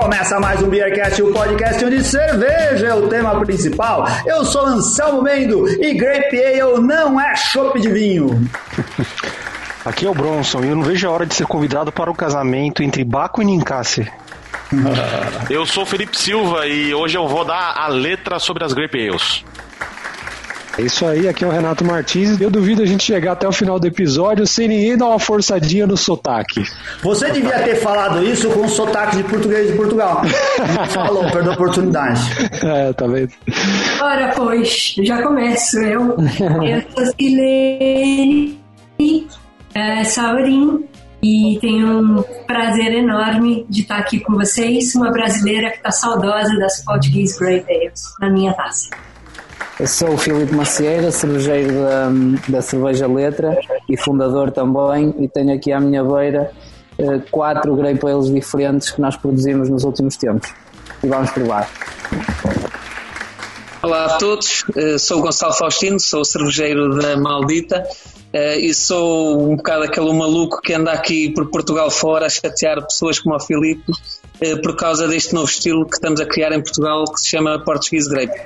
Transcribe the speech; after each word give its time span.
Começa 0.00 0.38
mais 0.38 0.62
um 0.62 0.68
Beercast, 0.68 1.20
o 1.20 1.30
um 1.30 1.32
podcast 1.32 1.84
onde 1.84 2.04
cerveja 2.04 2.86
é 2.86 2.94
o 2.94 3.08
tema 3.08 3.44
principal. 3.44 4.06
Eu 4.24 4.44
sou 4.44 4.64
Anselmo 4.64 5.22
Mendo 5.22 5.68
e 5.68 5.92
Grape 5.92 6.40
Ale 6.40 6.80
não 6.80 7.20
é 7.20 7.34
chopp 7.34 7.80
de 7.80 7.90
vinho. 7.90 8.48
Aqui 9.84 10.06
é 10.06 10.08
o 10.08 10.14
Bronson 10.14 10.62
e 10.62 10.68
eu 10.68 10.76
não 10.76 10.84
vejo 10.84 11.08
a 11.08 11.10
hora 11.10 11.26
de 11.26 11.34
ser 11.34 11.46
convidado 11.46 11.90
para 11.90 12.08
o 12.08 12.14
casamento 12.14 12.80
entre 12.80 13.02
Baco 13.02 13.42
e 13.42 13.44
Ninkasi. 13.44 14.08
eu 15.50 15.66
sou 15.66 15.84
Felipe 15.84 16.16
Silva 16.16 16.64
e 16.68 16.94
hoje 16.94 17.18
eu 17.18 17.26
vou 17.26 17.44
dar 17.44 17.74
a 17.76 17.88
letra 17.88 18.38
sobre 18.38 18.64
as 18.64 18.72
Grape 18.72 19.08
Ales. 19.08 19.44
É 20.78 20.82
isso 20.82 21.04
aí, 21.04 21.26
aqui 21.26 21.44
é 21.44 21.46
o 21.46 21.50
Renato 21.50 21.84
Martins. 21.84 22.40
Eu 22.40 22.48
duvido 22.48 22.82
a 22.82 22.86
gente 22.86 23.02
chegar 23.02 23.32
até 23.32 23.48
o 23.48 23.50
final 23.52 23.80
do 23.80 23.86
episódio 23.88 24.46
sem 24.46 24.68
ninguém 24.68 24.96
dar 24.96 25.06
uma 25.06 25.18
forçadinha 25.18 25.88
no 25.88 25.96
sotaque. 25.96 26.62
Você 27.02 27.32
devia 27.32 27.58
ter 27.64 27.74
falado 27.74 28.24
isso 28.24 28.48
com 28.50 28.60
o 28.60 28.68
sotaque 28.68 29.16
de 29.16 29.24
português 29.24 29.72
de 29.72 29.76
Portugal. 29.76 30.22
Falou, 30.90 31.28
perdeu 31.32 31.50
a 31.50 31.54
oportunidade. 31.56 32.20
É, 32.64 32.92
tá 32.92 33.08
vendo? 33.08 33.32
Ora, 34.00 34.32
pois, 34.36 34.94
já 35.02 35.20
começo. 35.20 35.78
Eu, 35.78 36.16
eu 36.62 36.82
sou 36.94 37.06
Silene 37.18 38.56
é, 39.74 40.04
Saurin 40.04 40.84
e 41.20 41.58
tenho 41.60 41.88
um 41.88 42.22
prazer 42.46 42.92
enorme 42.92 43.66
de 43.68 43.82
estar 43.82 43.98
aqui 43.98 44.20
com 44.20 44.34
vocês, 44.34 44.94
uma 44.94 45.10
brasileira 45.10 45.70
que 45.70 45.78
está 45.78 45.90
saudosa 45.90 46.56
das 46.56 46.84
Portuguese 46.84 47.36
Great 47.36 47.66
Ales 47.68 48.00
na 48.20 48.30
minha 48.30 48.52
taça. 48.52 48.90
Eu 49.80 49.86
sou 49.86 50.14
o 50.14 50.18
Filipe 50.18 50.52
Macieira, 50.52 51.12
cervejeiro 51.12 51.72
da, 51.72 52.10
da 52.48 52.60
Cerveja 52.60 53.06
Letra 53.06 53.56
e 53.88 53.96
fundador 53.96 54.50
também, 54.50 55.14
e 55.20 55.28
tenho 55.28 55.54
aqui 55.54 55.70
à 55.70 55.78
minha 55.78 56.02
beira 56.02 56.50
uh, 56.98 57.22
quatro 57.30 57.76
grape 57.76 58.00
diferentes 58.32 58.90
que 58.90 59.00
nós 59.00 59.16
produzimos 59.16 59.68
nos 59.68 59.84
últimos 59.84 60.16
tempos. 60.16 60.52
E 61.00 61.06
vamos 61.06 61.30
provar. 61.30 61.70
Olá 63.80 64.06
a 64.06 64.18
todos, 64.18 64.64
uh, 64.64 64.98
sou 64.98 65.22
Gonçalo 65.22 65.52
Faustino, 65.52 66.00
sou 66.00 66.24
cervejeiro 66.24 66.98
da 66.98 67.16
Maldita 67.16 67.84
uh, 68.34 68.58
e 68.58 68.74
sou 68.74 69.48
um 69.48 69.54
bocado 69.54 69.84
aquele 69.84 70.12
maluco 70.12 70.60
que 70.60 70.74
anda 70.74 70.90
aqui 70.90 71.30
por 71.30 71.52
Portugal 71.52 71.88
fora 71.88 72.26
a 72.26 72.28
chatear 72.28 72.82
pessoas 72.82 73.20
como 73.20 73.36
o 73.36 73.40
Filipe 73.40 73.92
por 74.62 74.74
causa 74.76 75.06
deste 75.06 75.34
novo 75.34 75.48
estilo 75.48 75.84
que 75.84 75.94
estamos 75.94 76.20
a 76.20 76.26
criar 76.26 76.52
em 76.52 76.60
Portugal 76.60 77.04
que 77.04 77.20
se 77.20 77.28
chama 77.28 77.60
Portuguese 77.64 78.08
Grape. 78.08 78.40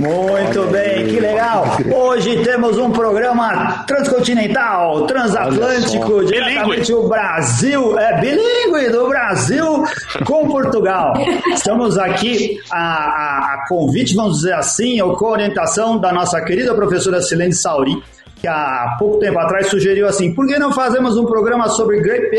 Muito 0.00 0.64
bem, 0.72 1.06
que 1.08 1.20
legal. 1.20 1.66
Hoje 1.94 2.42
temos 2.42 2.78
um 2.78 2.90
programa 2.90 3.84
transcontinental, 3.86 5.06
transatlântico, 5.06 6.24
diretamente 6.24 6.90
o 6.94 7.06
Brasil, 7.06 7.98
é 7.98 8.18
bilíngue 8.18 8.88
do 8.90 9.08
Brasil 9.08 9.84
com 10.24 10.48
Portugal. 10.48 11.12
Estamos 11.52 11.98
aqui 11.98 12.58
a, 12.70 12.78
a, 12.78 13.54
a 13.54 13.68
convite, 13.68 14.14
vamos 14.14 14.38
dizer 14.38 14.54
assim, 14.54 15.02
ou 15.02 15.14
com 15.16 15.26
orientação 15.26 15.98
da 15.98 16.10
nossa 16.10 16.40
querida 16.40 16.74
professora 16.74 17.20
Silene 17.20 17.52
Sauri 17.52 18.02
que 18.40 18.48
há 18.48 18.96
pouco 18.98 19.18
tempo 19.18 19.38
atrás 19.38 19.68
sugeriu 19.68 20.08
assim, 20.08 20.32
por 20.32 20.46
que 20.46 20.58
não 20.58 20.72
fazemos 20.72 21.16
um 21.16 21.26
programa 21.26 21.68
sobre 21.68 22.00
grape? 22.00 22.36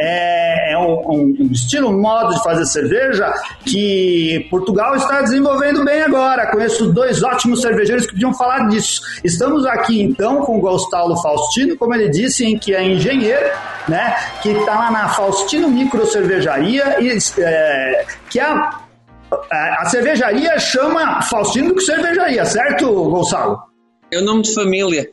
É, 0.00 0.72
é 0.72 0.78
um, 0.78 1.36
um, 1.40 1.52
estilo, 1.52 1.88
um 1.88 2.00
modo 2.00 2.34
de 2.34 2.42
fazer 2.42 2.64
cerveja 2.66 3.32
que 3.64 4.46
Portugal 4.50 4.96
está 4.96 5.20
desenvolvendo 5.22 5.84
bem 5.84 6.02
agora. 6.02 6.50
Conheço 6.50 6.92
dois 6.92 7.22
ótimos 7.22 7.62
cervejeiros 7.62 8.06
que 8.06 8.12
podiam 8.12 8.34
falar 8.34 8.68
disso. 8.68 9.02
Estamos 9.24 9.64
aqui 9.66 10.02
então 10.02 10.42
com 10.42 10.58
o 10.58 10.60
Gostalo 10.60 11.20
Faustino, 11.22 11.76
como 11.76 11.94
ele 11.94 12.08
disse, 12.08 12.44
em 12.44 12.58
que 12.58 12.74
é 12.74 12.82
engenheiro, 12.82 13.50
né? 13.88 14.16
Que 14.42 14.50
está 14.50 14.74
lá 14.74 14.90
na 14.90 15.08
Faustino 15.08 15.68
Micro 15.68 16.06
Cervejaria 16.06 17.00
e 17.00 17.18
é, 17.40 18.04
que 18.30 18.40
a, 18.40 18.80
a 19.52 19.84
cervejaria 19.86 20.58
chama 20.58 21.22
Faustino 21.22 21.74
que 21.74 21.82
cervejaria, 21.82 22.44
certo, 22.44 22.92
Gonçalo? 23.10 23.67
É 24.10 24.18
o 24.18 24.24
nome 24.24 24.42
de 24.42 24.54
família. 24.54 25.10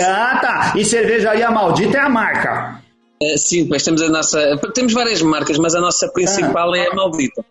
Ah, 0.00 0.38
tá. 0.40 0.72
E 0.76 0.84
cervejaria 0.84 1.50
maldita 1.50 1.96
é 1.96 2.00
a 2.00 2.08
marca. 2.08 2.82
É, 3.22 3.36
sim, 3.36 3.66
pois 3.66 3.82
temos 3.82 4.02
a 4.02 4.08
nossa. 4.08 4.58
Temos 4.74 4.92
várias 4.92 5.22
marcas, 5.22 5.56
mas 5.58 5.74
a 5.74 5.80
nossa 5.80 6.08
principal 6.08 6.72
ah. 6.72 6.78
é 6.78 6.88
a 6.88 6.94
maldita. 6.94 7.44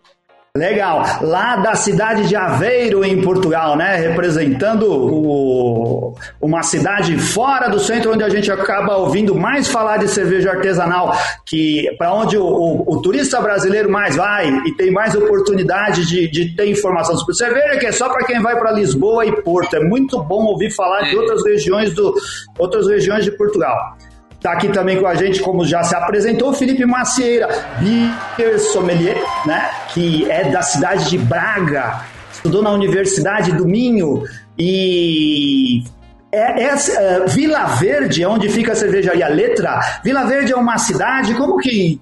Legal. 0.56 1.02
Lá 1.20 1.56
da 1.56 1.74
cidade 1.74 2.28
de 2.28 2.36
Aveiro, 2.36 3.04
em 3.04 3.20
Portugal, 3.20 3.76
né? 3.76 3.96
Representando 3.96 4.84
o, 4.88 6.14
uma 6.40 6.62
cidade 6.62 7.18
fora 7.18 7.68
do 7.68 7.80
centro, 7.80 8.12
onde 8.12 8.22
a 8.22 8.28
gente 8.28 8.52
acaba 8.52 8.96
ouvindo 8.96 9.34
mais 9.34 9.66
falar 9.66 9.96
de 9.96 10.06
cerveja 10.06 10.52
artesanal, 10.52 11.12
que 11.44 11.92
para 11.98 12.14
onde 12.14 12.38
o, 12.38 12.44
o, 12.44 12.84
o, 12.86 13.02
turista 13.02 13.40
brasileiro 13.40 13.90
mais 13.90 14.14
vai 14.14 14.48
e 14.64 14.72
tem 14.76 14.92
mais 14.92 15.16
oportunidade 15.16 16.06
de, 16.06 16.30
de 16.30 16.54
ter 16.54 16.70
informação 16.70 17.18
sobre 17.18 17.34
cerveja, 17.34 17.76
que 17.80 17.86
é 17.86 17.92
só 17.92 18.08
para 18.08 18.24
quem 18.24 18.40
vai 18.40 18.56
para 18.56 18.70
Lisboa 18.70 19.26
e 19.26 19.42
Porto. 19.42 19.74
É 19.74 19.80
muito 19.80 20.22
bom 20.22 20.44
ouvir 20.44 20.70
falar 20.70 21.02
de 21.10 21.16
outras 21.16 21.44
regiões, 21.44 21.92
do, 21.92 22.14
outras 22.60 22.86
regiões 22.86 23.24
de 23.24 23.32
Portugal. 23.32 23.96
Está 24.44 24.52
aqui 24.52 24.68
também 24.68 25.00
com 25.00 25.06
a 25.06 25.14
gente, 25.14 25.40
como 25.40 25.64
já 25.64 25.82
se 25.82 25.96
apresentou, 25.96 26.52
Felipe 26.52 26.84
Macieira, 26.84 27.48
beer 27.80 28.60
sommelier, 28.60 29.16
né? 29.46 29.70
que 29.88 30.30
é 30.30 30.50
da 30.50 30.60
cidade 30.60 31.08
de 31.08 31.16
Braga, 31.16 32.02
estudou 32.30 32.62
na 32.62 32.70
Universidade 32.70 33.52
do 33.52 33.66
Minho 33.66 34.22
e 34.58 35.82
é, 36.30 36.62
é, 36.62 36.74
é, 36.74 37.26
Vila 37.26 37.64
Verde, 37.76 38.26
onde 38.26 38.50
fica 38.50 38.72
a 38.72 38.76
cervejaria 38.76 39.28
Letra. 39.28 39.80
Vila 40.04 40.24
Verde 40.26 40.52
é 40.52 40.56
uma 40.56 40.76
cidade, 40.76 41.32
como 41.32 41.56
que. 41.56 41.98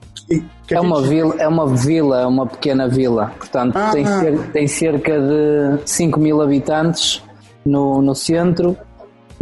que 0.67 0.75
é, 0.75 0.81
uma 0.81 1.01
vila, 1.01 1.37
é 1.39 1.47
uma 1.47 1.69
vila, 1.69 2.23
é 2.23 2.27
uma 2.27 2.49
pequena 2.49 2.89
vila. 2.89 3.33
Portanto, 3.39 3.77
ah, 3.77 3.91
tem, 3.93 4.05
cer 4.05 4.39
tem 4.53 4.67
cerca 4.67 5.13
de 5.17 5.89
5 5.89 6.19
mil 6.19 6.43
habitantes 6.43 7.23
no, 7.65 8.03
no 8.03 8.17
centro 8.17 8.77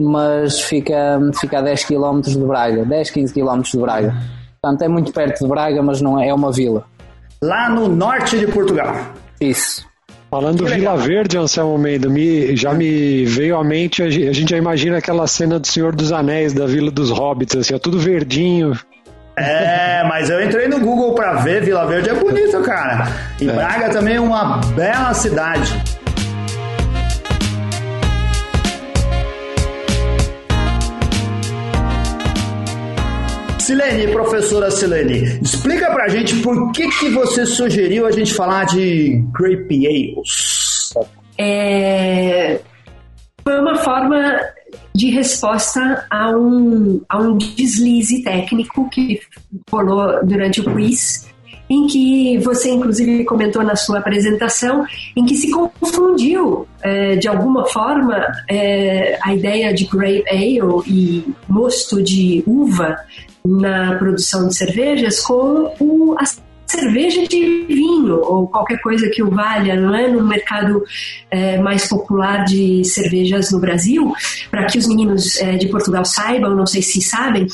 mas 0.00 0.61
fica, 0.61 1.21
fica 1.38 1.59
a 1.59 1.62
10 1.62 1.84
km 1.84 2.21
de 2.21 2.38
Braga, 2.38 2.84
10, 2.84 3.11
15 3.11 3.34
km 3.34 3.61
de 3.61 3.78
Braga. 3.78 4.16
Portanto, 4.61 4.83
é 4.83 4.88
muito 4.88 5.12
perto 5.12 5.43
de 5.43 5.49
Braga, 5.49 5.83
mas 5.83 6.00
não 6.00 6.19
é, 6.19 6.28
é 6.28 6.34
uma 6.34 6.50
vila. 6.50 6.84
Lá 7.43 7.69
no 7.69 7.88
norte 7.88 8.39
de 8.39 8.47
Portugal. 8.47 8.94
Isso. 9.41 9.89
Falando 10.31 10.59
do 10.59 10.66
Vila 10.66 10.97
Verde, 10.97 11.37
Anselmo 11.37 11.77
Mendes, 11.77 12.09
me, 12.09 12.55
já 12.55 12.72
me 12.72 13.25
veio 13.25 13.56
à 13.56 13.65
mente, 13.65 14.00
a 14.00 14.09
gente 14.09 14.49
já 14.49 14.56
imagina 14.56 14.99
aquela 14.99 15.27
cena 15.27 15.59
do 15.59 15.66
Senhor 15.66 15.94
dos 15.94 16.12
Anéis, 16.12 16.53
da 16.53 16.66
Vila 16.66 16.91
dos 16.91 17.10
Hobbits, 17.10 17.56
assim, 17.56 17.75
é 17.75 17.78
tudo 17.81 17.99
verdinho. 17.99 18.78
É, 19.37 20.05
mas 20.05 20.31
eu 20.31 20.44
entrei 20.44 20.69
no 20.69 20.78
Google 20.78 21.15
para 21.15 21.34
ver, 21.37 21.65
Vila 21.65 21.87
Verde 21.87 22.10
é 22.10 22.15
bonito, 22.15 22.60
cara. 22.62 23.09
E 23.41 23.49
é. 23.49 23.53
Braga 23.53 23.91
também 23.91 24.16
é 24.16 24.21
uma 24.21 24.59
bela 24.77 25.12
cidade. 25.15 25.83
Silene, 33.71 34.09
professora 34.09 34.69
Silene, 34.69 35.39
explica 35.41 35.93
pra 35.93 36.09
gente 36.09 36.35
por 36.41 36.73
que, 36.73 36.89
que 36.89 37.09
você 37.11 37.47
sugeriu 37.47 38.05
a 38.05 38.11
gente 38.11 38.35
falar 38.35 38.65
de 38.65 39.23
Grape 39.33 39.87
Ales. 39.87 40.93
É, 41.39 42.59
foi 43.45 43.61
uma 43.61 43.77
forma 43.77 44.41
de 44.93 45.11
resposta 45.11 46.05
a 46.11 46.31
um, 46.37 47.01
a 47.09 47.19
um 47.19 47.39
deslize 47.39 48.25
técnico 48.25 48.91
que 48.91 49.21
rolou 49.71 50.19
durante 50.27 50.61
o 50.61 50.75
quiz, 50.75 51.31
em 51.69 51.87
que 51.87 52.39
você, 52.39 52.71
inclusive, 52.71 53.25
comentou 53.25 53.63
na 53.63 53.77
sua 53.77 54.01
apresentação, 54.01 54.85
em 55.15 55.25
que 55.25 55.37
se 55.37 55.49
confundiu, 55.49 56.67
é, 56.83 57.15
de 57.15 57.29
alguma 57.29 57.65
forma, 57.67 58.21
é, 58.49 59.16
a 59.23 59.33
ideia 59.33 59.73
de 59.73 59.84
grape 59.84 60.25
ale 60.28 60.59
e 60.89 61.25
mosto 61.49 62.03
de 62.03 62.43
uva 62.45 62.97
na 63.45 63.97
produção 63.97 64.48
de 64.48 64.57
cervejas 64.57 65.21
com 65.21 65.75
o, 65.81 66.15
a 66.19 66.25
cerveja 66.71 67.27
de 67.27 67.65
vinho 67.65 68.21
ou 68.21 68.47
qualquer 68.47 68.81
coisa 68.81 69.09
que 69.10 69.22
o 69.22 69.31
valha, 69.31 69.75
não 69.75 69.95
é? 69.95 70.07
No 70.09 70.25
mercado 70.25 70.84
é, 71.31 71.59
mais 71.59 71.89
popular 71.89 72.45
de 72.45 72.84
cervejas 72.84 73.51
no 73.51 73.59
Brasil, 73.59 74.13
para 74.51 74.66
que 74.66 74.78
os 74.78 74.87
meninos 74.87 75.37
é, 75.39 75.57
de 75.57 75.69
Portugal 75.69 76.04
saibam, 76.04 76.54
não 76.54 76.66
sei 76.66 76.83
se 76.83 77.01
sabem, 77.03 77.47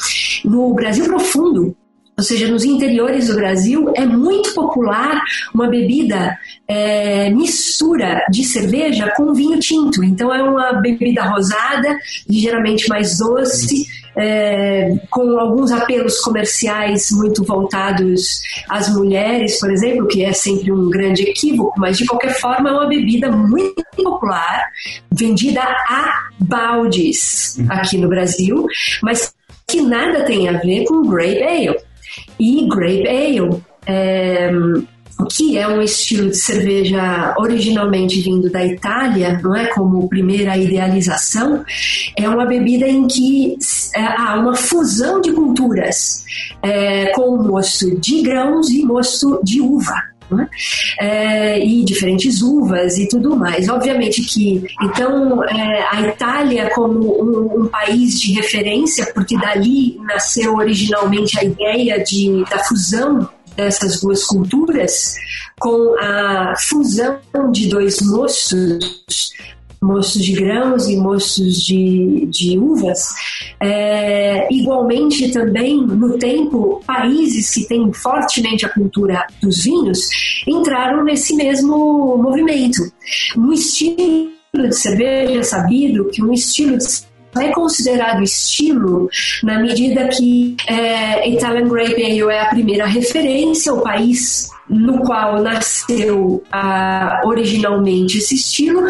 no 0.44 0.74
Brasil 0.74 1.06
profundo, 1.06 1.74
ou 2.16 2.24
seja, 2.24 2.48
nos 2.48 2.64
interiores 2.64 3.28
do 3.28 3.34
Brasil, 3.34 3.92
é 3.94 4.06
muito 4.06 4.54
popular 4.54 5.20
uma 5.52 5.68
bebida 5.68 6.36
é, 6.66 7.28
mistura 7.30 8.24
de 8.30 8.42
cerveja 8.42 9.12
com 9.14 9.34
vinho 9.34 9.58
tinto. 9.58 10.02
Então, 10.02 10.34
é 10.34 10.42
uma 10.42 10.72
bebida 10.80 11.24
rosada, 11.24 11.98
ligeiramente 12.26 12.88
mais 12.88 13.18
doce, 13.18 13.86
é, 14.16 14.96
com 15.10 15.38
alguns 15.38 15.70
apelos 15.70 16.18
comerciais 16.20 17.10
muito 17.10 17.44
voltados 17.44 18.40
às 18.66 18.88
mulheres, 18.88 19.60
por 19.60 19.70
exemplo, 19.70 20.08
que 20.08 20.24
é 20.24 20.32
sempre 20.32 20.72
um 20.72 20.88
grande 20.88 21.22
equívoco, 21.22 21.78
mas 21.78 21.98
de 21.98 22.06
qualquer 22.06 22.32
forma 22.40 22.70
é 22.70 22.72
uma 22.72 22.86
bebida 22.86 23.30
muito 23.30 23.84
popular, 23.94 24.64
vendida 25.12 25.62
a 25.62 26.30
baldes 26.38 27.58
aqui 27.68 27.98
no 27.98 28.08
Brasil, 28.08 28.66
mas 29.02 29.34
que 29.68 29.82
nada 29.82 30.24
tem 30.24 30.48
a 30.48 30.52
ver 30.52 30.84
com 30.84 31.02
grape 31.02 31.42
ale. 31.42 31.85
E 32.38 32.68
grape 32.68 33.08
ale 33.08 33.62
é, 33.86 34.50
que 35.30 35.56
é 35.56 35.66
um 35.66 35.80
estilo 35.80 36.30
de 36.30 36.36
cerveja 36.36 37.34
originalmente 37.38 38.20
vindo 38.20 38.50
da 38.50 38.64
Itália, 38.64 39.40
não 39.42 39.54
é 39.54 39.66
como 39.66 40.08
primeira 40.08 40.56
idealização, 40.56 41.64
é 42.16 42.28
uma 42.28 42.44
bebida 42.44 42.86
em 42.86 43.06
que 43.06 43.56
é, 43.94 44.02
há 44.02 44.38
uma 44.38 44.54
fusão 44.54 45.20
de 45.20 45.32
culturas, 45.32 46.24
é, 46.62 47.06
com 47.12 47.36
mosto 47.42 47.98
de 47.98 48.22
grãos 48.22 48.68
e 48.70 48.84
mosto 48.84 49.40
de 49.42 49.60
uva. 49.60 50.15
É? 50.98 51.56
É, 51.56 51.64
e 51.64 51.84
diferentes 51.84 52.42
uvas 52.42 52.98
e 52.98 53.08
tudo 53.08 53.36
mais. 53.36 53.68
Obviamente 53.68 54.22
que, 54.22 54.64
então, 54.82 55.44
é, 55.44 55.86
a 55.90 56.00
Itália 56.02 56.70
como 56.74 57.00
um, 57.22 57.62
um, 57.62 57.66
país 57.68 58.20
de 58.20 58.32
referência, 58.32 59.06
porque 59.14 59.36
dali 59.38 59.98
nasceu 60.02 60.56
originalmente 60.56 61.38
a 61.38 61.44
ideia 61.44 62.02
de, 62.02 62.44
da 62.50 62.58
fusão 62.64 63.28
dessas 63.56 64.00
duas 64.00 64.24
culturas, 64.24 65.14
com 65.58 65.94
a 66.00 66.54
fusão 66.58 67.18
de 67.52 67.68
dois 67.68 68.00
moços, 68.02 69.32
moços 69.82 70.24
de 70.24 70.32
grãos 70.32 70.88
e 70.88 70.96
moços 70.96 71.62
de, 71.62 72.26
de 72.30 72.58
uvas, 72.58 73.08
é, 73.60 74.52
igualmente 74.52 75.30
também 75.30 75.76
no 75.76 76.18
tempo 76.18 76.82
países 76.86 77.52
que 77.54 77.66
têm 77.66 77.92
fortemente 77.92 78.66
a 78.66 78.68
cultura 78.68 79.26
dos 79.40 79.64
vinhos 79.64 80.08
entraram 80.46 81.04
nesse 81.04 81.34
mesmo 81.34 82.16
movimento. 82.16 82.82
Um 83.36 83.52
estilo 83.52 84.30
de 84.54 84.74
cerveja 84.74 85.42
sabido 85.42 86.06
que 86.06 86.22
um 86.22 86.32
estilo 86.32 86.78
de 86.78 86.84
é 87.40 87.52
considerado 87.52 88.22
estilo 88.22 89.08
na 89.42 89.58
medida 89.58 90.08
que 90.08 90.56
é, 90.66 91.28
Italian 91.28 91.68
Grape 91.68 92.04
Ale 92.04 92.32
é 92.32 92.40
a 92.40 92.46
primeira 92.46 92.86
referência, 92.86 93.72
o 93.72 93.80
país 93.80 94.48
no 94.68 94.98
qual 95.00 95.40
nasceu 95.42 96.42
ah, 96.50 97.20
originalmente 97.24 98.18
esse 98.18 98.34
estilo, 98.34 98.82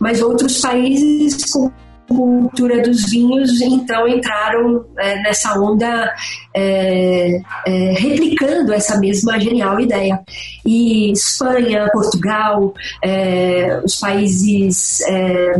mas 0.00 0.22
outros 0.22 0.60
países 0.60 1.52
com 1.52 1.70
cultura 2.06 2.82
dos 2.82 3.10
vinhos 3.10 3.60
então 3.60 4.06
entraram 4.06 4.84
é, 4.98 5.22
nessa 5.22 5.58
onda 5.58 6.14
é, 6.54 7.40
é, 7.66 7.92
replicando 7.98 8.72
essa 8.72 8.98
mesma 8.98 9.38
genial 9.38 9.80
ideia. 9.80 10.20
E 10.64 11.10
Espanha, 11.12 11.88
Portugal, 11.92 12.74
é, 13.02 13.80
os 13.84 13.96
países 13.96 15.00
é, 15.08 15.54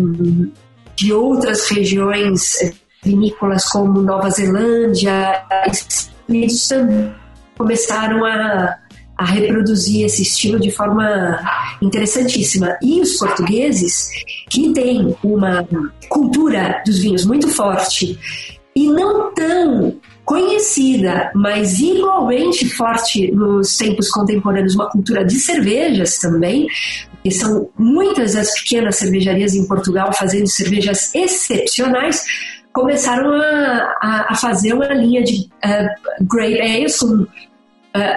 de 0.97 1.13
outras 1.13 1.69
regiões 1.69 2.59
vinícolas 3.03 3.67
como 3.67 4.01
Nova 4.01 4.31
Zelândia, 4.31 5.45
Unidos 6.29 6.67
também 6.67 7.13
começaram 7.57 8.25
a, 8.25 8.77
a 9.17 9.25
reproduzir 9.25 10.07
esse 10.07 10.23
estilo 10.23 10.59
de 10.59 10.71
forma 10.71 11.39
interessantíssima. 11.81 12.77
E 12.83 13.01
os 13.01 13.17
portugueses, 13.17 14.09
que 14.51 14.73
têm 14.73 15.15
uma 15.23 15.67
cultura 16.09 16.83
dos 16.85 16.99
vinhos 16.99 17.25
muito 17.25 17.49
forte 17.49 18.19
e 18.75 18.89
não 18.89 19.33
tão 19.35 20.01
conhecida, 20.25 21.31
mas 21.35 21.79
igualmente 21.81 22.69
forte 22.69 23.31
nos 23.31 23.77
tempos 23.77 24.09
contemporâneos, 24.11 24.75
uma 24.75 24.91
cultura 24.91 25.25
de 25.25 25.35
cervejas 25.35 26.19
também, 26.19 26.67
e 27.25 27.31
são 27.31 27.71
muitas 27.79 28.37
as 28.37 28.53
pequenas 28.61 28.97
cervejarias 28.97 29.55
em 29.55 29.67
Portugal 29.67 30.13
fazendo 30.13 30.47
cervejas 30.47 31.15
excepcionais, 31.15 32.25
começaram 32.73 33.33
a, 33.33 33.97
a, 34.01 34.27
a 34.31 34.35
fazer 34.35 34.75
uma 34.75 34.89
linha 34.89 35.23
de 35.23 35.49
uh, 35.65 36.27
grape 36.27 36.61
ales 36.61 36.99
com 36.99 37.07
uh, 37.07 37.27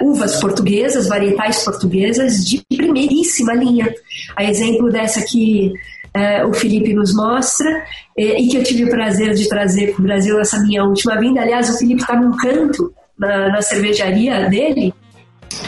uvas 0.02 0.38
portuguesas, 0.40 1.08
varietais 1.08 1.64
portuguesas 1.64 2.44
de 2.44 2.62
primeiríssima 2.76 3.54
linha. 3.54 3.92
A 4.36 4.44
exemplo 4.44 4.90
dessa 4.90 5.24
que 5.24 5.72
uh, 6.14 6.48
o 6.48 6.52
Felipe 6.52 6.92
nos 6.92 7.14
mostra 7.14 7.84
e, 8.16 8.48
que 8.48 8.56
eu 8.58 8.64
tive 8.64 8.84
o 8.84 8.90
prazer 8.90 9.32
de 9.34 9.48
trazer 9.48 9.94
para 9.94 10.00
o 10.00 10.04
Brasil 10.04 10.36
nessa 10.36 10.60
minha 10.60 10.84
última 10.84 11.18
vinda. 11.18 11.40
Aliás, 11.40 11.70
o 11.70 11.78
Felipe 11.78 12.02
está 12.02 12.20
num 12.20 12.36
canto 12.36 12.92
na, 13.16 13.48
na 13.48 13.62
cervejaria 13.62 14.50
dele 14.50 14.92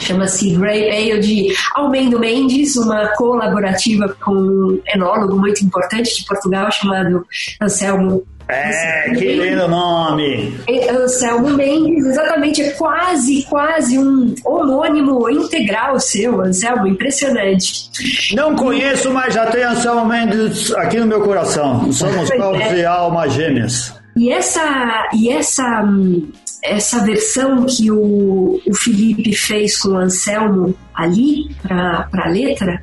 chama-se 0.00 0.54
Grey 0.56 1.12
Ale 1.12 1.20
de 1.20 1.54
Almendo 1.74 2.18
Mendes, 2.18 2.76
uma 2.76 3.08
colaborativa 3.16 4.14
com 4.24 4.32
um 4.32 4.80
enólogo 4.86 5.36
muito 5.38 5.64
importante 5.64 6.16
de 6.16 6.24
Portugal 6.24 6.70
chamado 6.70 7.26
Anselmo 7.60 8.24
é, 8.50 9.10
que 9.10 9.34
lindo 9.34 9.68
nome! 9.68 10.52
Anselmo 10.90 11.50
Mendes, 11.50 12.04
exatamente, 12.04 12.60
é 12.62 12.70
quase, 12.70 13.44
quase 13.48 13.96
um 13.96 14.34
homônimo 14.44 15.30
integral 15.30 16.00
seu, 16.00 16.40
Anselmo, 16.40 16.88
impressionante. 16.88 17.90
Não 18.34 18.56
conheço, 18.56 19.12
mas 19.12 19.34
já 19.34 19.46
tenho 19.46 19.70
Anselmo 19.70 20.04
Mendes 20.04 20.72
aqui 20.72 20.98
no 20.98 21.06
meu 21.06 21.20
coração. 21.20 21.92
Somos 21.92 22.28
povos 22.30 22.60
é. 22.60 22.78
e 22.78 22.84
alma 22.84 23.28
gêmeas. 23.28 23.94
E 24.16 24.32
essa, 24.32 25.08
e 25.14 25.30
essa 25.30 25.82
hum, 25.82 26.28
essa 26.62 27.04
versão 27.04 27.66
que 27.66 27.90
o, 27.90 28.60
o 28.66 28.74
Felipe 28.74 29.34
fez 29.34 29.78
com 29.78 29.90
o 29.90 29.96
Anselmo 29.96 30.74
ali 30.94 31.54
para 31.62 32.08
a 32.12 32.28
letra 32.28 32.80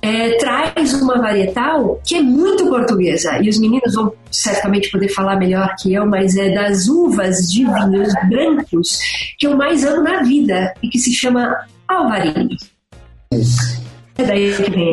é, 0.00 0.36
traz 0.36 0.94
uma 0.94 1.18
varietal 1.18 2.00
que 2.06 2.16
é 2.16 2.22
muito 2.22 2.68
portuguesa 2.68 3.38
e 3.42 3.48
os 3.48 3.58
meninos 3.58 3.94
vão 3.94 4.12
certamente 4.30 4.90
poder 4.90 5.08
falar 5.08 5.36
melhor 5.36 5.74
que 5.80 5.92
eu, 5.92 6.06
mas 6.06 6.36
é 6.36 6.50
das 6.54 6.86
uvas 6.86 7.50
de 7.50 7.64
vinhos 7.64 8.12
brancos 8.28 8.98
que 9.38 9.46
eu 9.46 9.56
mais 9.56 9.84
amo 9.84 10.02
na 10.02 10.22
vida 10.22 10.72
e 10.82 10.88
que 10.88 10.98
se 10.98 11.12
chama 11.12 11.52
Alvarinho. 11.88 12.56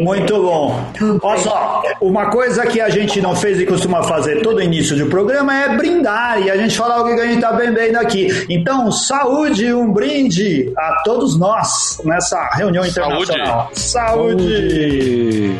Muito 0.03 0.39
bom. 0.39 0.85
Olha 1.23 1.39
só, 1.39 1.81
uma 1.99 2.29
coisa 2.29 2.65
que 2.67 2.79
a 2.79 2.89
gente 2.89 3.19
não 3.19 3.35
fez 3.35 3.59
e 3.59 3.65
costuma 3.65 4.03
fazer 4.03 4.41
todo 4.43 4.61
início 4.61 4.95
de 4.95 5.05
programa 5.05 5.53
é 5.55 5.75
brindar 5.75 6.41
e 6.41 6.51
a 6.51 6.55
gente 6.55 6.77
falar 6.77 7.01
o 7.01 7.05
que 7.05 7.13
a 7.19 7.25
gente 7.25 7.35
está 7.35 7.51
bebendo 7.53 7.97
aqui. 7.97 8.27
Então, 8.47 8.91
saúde, 8.91 9.73
um 9.73 9.91
brinde 9.91 10.71
a 10.77 11.01
todos 11.03 11.39
nós 11.39 11.99
nessa 12.05 12.49
reunião 12.53 12.85
internacional. 12.85 13.69
Saúde! 13.73 14.43
saúde. 14.43 15.55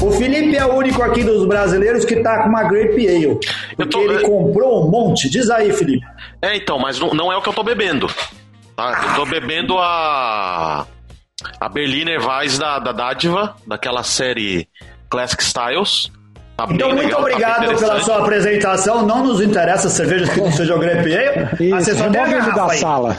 O 0.00 0.10
Felipe 0.12 0.56
é 0.56 0.64
o 0.64 0.74
único 0.74 1.02
aqui 1.02 1.22
dos 1.22 1.44
brasileiros 1.46 2.04
que 2.04 2.16
tá 2.16 2.42
com 2.42 2.48
uma 2.48 2.62
Grape 2.62 3.06
Ale. 3.06 3.38
Porque 3.76 3.90
tô... 3.90 4.00
ele 4.00 4.20
comprou 4.22 4.86
um 4.86 4.90
monte. 4.90 5.28
Diz 5.28 5.50
aí, 5.50 5.72
Felipe. 5.72 6.06
É, 6.40 6.56
então, 6.56 6.78
mas 6.78 6.98
não, 6.98 7.10
não 7.10 7.32
é 7.32 7.36
o 7.36 7.42
que 7.42 7.48
eu 7.48 7.52
tô 7.52 7.62
bebendo. 7.62 8.08
Tá? 8.76 9.08
Eu 9.08 9.14
tô 9.14 9.26
bebendo 9.26 9.76
a. 9.78 10.86
A 11.60 11.68
Berliner 11.68 12.20
Weiss 12.26 12.58
da, 12.58 12.80
da 12.80 12.90
Dádiva, 12.90 13.54
daquela 13.66 14.02
série 14.02 14.68
Classic 15.08 15.40
Styles. 15.40 16.10
Tá 16.56 16.66
então, 16.68 16.88
muito 16.88 17.04
legal, 17.04 17.20
tá 17.20 17.26
obrigado 17.28 17.66
tá 17.66 17.76
pela 17.76 18.00
sua 18.00 18.18
apresentação. 18.18 19.06
Não 19.06 19.22
nos 19.22 19.40
interessa 19.40 19.88
cervejas 19.88 20.28
que 20.30 20.40
não 20.40 20.50
sejam 20.50 20.78
Grape 20.80 21.16
Ale. 21.16 21.70
Você 21.70 21.94
só 21.94 22.10
tem 22.10 22.20
a 22.20 22.26
garrafa 22.26 22.56
da 22.56 22.72
aí. 22.72 22.78
sala. 22.78 23.16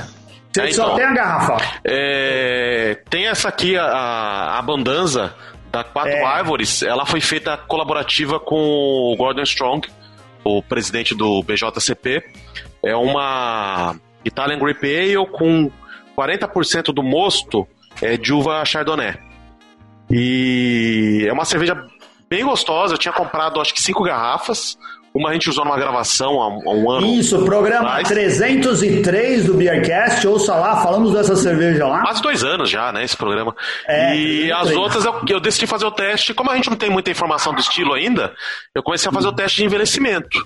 Você 0.51 0.61
é, 0.61 0.71
só 0.71 0.83
então, 0.83 0.95
tem 0.95 1.05
a 1.05 1.13
garrafa. 1.13 1.57
É, 1.85 2.97
tem 3.09 3.27
essa 3.27 3.47
aqui, 3.47 3.77
a, 3.77 4.57
a 4.57 4.61
Bandanza, 4.61 5.33
da 5.71 5.83
Quatro 5.83 6.11
é. 6.11 6.23
Árvores, 6.23 6.81
ela 6.81 7.05
foi 7.05 7.21
feita 7.21 7.55
colaborativa 7.55 8.39
com 8.39 8.55
o 8.57 9.15
Gordon 9.15 9.43
Strong, 9.43 9.87
o 10.43 10.61
presidente 10.61 11.15
do 11.15 11.43
BJCP. 11.43 12.23
É 12.83 12.95
uma 12.95 13.95
Italian 14.23 14.59
Grape 14.59 14.95
Ale 14.95 15.27
com 15.27 15.71
40% 16.17 16.93
do 16.93 17.03
mosto 17.03 17.67
é, 18.01 18.17
de 18.17 18.33
uva 18.33 18.63
Chardonnay. 18.65 19.17
E 20.09 21.25
é 21.27 21.33
uma 21.33 21.45
cerveja 21.45 21.87
bem 22.29 22.43
gostosa. 22.43 22.93
Eu 22.93 22.97
tinha 22.97 23.13
comprado 23.13 23.61
acho 23.61 23.73
que 23.73 23.81
cinco 23.81 24.03
garrafas. 24.03 24.77
Uma 25.13 25.29
a 25.29 25.33
gente 25.33 25.49
usou 25.49 25.65
numa 25.65 25.77
gravação 25.77 26.39
há 26.39 26.47
um, 26.47 26.91
ano. 26.91 27.07
Isso, 27.07 27.43
programa 27.43 27.89
atrás. 27.89 28.07
303 28.07 29.45
do 29.45 29.55
Beercast, 29.55 30.27
ouça 30.27 30.55
lá, 30.55 30.81
falamos 30.83 31.13
dessa 31.13 31.35
cerveja 31.35 31.87
lá. 31.87 32.01
Quase 32.01 32.21
dois 32.21 32.43
anos 32.43 32.69
já, 32.69 32.91
né, 32.91 33.03
esse 33.03 33.17
programa. 33.17 33.55
É, 33.87 34.15
e 34.15 34.51
as 34.51 34.71
outras 34.71 35.05
eu, 35.05 35.21
eu, 35.27 35.39
decidi 35.39 35.65
fazer 35.65 35.85
o 35.85 35.91
teste, 35.91 36.33
como 36.33 36.51
a 36.51 36.55
gente 36.55 36.69
não 36.69 36.77
tem 36.77 36.89
muita 36.89 37.09
informação 37.09 37.53
do 37.53 37.59
estilo 37.59 37.93
ainda, 37.93 38.33
eu 38.75 38.83
comecei 38.83 39.09
a 39.09 39.11
fazer 39.11 39.27
o 39.27 39.33
teste 39.33 39.57
de 39.57 39.65
envelhecimento. 39.65 40.45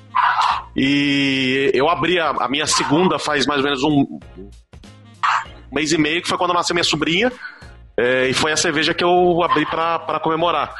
E 0.76 1.70
eu 1.74 1.90
abri 1.90 2.20
a, 2.20 2.30
a 2.30 2.48
minha 2.48 2.66
segunda 2.66 3.20
faz 3.20 3.46
mais 3.46 3.60
ou 3.60 3.66
menos 3.66 3.84
um, 3.84 4.20
um 4.40 4.50
mês 5.74 5.92
e 5.92 5.98
meio, 5.98 6.22
que 6.22 6.28
foi 6.28 6.38
quando 6.38 6.54
nasceu 6.54 6.74
minha 6.74 6.86
sobrinha. 6.86 7.32
É, 7.98 8.28
e 8.28 8.34
foi 8.34 8.52
a 8.52 8.58
cerveja 8.58 8.94
que 8.94 9.04
eu 9.04 9.44
abri 9.44 9.66
para 9.66 10.20
comemorar. 10.20 10.74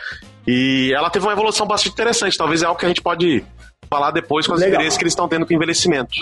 E 0.48 0.92
ela 0.96 1.10
teve 1.10 1.26
uma 1.26 1.32
evolução 1.32 1.68
bastante 1.68 1.94
interessante. 1.94 2.38
Talvez 2.38 2.64
é 2.64 2.66
algo 2.66 2.80
que 2.80 2.86
a 2.86 2.88
gente 2.88 3.02
pode 3.02 3.46
falar 3.94 4.10
depois 4.10 4.48
com 4.48 4.54
as 4.54 4.60
Legal. 4.60 4.72
experiências 4.72 4.98
que 4.98 5.04
eles 5.04 5.12
estão 5.14 5.28
tendo 5.28 5.46
com 5.46 5.54
envelhecimento. 5.54 6.16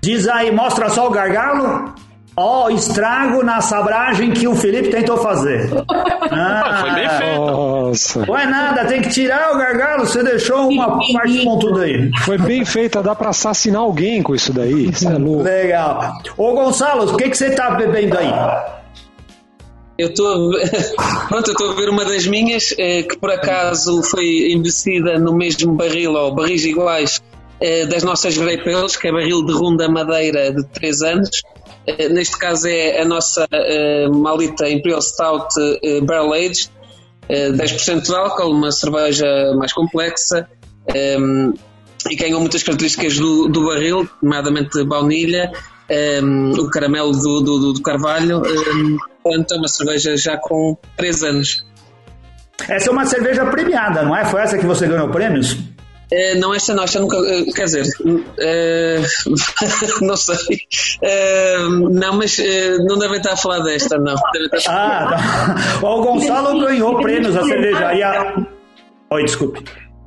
Diz 0.00 0.28
aí, 0.28 0.52
mostra 0.52 0.88
só 0.88 1.08
o 1.08 1.10
gargalo. 1.10 1.92
Ó, 2.34 2.64
oh, 2.64 2.70
estrago 2.70 3.42
na 3.42 3.60
sabragem 3.60 4.30
que 4.30 4.48
o 4.48 4.54
Felipe 4.54 4.88
tentou 4.88 5.16
fazer. 5.18 5.68
Ah, 6.34 6.78
foi 6.80 6.92
bem 6.92 7.08
feito. 7.10 7.40
Nossa. 7.40 8.24
Não 8.24 8.38
é 8.38 8.46
nada, 8.46 8.86
tem 8.86 9.02
que 9.02 9.10
tirar 9.10 9.52
o 9.52 9.58
gargalo. 9.58 10.06
Você 10.06 10.22
deixou 10.22 10.66
uma 10.70 10.98
parte 11.12 11.44
pontuda 11.44 11.82
aí. 11.82 12.10
Foi 12.24 12.38
bem 12.38 12.64
feita, 12.64 13.02
dá 13.02 13.14
pra 13.14 13.28
assassinar 13.28 13.82
alguém 13.82 14.22
com 14.22 14.34
isso 14.34 14.50
daí. 14.50 14.88
Isso 14.88 15.06
é 15.06 15.18
louco. 15.18 15.42
Legal. 15.42 16.00
Ô, 16.38 16.54
Gonçalo, 16.54 17.12
o 17.12 17.16
que, 17.18 17.28
que 17.28 17.36
você 17.36 17.50
tá 17.50 17.72
bebendo 17.72 18.16
aí? 18.18 18.32
Eu 20.02 20.08
estou 20.08 20.50
pronto, 21.28 21.48
eu 21.48 21.52
estou 21.52 21.70
a 21.70 21.74
ver 21.74 21.88
uma 21.88 22.04
das 22.04 22.26
minhas 22.26 22.74
eh, 22.76 23.02
que 23.02 23.16
por 23.16 23.30
acaso 23.30 24.02
foi 24.02 24.52
embebecida 24.52 25.18
no 25.18 25.32
mesmo 25.32 25.74
barril 25.74 26.14
ou 26.14 26.34
barris 26.34 26.64
iguais 26.64 27.22
eh, 27.60 27.86
das 27.86 28.02
nossas 28.02 28.36
Grape 28.36 28.68
Ales, 28.68 28.96
que 28.96 29.06
é 29.06 29.12
barril 29.12 29.44
de 29.44 29.52
Runda 29.52 29.88
Madeira 29.88 30.52
de 30.52 30.64
3 30.66 31.02
anos. 31.02 31.42
Eh, 31.86 32.08
neste 32.08 32.36
caso 32.38 32.66
é 32.68 33.00
a 33.00 33.04
nossa 33.04 33.46
eh, 33.52 34.08
malita 34.08 34.68
Imperial 34.68 35.00
Stout 35.00 35.54
eh, 35.82 36.00
Barrel 36.00 36.32
Aged, 36.32 36.70
10% 37.28 38.02
de 38.02 38.14
álcool, 38.14 38.50
uma 38.50 38.70
cerveja 38.70 39.54
mais 39.56 39.72
complexa 39.72 40.48
e 42.10 42.16
ganhou 42.16 42.40
muitas 42.40 42.62
características 42.62 43.16
do, 43.16 43.48
do 43.48 43.66
barril, 43.66 44.08
nomeadamente 44.20 44.84
baunilha, 44.84 45.50
o 46.58 46.68
caramelo 46.68 47.12
do, 47.12 47.40
do, 47.40 47.72
do 47.72 47.80
carvalho. 47.80 48.42
Portanto, 48.42 49.11
é 49.24 49.56
uma 49.56 49.68
cerveja 49.68 50.16
já 50.16 50.36
com 50.36 50.76
3 50.96 51.22
anos. 51.24 51.64
Essa 52.68 52.90
é 52.90 52.92
uma 52.92 53.06
cerveja 53.06 53.44
premiada, 53.46 54.02
não 54.02 54.16
é? 54.16 54.24
Foi 54.24 54.40
essa 54.40 54.58
que 54.58 54.66
você 54.66 54.86
ganhou 54.86 55.08
prêmios? 55.08 55.58
É, 56.12 56.34
não, 56.34 56.52
esta 56.52 56.74
não, 56.74 56.84
esta 56.84 57.00
nunca. 57.00 57.16
Eh, 57.16 57.44
quer 57.54 57.64
dizer, 57.64 57.86
é, 58.38 59.00
não 60.02 60.16
sei. 60.16 60.58
É, 61.02 61.58
não, 61.68 62.18
mas 62.18 62.36
não 62.86 62.98
devem 62.98 63.16
estar 63.16 63.32
a 63.32 63.36
falar 63.36 63.60
desta, 63.60 63.96
não. 63.96 64.14
ah, 64.68 65.08
tá. 65.80 65.80
O 65.86 66.02
Gonçalo 66.02 66.60
ganhou 66.60 67.00
prêmios 67.00 67.34
a 67.34 67.42
cerveja. 67.42 67.94
E 67.94 68.02
a... 68.02 68.46
Oi, 69.10 69.24
desculpe. 69.24 69.64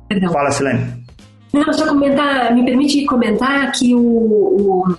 Perdão. 0.08 0.32
Fala, 0.32 0.50
Silene. 0.52 1.04
Não, 1.52 1.72
só 1.72 1.86
comentar, 1.86 2.54
me 2.54 2.64
permite 2.64 3.04
comentar 3.06 3.72
que 3.72 3.94
o, 3.94 4.00
o 4.00 4.96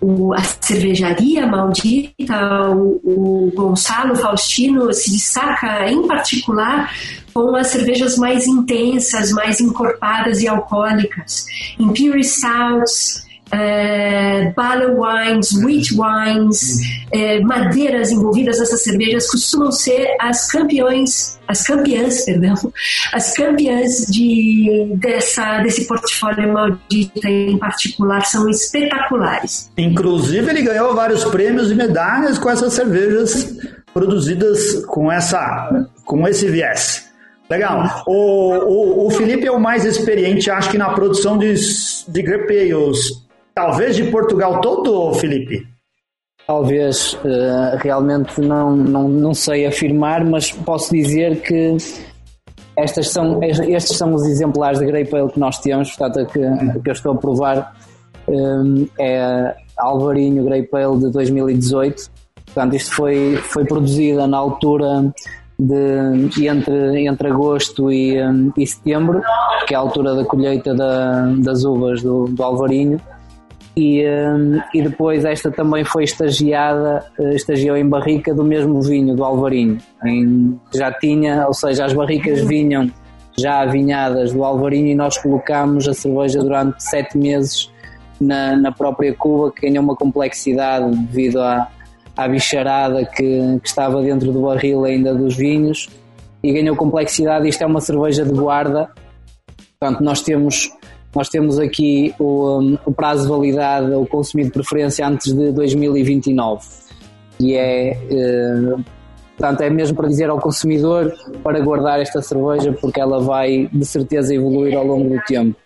o, 0.00 0.32
a 0.32 0.42
cervejaria 0.42 1.46
maldita, 1.46 2.70
o, 2.70 3.00
o 3.04 3.52
Gonçalo 3.54 4.14
Faustino 4.16 4.92
se 4.92 5.10
destaca 5.10 5.90
em 5.90 6.06
particular 6.06 6.92
com 7.34 7.54
as 7.54 7.68
cervejas 7.68 8.16
mais 8.16 8.46
intensas, 8.46 9.30
mais 9.32 9.60
encorpadas 9.60 10.40
e 10.40 10.48
alcoólicas. 10.48 11.46
Imperial 11.78 12.22
Stouts, 12.22 13.27
barley 14.54 14.90
wines, 14.94 15.52
wheat 15.64 15.94
wines, 15.94 16.80
uh, 17.12 17.46
madeiras 17.46 18.10
envolvidas 18.10 18.58
nessas 18.58 18.82
cervejas 18.82 19.30
costumam 19.30 19.72
ser 19.72 20.16
as 20.20 20.50
campeões, 20.50 21.38
as 21.46 21.66
campeãs, 21.66 22.24
perdão, 22.26 22.54
as 23.12 23.34
campeãs 23.34 24.06
de, 24.06 24.92
dessa, 24.96 25.60
desse 25.60 25.86
portfólio 25.86 26.52
maldito 26.52 27.26
em 27.26 27.56
particular 27.58 28.24
são 28.26 28.48
espetaculares. 28.48 29.70
Inclusive 29.76 30.50
ele 30.50 30.62
ganhou 30.62 30.94
vários 30.94 31.24
prêmios 31.24 31.70
e 31.70 31.74
medalhas 31.74 32.38
com 32.38 32.50
essas 32.50 32.74
cervejas 32.74 33.56
produzidas 33.94 34.84
com 34.86 35.10
essa, 35.10 35.86
com 36.04 36.26
esse 36.28 36.48
viés. 36.48 37.08
Legal. 37.48 38.04
O, 38.06 38.12
o, 38.12 39.06
o, 39.06 39.10
Felipe 39.10 39.46
é 39.46 39.50
o 39.50 39.58
mais 39.58 39.86
experiente, 39.86 40.50
acho 40.50 40.70
que 40.70 40.76
na 40.76 40.90
produção 40.90 41.38
de, 41.38 41.54
de 42.06 42.22
grape 42.22 42.52
ales 42.58 43.26
Talvez 43.58 43.96
de 43.96 44.04
Portugal 44.04 44.60
todo, 44.60 45.12
Felipe? 45.14 45.66
Talvez, 46.46 47.14
uh, 47.14 47.76
realmente 47.78 48.40
não, 48.40 48.76
não, 48.76 49.08
não 49.08 49.34
sei 49.34 49.66
afirmar, 49.66 50.24
mas 50.24 50.52
posso 50.52 50.94
dizer 50.94 51.42
que 51.42 51.76
estas 52.76 53.10
são, 53.10 53.42
estes 53.42 53.96
são 53.96 54.14
os 54.14 54.24
exemplares 54.26 54.78
de 54.78 54.86
Grape 54.86 55.12
Ale 55.12 55.32
que 55.32 55.40
nós 55.40 55.58
temos, 55.58 55.90
portanto, 55.90 56.32
que, 56.32 56.38
que 56.38 56.88
eu 56.88 56.92
estou 56.92 57.14
a 57.14 57.16
provar 57.16 57.74
um, 58.28 58.86
eh, 58.96 59.52
é 59.52 59.56
Alvarinho 59.76 60.44
Grape 60.44 60.76
Ale 60.76 60.98
de 60.98 61.10
2018. 61.10 62.12
Portanto, 62.46 62.76
isto 62.76 62.94
foi, 62.94 63.38
foi 63.38 63.64
produzida 63.64 64.28
na 64.28 64.38
altura 64.38 65.12
de 65.58 66.46
entre, 66.46 67.08
entre 67.08 67.26
agosto 67.26 67.90
e, 67.90 68.22
um, 68.22 68.52
e 68.56 68.64
setembro, 68.64 69.20
que 69.66 69.74
é 69.74 69.76
a 69.76 69.80
altura 69.80 70.14
da 70.14 70.24
colheita 70.24 70.72
da, 70.76 71.26
das 71.38 71.64
uvas 71.64 72.00
do, 72.00 72.26
do 72.26 72.40
Alvarinho 72.40 73.00
e, 73.78 74.04
um, 74.04 74.60
e 74.74 74.82
depois 74.82 75.24
esta 75.24 75.52
também 75.52 75.84
foi 75.84 76.02
estagiada, 76.02 77.04
uh, 77.16 77.28
estagiou 77.28 77.76
em 77.76 77.88
barrica 77.88 78.34
do 78.34 78.42
mesmo 78.42 78.82
vinho, 78.82 79.14
do 79.14 79.22
Alvarinho. 79.22 79.78
Em, 80.04 80.58
já 80.74 80.90
tinha, 80.90 81.46
ou 81.46 81.54
seja, 81.54 81.84
as 81.84 81.92
barricas 81.92 82.40
vinham 82.40 82.90
já 83.38 83.60
avinhadas 83.60 84.32
do 84.32 84.42
Alvarinho 84.42 84.88
e 84.88 84.94
nós 84.96 85.16
colocámos 85.16 85.86
a 85.86 85.94
cerveja 85.94 86.40
durante 86.40 86.82
sete 86.82 87.16
meses 87.16 87.70
na, 88.20 88.56
na 88.56 88.72
própria 88.72 89.14
cuba, 89.14 89.52
que 89.52 89.68
ganhou 89.68 89.84
uma 89.84 89.94
complexidade 89.94 90.90
devido 90.96 91.40
à, 91.40 91.68
à 92.16 92.26
bicharada 92.26 93.04
que, 93.04 93.60
que 93.62 93.68
estava 93.68 94.02
dentro 94.02 94.32
do 94.32 94.42
barril 94.42 94.84
ainda 94.84 95.14
dos 95.14 95.36
vinhos 95.36 95.88
e 96.42 96.52
ganhou 96.52 96.74
complexidade. 96.74 97.48
Isto 97.48 97.62
é 97.62 97.66
uma 97.66 97.80
cerveja 97.80 98.24
de 98.24 98.32
guarda, 98.32 98.90
portanto, 99.78 100.02
nós 100.02 100.20
temos 100.20 100.68
nós 101.14 101.28
temos 101.28 101.58
aqui 101.58 102.14
o, 102.18 102.60
um, 102.60 102.78
o 102.86 102.92
prazo 102.92 103.22
de 103.22 103.28
validade, 103.28 103.92
o 103.92 104.06
consumido 104.06 104.48
de 104.48 104.54
preferência 104.54 105.06
antes 105.06 105.32
de 105.32 105.52
2029. 105.52 106.66
E 107.40 107.54
é, 107.54 107.90
eh, 107.90 108.76
portanto, 109.36 109.60
é 109.62 109.70
mesmo 109.70 109.96
para 109.96 110.08
dizer 110.08 110.28
ao 110.28 110.40
consumidor 110.40 111.14
para 111.42 111.60
guardar 111.60 112.00
esta 112.00 112.20
cerveja 112.20 112.72
porque 112.80 113.00
ela 113.00 113.20
vai 113.20 113.68
de 113.72 113.84
certeza 113.84 114.34
evoluir 114.34 114.76
ao 114.76 114.84
longo 114.84 115.08
do 115.08 115.20
tempo. 115.22 115.56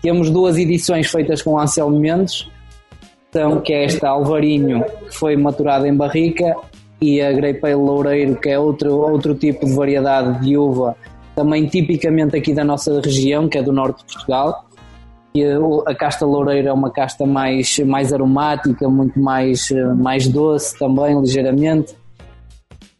Temos 0.00 0.30
duas 0.30 0.56
edições 0.56 1.10
feitas 1.10 1.42
com 1.42 1.58
Anselmo 1.58 1.98
Mendes, 1.98 2.48
então, 3.28 3.60
que 3.60 3.72
é 3.72 3.84
esta 3.84 4.08
Alvarinho, 4.08 4.84
que 5.08 5.16
foi 5.16 5.36
maturada 5.36 5.88
em 5.88 5.94
barrica, 5.94 6.54
e 7.00 7.20
a 7.20 7.32
Grey 7.32 7.54
Pale 7.54 7.74
Loureiro, 7.74 8.36
que 8.36 8.50
é 8.50 8.58
outro, 8.58 8.94
outro 8.98 9.34
tipo 9.34 9.66
de 9.66 9.74
variedade 9.74 10.44
de 10.44 10.56
uva 10.56 10.96
também 11.34 11.66
tipicamente 11.66 12.36
aqui 12.36 12.52
da 12.52 12.64
nossa 12.64 13.00
região, 13.00 13.48
que 13.48 13.58
é 13.58 13.62
do 13.62 13.72
norte 13.72 14.04
de 14.04 14.12
Portugal. 14.12 14.66
E 15.34 15.42
a 15.86 15.94
casta 15.94 16.26
loureira 16.26 16.68
é 16.68 16.72
uma 16.72 16.90
casta 16.90 17.24
mais, 17.24 17.78
mais 17.78 18.12
aromática, 18.12 18.86
muito 18.88 19.18
mais, 19.18 19.70
mais 19.96 20.28
doce 20.28 20.78
também, 20.78 21.18
ligeiramente. 21.18 21.94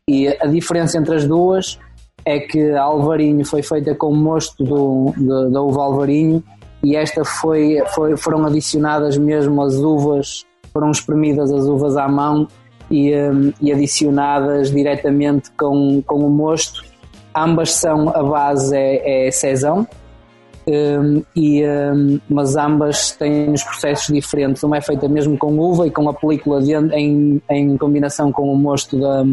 E 0.08 0.28
a 0.28 0.46
diferença 0.46 0.98
entre 0.98 1.14
as 1.14 1.26
duas 1.26 1.78
é 2.24 2.38
que 2.38 2.70
a 2.70 2.82
Alvarinho 2.82 3.44
foi 3.44 3.62
feita 3.62 3.94
com 3.94 4.14
mosto 4.14 4.64
do, 4.64 5.12
do, 5.16 5.50
da 5.50 5.60
uva 5.60 5.82
Alvarinho 5.82 6.42
e 6.82 6.96
esta 6.96 7.24
foi, 7.24 7.82
foi, 7.94 8.16
foram 8.16 8.44
adicionadas 8.44 9.16
mesmo 9.16 9.62
as 9.62 9.74
uvas, 9.76 10.44
foram 10.72 10.90
espremidas 10.90 11.50
as 11.52 11.64
uvas 11.64 11.96
à 11.96 12.08
mão 12.08 12.48
e, 12.90 13.14
um, 13.14 13.52
e 13.60 13.72
adicionadas 13.72 14.70
diretamente 14.70 15.50
com, 15.52 16.02
com 16.02 16.26
o 16.26 16.30
mosto 16.30 16.82
ambas 17.34 17.72
são, 17.72 18.08
a 18.08 18.22
base 18.22 18.76
é, 18.76 19.26
é 19.26 19.30
Cezão, 19.30 19.86
um, 20.66 21.22
e, 21.34 21.64
um, 21.66 22.20
mas 22.28 22.56
ambas 22.56 23.12
têm 23.12 23.50
os 23.50 23.62
processos 23.62 24.14
diferentes. 24.14 24.62
Uma 24.62 24.76
é 24.76 24.80
feita 24.80 25.08
mesmo 25.08 25.36
com 25.36 25.58
uva 25.58 25.86
e 25.86 25.90
com 25.90 26.08
a 26.08 26.14
película 26.14 26.60
de, 26.62 26.74
em, 26.74 27.42
em 27.50 27.76
combinação 27.76 28.30
com 28.30 28.52
o 28.52 28.56
mosto 28.56 28.98
da, 28.98 29.24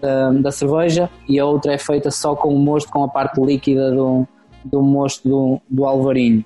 da, 0.00 0.30
da, 0.32 0.50
cerveja, 0.50 1.10
e 1.28 1.38
a 1.40 1.46
outra 1.46 1.74
é 1.74 1.78
feita 1.78 2.10
só 2.10 2.36
com 2.36 2.54
o 2.54 2.58
mosto, 2.58 2.90
com 2.90 3.02
a 3.04 3.08
parte 3.08 3.40
líquida 3.40 3.90
do, 3.90 4.26
do 4.64 4.82
mosto 4.82 5.28
do, 5.28 5.60
do 5.68 5.84
alvarinho. 5.84 6.44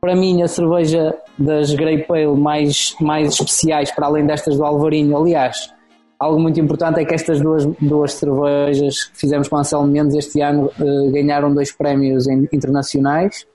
Para 0.00 0.16
mim, 0.16 0.42
a 0.42 0.48
cerveja 0.48 1.14
das 1.38 1.74
Grey 1.74 2.04
Pale 2.04 2.34
mais, 2.36 2.94
mais 3.00 3.34
especiais, 3.34 3.90
para 3.90 4.06
além 4.06 4.24
destas 4.24 4.56
do 4.56 4.64
alvarinho, 4.64 5.16
aliás, 5.16 5.74
Algo 6.20 6.38
muito 6.38 6.60
importante 6.60 7.00
é 7.00 7.04
que 7.06 7.14
estas 7.14 7.40
duas, 7.40 7.64
duas 7.80 8.12
cervejas 8.12 9.04
que 9.04 9.20
fizemos 9.20 9.48
com 9.48 9.56
Anselmo 9.56 9.86
Mendes 9.86 10.14
este 10.14 10.42
ano 10.42 10.70
eh, 10.78 11.10
ganharam 11.10 11.54
dois 11.54 11.72
prémios 11.72 12.28
internacionais. 12.28 13.46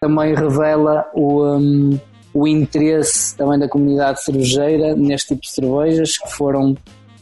Também 0.00 0.34
revela 0.34 1.06
o, 1.12 1.44
um, 1.44 2.00
o 2.32 2.48
interesse 2.48 3.36
também 3.36 3.58
da 3.58 3.68
comunidade 3.68 4.24
cervejeira 4.24 4.96
neste 4.96 5.34
tipo 5.34 5.42
de 5.42 5.50
cervejas, 5.50 6.16
que 6.16 6.32
foram 6.32 6.74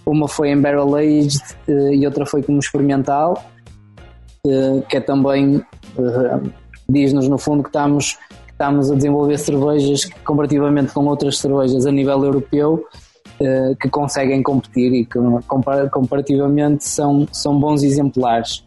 uma 0.06 0.28
foi 0.28 0.50
em 0.50 0.60
barrel 0.60 0.94
aged 0.94 1.42
uh, 1.66 1.92
e 1.92 2.06
outra 2.06 2.24
foi 2.24 2.40
como 2.40 2.60
experimental, 2.60 3.44
uh, 4.46 4.80
que 4.88 4.96
é 4.96 5.00
também 5.00 5.60
diz-nos 6.88 7.28
no 7.28 7.36
fundo 7.36 7.64
que 7.64 7.68
estamos, 7.68 8.16
estamos 8.48 8.92
a 8.92 8.94
desenvolver 8.94 9.38
cervejas 9.38 10.08
comparativamente 10.24 10.92
com 10.92 11.04
outras 11.06 11.38
cervejas 11.38 11.84
a 11.84 11.90
nível 11.90 12.24
europeu 12.24 12.86
eh, 13.42 13.74
que 13.80 13.88
conseguem 13.88 14.42
competir 14.42 14.92
e 14.92 15.04
que 15.04 15.18
comparativamente 15.90 16.84
são, 16.84 17.26
são 17.32 17.58
bons 17.58 17.82
exemplares. 17.82 18.64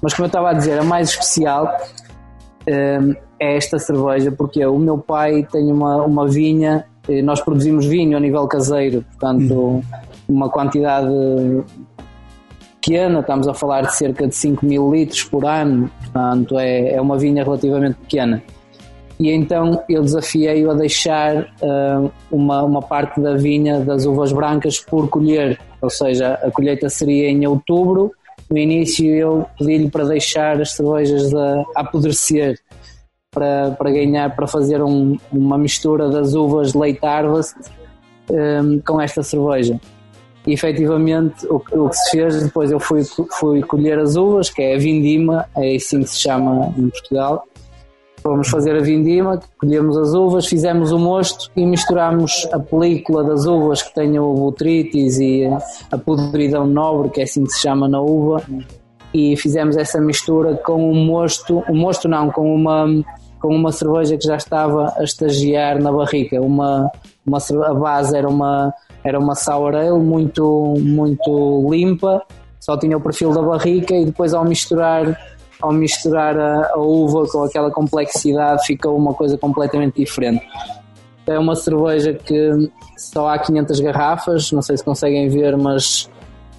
Mas 0.00 0.14
como 0.14 0.26
eu 0.26 0.28
estava 0.28 0.50
a 0.50 0.52
dizer, 0.52 0.78
a 0.78 0.84
mais 0.84 1.10
especial 1.10 1.64
uh, 1.64 3.16
é 3.38 3.56
esta 3.56 3.78
cerveja, 3.78 4.30
porque 4.30 4.64
o 4.64 4.78
meu 4.78 4.98
pai 4.98 5.46
tem 5.50 5.72
uma, 5.72 6.04
uma 6.04 6.28
vinha 6.28 6.84
Nós 7.24 7.40
produzimos 7.40 7.86
vinho 7.86 8.16
a 8.16 8.20
nível 8.20 8.46
caseiro, 8.46 9.04
portanto, 9.10 9.82
uma 10.28 10.48
quantidade 10.48 11.08
pequena, 12.80 13.20
estamos 13.20 13.46
a 13.46 13.54
falar 13.54 13.82
de 13.82 13.94
cerca 13.94 14.26
de 14.26 14.34
5 14.34 14.66
mil 14.66 14.92
litros 14.92 15.22
por 15.24 15.44
ano, 15.44 15.90
portanto, 16.00 16.58
é, 16.58 16.94
é 16.94 17.00
uma 17.00 17.16
vinha 17.16 17.44
relativamente 17.44 17.94
pequena. 17.94 18.42
E 19.18 19.30
então 19.30 19.82
eu 19.88 20.02
desafiei-o 20.02 20.70
a 20.70 20.74
deixar 20.74 21.42
uh, 21.62 22.10
uma, 22.30 22.62
uma 22.62 22.82
parte 22.82 23.20
da 23.20 23.34
vinha 23.34 23.80
das 23.80 24.04
uvas 24.04 24.32
brancas 24.32 24.78
por 24.80 25.08
colher, 25.08 25.58
ou 25.80 25.90
seja, 25.90 26.34
a 26.34 26.50
colheita 26.50 26.88
seria 26.88 27.28
em 27.28 27.46
outubro. 27.46 28.12
No 28.50 28.58
início 28.58 29.14
eu 29.14 29.46
pedi-lhe 29.58 29.90
para 29.90 30.04
deixar 30.04 30.60
as 30.60 30.72
cervejas 30.72 31.32
a 31.34 31.64
apodrecer, 31.76 32.58
para, 33.30 33.70
para 33.70 33.90
ganhar, 33.90 34.34
para 34.36 34.46
fazer 34.46 34.82
um, 34.82 35.16
uma 35.32 35.56
mistura 35.56 36.10
das 36.10 36.34
uvas 36.34 36.74
Late 36.74 37.04
Harvest 37.04 37.56
um, 38.30 38.80
com 38.80 39.00
esta 39.00 39.22
cerveja. 39.22 39.80
E 40.46 40.52
efetivamente 40.52 41.46
o, 41.46 41.56
o, 41.56 41.88
que 41.88 41.96
se 41.96 42.10
fez, 42.10 42.42
depois 42.42 42.70
eu 42.70 42.80
fui, 42.80 43.02
fui 43.38 43.62
colher 43.62 43.98
as 43.98 44.16
uvas, 44.16 44.50
que 44.50 44.60
é 44.60 44.74
a 44.74 44.78
vindima, 44.78 45.46
é 45.56 45.76
assim 45.76 46.02
que 46.02 46.10
se 46.10 46.20
chama 46.20 46.74
em 46.76 46.88
Portugal. 46.90 47.46
Fomos 48.22 48.48
fazer 48.48 48.76
a 48.76 48.80
vindima, 48.80 49.40
colhemos 49.58 49.96
as 49.96 50.14
uvas, 50.14 50.46
fizemos 50.46 50.92
o 50.92 50.98
mosto 50.98 51.50
e 51.56 51.66
misturámos 51.66 52.46
a 52.52 52.58
película 52.58 53.24
das 53.24 53.46
uvas 53.46 53.82
que 53.82 53.92
tenham 53.92 54.30
o 54.30 54.34
botritis 54.34 55.18
e 55.18 55.44
a 55.90 55.98
podridão 55.98 56.64
nobre, 56.66 57.10
que 57.10 57.20
é 57.20 57.24
assim 57.24 57.42
que 57.42 57.50
se 57.50 57.60
chama 57.60 57.88
na 57.88 58.00
uva, 58.00 58.42
e 59.12 59.36
fizemos 59.36 59.76
essa 59.76 60.00
mistura 60.00 60.54
com 60.54 60.90
o 60.90 60.94
mosto, 60.94 61.64
o 61.68 61.74
mosto 61.74 62.08
não, 62.08 62.30
com 62.30 62.54
uma 62.54 62.86
com 63.42 63.56
uma 63.56 63.72
cerveja 63.72 64.16
que 64.16 64.24
já 64.24 64.36
estava 64.36 64.94
a 64.96 65.02
estagiar 65.02 65.82
na 65.82 65.90
barrica. 65.90 66.40
Uma, 66.40 66.88
uma, 67.26 67.38
a 67.66 67.74
base 67.74 68.16
era 68.16 68.28
uma, 68.28 68.72
era 69.02 69.18
uma 69.18 69.34
sour 69.34 69.74
ale 69.74 69.98
muito, 69.98 70.74
muito 70.78 71.68
limpa, 71.68 72.22
só 72.60 72.78
tinha 72.78 72.96
o 72.96 73.00
perfil 73.00 73.32
da 73.32 73.42
barrica 73.42 73.96
e 73.96 74.04
depois 74.04 74.32
ao 74.32 74.44
misturar, 74.44 75.18
ao 75.62 75.72
misturar 75.72 76.38
a, 76.38 76.72
a 76.74 76.78
uva 76.78 77.26
com 77.28 77.44
aquela 77.44 77.70
complexidade 77.70 78.66
ficou 78.66 78.96
uma 78.96 79.14
coisa 79.14 79.38
completamente 79.38 79.96
diferente. 79.96 80.44
É 81.26 81.38
uma 81.38 81.54
cerveja 81.54 82.12
que 82.12 82.70
só 82.96 83.28
há 83.28 83.38
500 83.38 83.80
garrafas, 83.80 84.52
não 84.52 84.60
sei 84.60 84.76
se 84.76 84.84
conseguem 84.84 85.28
ver, 85.28 85.56
mas, 85.56 86.10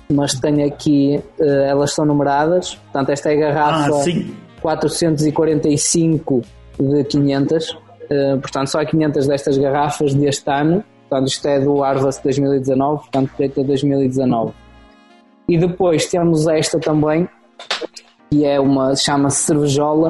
mas 0.10 0.33
tenho 0.36 0.65
aqui, 0.65 1.22
uh, 1.38 1.43
elas 1.43 1.93
são 1.93 2.05
numeradas. 2.05 2.75
Portanto, 2.75 3.10
esta 3.10 3.31
é 3.31 3.33
a 3.33 3.39
garrafa 3.39 4.10
ah, 4.10 4.62
445 4.62 6.41
de 6.79 7.03
500, 7.03 7.69
uh, 7.69 7.77
eh, 8.10 8.38
portanto 8.38 8.67
só 8.67 8.79
há 8.79 8.86
500 8.86 9.27
destas 9.27 9.57
garrafas 9.57 10.13
deste 10.15 10.50
ano, 10.50 10.83
portanto 11.07 11.27
isto 11.27 11.48
é 11.48 11.60
do 11.60 11.83
Arvas 11.83 12.19
2019, 12.19 13.01
portanto 13.01 13.29
feita 13.36 13.63
2019. 13.63 14.53
E 15.48 15.57
depois 15.57 16.07
temos 16.07 16.48
esta 16.48 16.79
também, 16.79 17.27
que 18.33 18.45
é 18.45 18.59
uma, 18.59 18.95
chama-se 18.95 19.43
cervejola, 19.43 20.09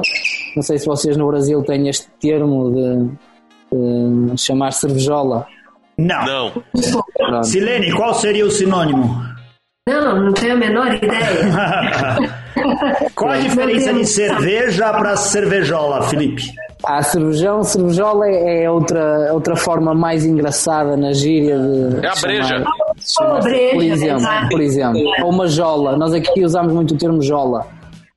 não 0.56 0.62
sei 0.62 0.78
se 0.78 0.86
vocês 0.86 1.14
no 1.14 1.26
Brasil 1.26 1.62
têm 1.62 1.88
este 1.88 2.08
termo 2.18 2.72
de, 2.72 4.32
de 4.32 4.40
chamar 4.40 4.72
cervejola. 4.72 5.46
Não. 5.98 6.52
Não. 7.30 7.42
Silene, 7.42 7.92
qual 7.92 8.14
seria 8.14 8.46
o 8.46 8.50
sinônimo? 8.50 9.22
Não, 9.86 10.24
não 10.24 10.32
tenho 10.32 10.54
a 10.54 10.56
menor 10.56 10.94
ideia. 10.94 12.40
Qual 13.14 13.30
a 13.30 13.38
diferença 13.38 13.92
de 13.92 14.06
cerveja 14.06 14.90
para 14.92 15.16
cervejola, 15.16 16.02
Felipe? 16.04 16.54
A 16.84 17.02
cervejão, 17.02 17.62
cervejola 17.62 18.26
é 18.28 18.70
outra, 18.70 19.32
outra 19.32 19.56
forma 19.56 19.94
mais 19.94 20.24
engraçada 20.24 20.96
na 20.96 21.12
gíria 21.12 21.58
de. 21.58 22.06
É 22.06 22.08
a 22.08 22.14
breja. 22.14 22.64
Chamar, 22.98 23.40
breja 23.42 23.74
por 23.74 23.82
exemplo, 23.82 24.26
por 24.50 24.60
exemplo. 24.60 25.02
Ou 25.22 25.30
uma 25.30 25.48
jola. 25.48 25.96
Nós 25.96 26.14
aqui 26.14 26.44
usamos 26.44 26.72
muito 26.72 26.94
o 26.94 26.98
termo 26.98 27.20
jola. 27.20 27.66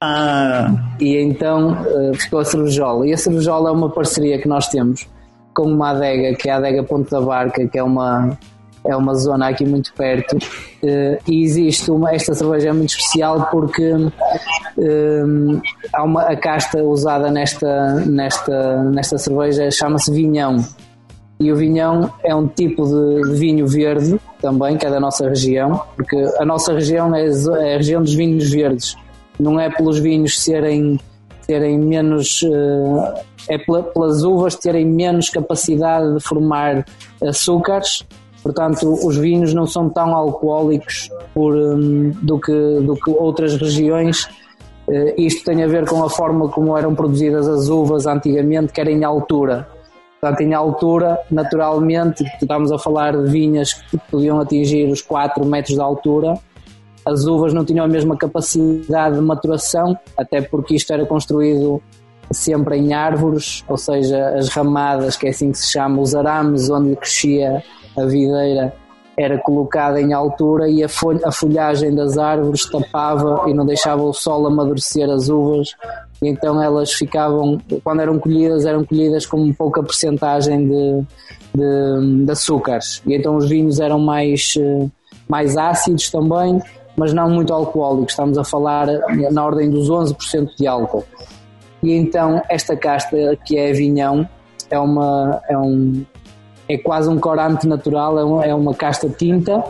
Ah. 0.02 0.72
E 1.00 1.18
então 1.18 1.72
uh, 1.72 2.14
ficou 2.16 2.40
a 2.40 2.46
cervejola. 2.46 3.08
E 3.08 3.14
a 3.14 3.18
cervejola 3.18 3.70
é 3.70 3.72
uma 3.72 3.90
parceria 3.90 4.40
que 4.40 4.48
nós 4.48 4.68
temos 4.68 5.08
com 5.54 5.64
uma 5.64 5.90
adega, 5.90 6.38
que 6.38 6.50
é 6.50 6.54
a 6.54 6.58
adega 6.58 6.84
Ponte 6.84 7.10
da 7.10 7.20
Barca, 7.20 7.68
que 7.68 7.80
é 7.80 7.84
uma, 7.84 8.38
é 8.86 8.96
uma 8.96 9.16
zona 9.16 9.50
aqui 9.50 9.66
muito 9.66 9.92
perto 9.94 10.38
uh, 10.38 11.18
e 11.28 11.44
existe 11.44 11.90
uma, 11.90 12.14
esta 12.14 12.36
cerveja 12.36 12.70
é 12.70 12.74
muito 12.74 12.92
especial 12.92 13.48
porque 13.50 13.92
uh, 13.92 15.62
há 15.94 16.04
uma, 16.04 16.22
a 16.24 16.36
casta 16.36 16.84
usada 16.84 17.32
nesta, 17.32 17.96
nesta, 18.06 18.84
nesta 18.84 19.18
cerveja 19.18 19.72
chama-se 19.72 20.12
vinhão 20.12 20.64
e 21.40 21.52
o 21.52 21.56
vinhão 21.56 22.12
é 22.24 22.34
um 22.34 22.48
tipo 22.48 22.86
de, 22.86 23.32
de, 23.32 23.40
vinho 23.40 23.68
verde 23.68 24.20
também, 24.42 24.76
que 24.76 24.88
é 24.88 24.90
da 24.90 25.00
nossa 25.00 25.30
região, 25.30 25.84
porque 25.96 26.16
a 26.40 26.46
nossa 26.46 26.74
região 26.74 27.16
é, 27.16 27.28
é 27.28 27.76
a 27.76 27.78
região 27.78 28.02
dos 28.02 28.16
vinhos 28.16 28.50
verdes, 28.50 28.96
não 29.40 29.60
é 29.60 29.70
pelos 29.70 30.00
vinhos 30.00 30.40
serem, 30.40 31.00
terem 31.46 31.78
menos, 31.78 32.42
uh, 32.44 33.14
é 33.50 33.58
pelas 33.58 34.24
uvas 34.24 34.56
terem 34.56 34.86
menos 34.86 35.30
capacidade 35.30 36.16
de 36.16 36.20
formar 36.22 36.86
açúcares 37.22 38.06
Portanto, 38.48 38.94
os 39.06 39.18
vinhos 39.18 39.54
não 39.54 39.68
são 39.68 39.90
tão 39.90 40.16
alcoólicos 40.16 41.10
por, 41.34 41.54
um, 41.54 42.12
do, 42.22 42.40
que, 42.40 42.80
do 42.82 42.96
que 42.96 43.10
outras 43.10 43.58
regiões. 43.58 44.24
Uh, 44.88 45.14
isto 45.18 45.44
tem 45.44 45.64
a 45.66 45.68
ver 45.68 45.86
com 45.86 46.02
a 46.02 46.10
forma 46.10 46.48
como 46.48 46.78
eram 46.78 46.96
produzidas 46.96 47.46
as 47.46 47.68
uvas 47.68 48.06
antigamente, 48.06 48.72
que 48.72 48.80
era 48.80 48.90
em 48.90 49.04
altura. 49.04 49.68
Portanto, 50.22 50.42
em 50.42 50.54
altura, 50.54 51.20
naturalmente, 51.30 52.24
estamos 52.42 52.72
a 52.72 52.80
falar 52.80 53.18
de 53.18 53.30
vinhas 53.30 53.74
que 53.74 53.98
podiam 54.10 54.40
atingir 54.40 54.90
os 54.90 55.02
4 55.02 55.46
metros 55.46 55.76
de 55.76 55.82
altura. 55.82 56.40
As 57.08 57.26
uvas 57.26 57.54
não 57.54 57.64
tinham 57.64 57.86
a 57.86 57.88
mesma 57.88 58.18
capacidade 58.18 59.16
de 59.16 59.22
maturação, 59.22 59.98
até 60.18 60.42
porque 60.42 60.76
isto 60.76 60.92
era 60.92 61.06
construído 61.06 61.82
sempre 62.32 62.76
em 62.78 62.94
árvores, 62.94 63.64
ou 63.66 63.78
seja, 63.78 64.30
as 64.30 64.50
ramadas, 64.50 65.16
que 65.16 65.28
é 65.28 65.30
assim 65.30 65.52
que 65.52 65.58
se 65.58 65.72
chama, 65.72 66.02
os 66.02 66.14
arames 66.14 66.70
onde 66.70 66.98
crescia 66.98 67.64
a 67.96 68.06
videira 68.06 68.74
era 69.18 69.38
colocada 69.40 70.00
em 70.00 70.14
altura 70.14 70.70
e 70.70 70.84
a, 70.84 70.90
folha, 70.90 71.22
a 71.26 71.32
folhagem 71.32 71.96
das 71.96 72.18
árvores 72.18 72.70
tapava 72.70 73.50
e 73.50 73.54
não 73.54 73.66
deixava 73.66 74.04
o 74.04 74.14
sol 74.14 74.46
amadurecer 74.46 75.10
as 75.10 75.28
uvas, 75.28 75.76
e 76.22 76.28
então 76.28 76.62
elas 76.62 76.94
ficavam, 76.94 77.60
quando 77.84 78.02
eram 78.02 78.20
colhidas, 78.20 78.66
eram 78.66 78.86
colhidas 78.86 79.26
com 79.26 79.52
pouca 79.54 79.82
percentagem 79.82 80.68
de, 80.68 81.04
de, 81.56 82.26
de 82.26 82.32
açúcares, 82.32 83.02
e 83.08 83.16
então 83.16 83.36
os 83.38 83.50
vinhos 83.50 83.80
eram 83.80 83.98
mais, 83.98 84.54
eh, 84.60 84.88
mais 85.28 85.58
ácidos 85.58 86.12
também, 86.12 86.62
mas 86.98 87.14
não 87.14 87.30
muito 87.30 87.54
alcoólicos, 87.54 88.14
estamos 88.14 88.38
a 88.38 88.44
falar 88.44 88.88
na 89.32 89.46
ordem 89.46 89.70
dos 89.70 89.90
11% 89.90 90.56
de 90.58 90.68
álcool. 90.68 91.06
E 91.84 91.94
então 91.94 92.42
esta 92.50 92.76
casta 92.76 93.38
que 93.46 93.58
é 93.58 93.72
vinhão 93.72 94.28
é, 94.70 94.80
uma, 94.80 95.42
é, 95.48 95.58
um, 95.58 96.04
é 96.68 96.78
quase 96.78 97.08
um 97.08 97.20
corante 97.20 97.68
natural, 97.68 98.42
é, 98.42 98.50
é 98.50 98.56
uma 98.56 98.74
casta 98.74 99.08
tinta 99.08 99.64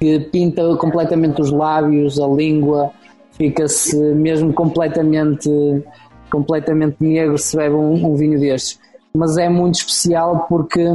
que 0.00 0.18
pinta 0.18 0.62
completamente 0.76 1.42
os 1.42 1.50
lábios, 1.50 2.18
a 2.18 2.26
língua, 2.26 2.90
fica-se 3.32 3.96
mesmo 4.14 4.52
completamente, 4.52 5.50
completamente 6.30 6.96
negro 7.00 7.36
se 7.36 7.54
bebe 7.54 7.74
um, 7.74 8.06
um, 8.06 8.14
vinho 8.14 8.40
destes. 8.40 8.80
Mas 9.14 9.36
é 9.36 9.48
muito 9.48 9.74
especial 9.74 10.46
porque, 10.48 10.86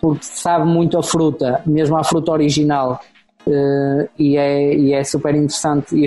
porque 0.00 0.24
sabe 0.24 0.64
muito 0.64 0.96
a 0.96 1.02
fruta, 1.02 1.60
mesmo 1.66 1.96
a 1.96 2.04
fruta 2.04 2.32
original. 2.32 3.00
Uh, 3.46 4.08
e, 4.18 4.38
é, 4.38 4.74
e 4.74 4.92
é 4.94 5.04
super 5.04 5.34
interessante 5.34 5.94
e 5.94 6.02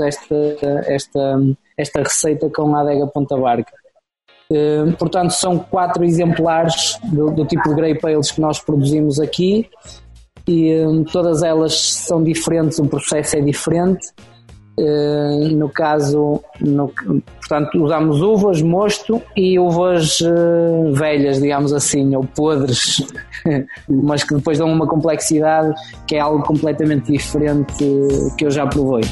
esta, 0.00 0.34
esta, 0.86 1.40
esta 1.76 2.02
receita 2.02 2.50
com 2.50 2.76
a 2.76 2.82
adega 2.82 3.06
Ponta 3.06 3.36
Barca. 3.36 3.72
Eh, 4.50 4.92
portanto, 4.98 5.30
são 5.30 5.58
quatro 5.58 6.04
exemplares 6.04 6.98
do, 7.04 7.30
do, 7.30 7.44
tipo 7.44 7.68
de 7.68 7.74
Grape 7.74 8.06
Ales 8.06 8.30
que 8.30 8.40
nós 8.40 8.60
produzimos 8.60 9.18
aqui 9.18 9.68
e 10.46 10.72
um, 10.84 11.02
todas 11.02 11.42
elas 11.42 11.80
são 11.80 12.22
diferentes, 12.22 12.78
o 12.78 12.86
processo 12.86 13.36
é 13.36 13.40
diferente. 13.40 14.06
Uh, 14.78 15.48
no 15.56 15.70
caso, 15.70 16.38
no, 16.60 16.92
portanto, 17.38 17.82
usamos 17.82 18.20
uvas, 18.20 18.60
mosto 18.60 19.22
e 19.34 19.58
uvas 19.58 20.20
uh, 20.20 20.92
velhas, 20.92 21.40
digamos 21.40 21.72
assim, 21.72 22.14
ou 22.14 22.24
podres, 22.24 23.02
mas 23.88 24.22
que 24.22 24.34
depois 24.34 24.58
dão 24.58 24.70
uma 24.70 24.86
complexidade 24.86 25.74
que 26.06 26.16
é 26.16 26.20
algo 26.20 26.42
completamente 26.44 27.10
diferente 27.10 27.74
que 28.36 28.44
eu 28.44 28.50
já 28.50 28.66
provei. 28.66 29.04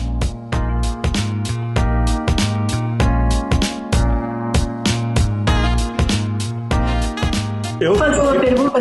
Eu 7.80 7.94
vou 7.94 7.98
fazer 7.98 8.20
uma 8.20 8.40
pergunta 8.40 8.78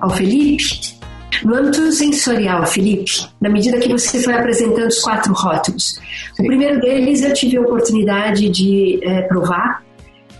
ao 0.00 0.10
Felipe. 0.10 0.94
No 1.42 1.56
âmbito 1.56 1.90
sensorial, 1.92 2.66
Felipe, 2.66 3.26
na 3.40 3.48
medida 3.48 3.78
que 3.78 3.88
você 3.88 4.22
foi 4.22 4.34
apresentando 4.34 4.88
os 4.88 5.00
quatro 5.00 5.32
rótulos, 5.32 6.00
Sim. 6.34 6.42
o 6.42 6.46
primeiro 6.46 6.80
deles 6.80 7.22
eu 7.22 7.32
tive 7.32 7.56
a 7.56 7.60
oportunidade 7.62 8.48
de 8.48 9.00
é, 9.02 9.22
provar 9.22 9.82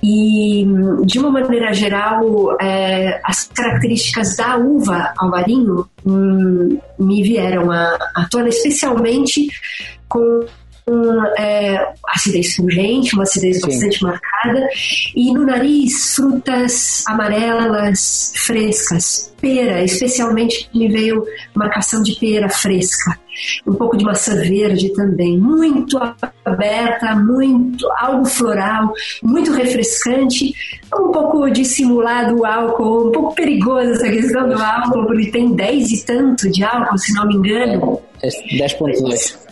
E, 0.02 0.66
de 1.06 1.18
uma 1.18 1.30
maneira 1.30 1.72
geral, 1.72 2.54
é, 2.60 3.18
as 3.24 3.44
características 3.44 4.36
da 4.36 4.58
uva 4.58 5.14
alvarinho 5.16 5.88
hum, 6.04 6.78
me 6.98 7.22
vieram 7.22 7.70
à, 7.70 7.96
à 8.14 8.28
tona, 8.30 8.48
especialmente 8.48 9.48
com 10.06 10.44
um, 10.86 11.24
é, 11.38 11.92
acidez 12.08 12.56
pungente, 12.56 13.14
uma 13.14 13.22
acidez 13.22 13.56
Sim. 13.56 13.66
bastante 13.66 14.02
marcada, 14.02 14.68
e 15.14 15.32
no 15.32 15.46
nariz, 15.46 16.14
frutas 16.14 17.04
amarelas 17.06 18.32
frescas, 18.36 19.32
pera, 19.40 19.82
especialmente 19.82 20.68
me 20.74 20.88
veio 20.88 21.24
marcação 21.54 22.02
de 22.02 22.18
pera 22.18 22.48
fresca, 22.48 23.18
um 23.66 23.74
pouco 23.74 23.96
de 23.96 24.04
maçã 24.04 24.36
verde 24.36 24.92
também, 24.92 25.38
muito 25.38 25.98
aberta, 26.44 27.16
muito 27.16 27.86
algo 27.98 28.24
floral, 28.26 28.92
muito 29.22 29.52
refrescante, 29.52 30.52
um 30.94 31.10
pouco 31.10 31.50
dissimulado 31.50 32.36
o 32.36 32.46
álcool, 32.46 33.08
um 33.08 33.12
pouco 33.12 33.34
perigoso 33.34 33.92
essa 33.92 34.08
questão 34.08 34.48
do 34.48 34.60
álcool, 34.60 35.06
porque 35.06 35.30
tem 35.30 35.54
10 35.54 35.90
e 35.90 36.04
tanto 36.04 36.50
de 36.50 36.62
álcool, 36.62 36.98
se 36.98 37.12
não 37.14 37.26
me 37.26 37.34
engano. 37.34 38.00
10.2. 38.22 39.44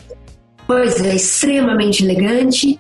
É, 0.79 1.15
extremamente 1.15 2.05
elegante, 2.05 2.79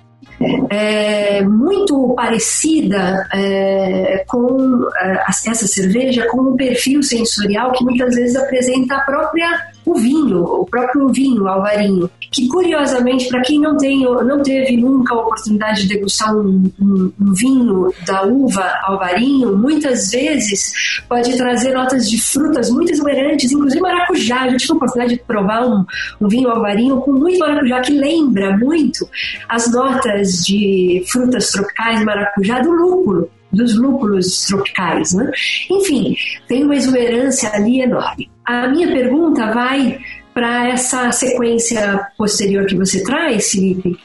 é, 0.70 1.42
muito 1.42 2.14
parecida 2.16 3.28
é, 3.33 4.24
com 4.26 4.88
é, 5.00 5.24
essa 5.28 5.66
cerveja 5.66 6.26
com 6.28 6.40
um 6.40 6.57
perfil 6.57 7.02
sensorial 7.02 7.72
que 7.72 7.85
muitas 7.85 8.14
vezes 8.14 8.37
apresenta 8.37 8.96
a 8.96 9.00
própria 9.00 9.71
o 9.84 9.94
vinho, 9.94 10.42
o 10.42 10.64
próprio 10.66 11.08
vinho 11.08 11.46
alvarinho, 11.46 12.10
que 12.30 12.48
curiosamente, 12.48 13.28
para 13.28 13.42
quem 13.42 13.60
não, 13.60 13.76
tem, 13.76 14.02
não 14.02 14.42
teve 14.42 14.76
nunca 14.76 15.14
a 15.14 15.18
oportunidade 15.18 15.82
de 15.82 15.88
degustar 15.88 16.34
um, 16.34 16.70
um, 16.80 17.12
um, 17.20 17.34
vinho 17.34 17.92
da 18.06 18.22
uva 18.22 18.64
alvarinho, 18.84 19.56
muitas 19.56 20.10
vezes 20.10 20.72
pode 21.08 21.36
trazer 21.36 21.74
notas 21.74 22.08
de 22.08 22.20
frutas 22.20 22.70
muito 22.70 22.92
exuberantes, 22.92 23.50
inclusive 23.52 23.80
maracujá. 23.80 24.48
Eu 24.48 24.56
tive 24.56 24.72
a 24.72 24.76
oportunidade 24.76 25.14
de 25.16 25.24
provar 25.24 25.66
um, 25.66 25.84
um 26.20 26.28
vinho 26.28 26.48
alvarinho 26.48 27.00
com 27.00 27.12
muito 27.12 27.38
maracujá, 27.38 27.80
que 27.80 27.92
lembra 27.92 28.56
muito 28.56 29.08
as 29.48 29.70
notas 29.70 30.44
de 30.44 31.04
frutas 31.10 31.50
tropicais 31.50 32.04
maracujá 32.04 32.60
do 32.60 32.70
lúpulo 32.70 33.28
dos 33.52 33.76
lúpulos 33.76 34.46
tropicais. 34.46 35.12
Né? 35.12 35.30
Enfim, 35.70 36.16
tem 36.48 36.64
uma 36.64 36.74
exuberância 36.74 37.50
ali 37.52 37.82
enorme. 37.82 38.31
A 38.44 38.68
minha 38.68 38.88
pergunta 38.88 39.52
vai 39.52 39.98
para 40.35 40.68
essa 40.68 41.12
sequência 41.12 42.09
posterior 42.16 42.66
que 42.66 42.76
você 42.76 43.02
traz, 43.02 43.50
Felipe, 43.50 43.98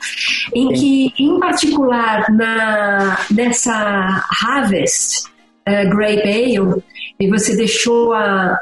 em 0.54 0.74
que, 0.74 1.14
em 1.18 1.40
particular, 1.40 2.30
na, 2.32 3.18
nessa 3.32 4.28
Harvest 4.44 5.26
uh, 5.68 5.90
Grape 5.90 6.28
Ale, 6.28 6.84
e 7.20 7.30
você 7.30 7.56
deixou 7.56 8.14
a, 8.14 8.60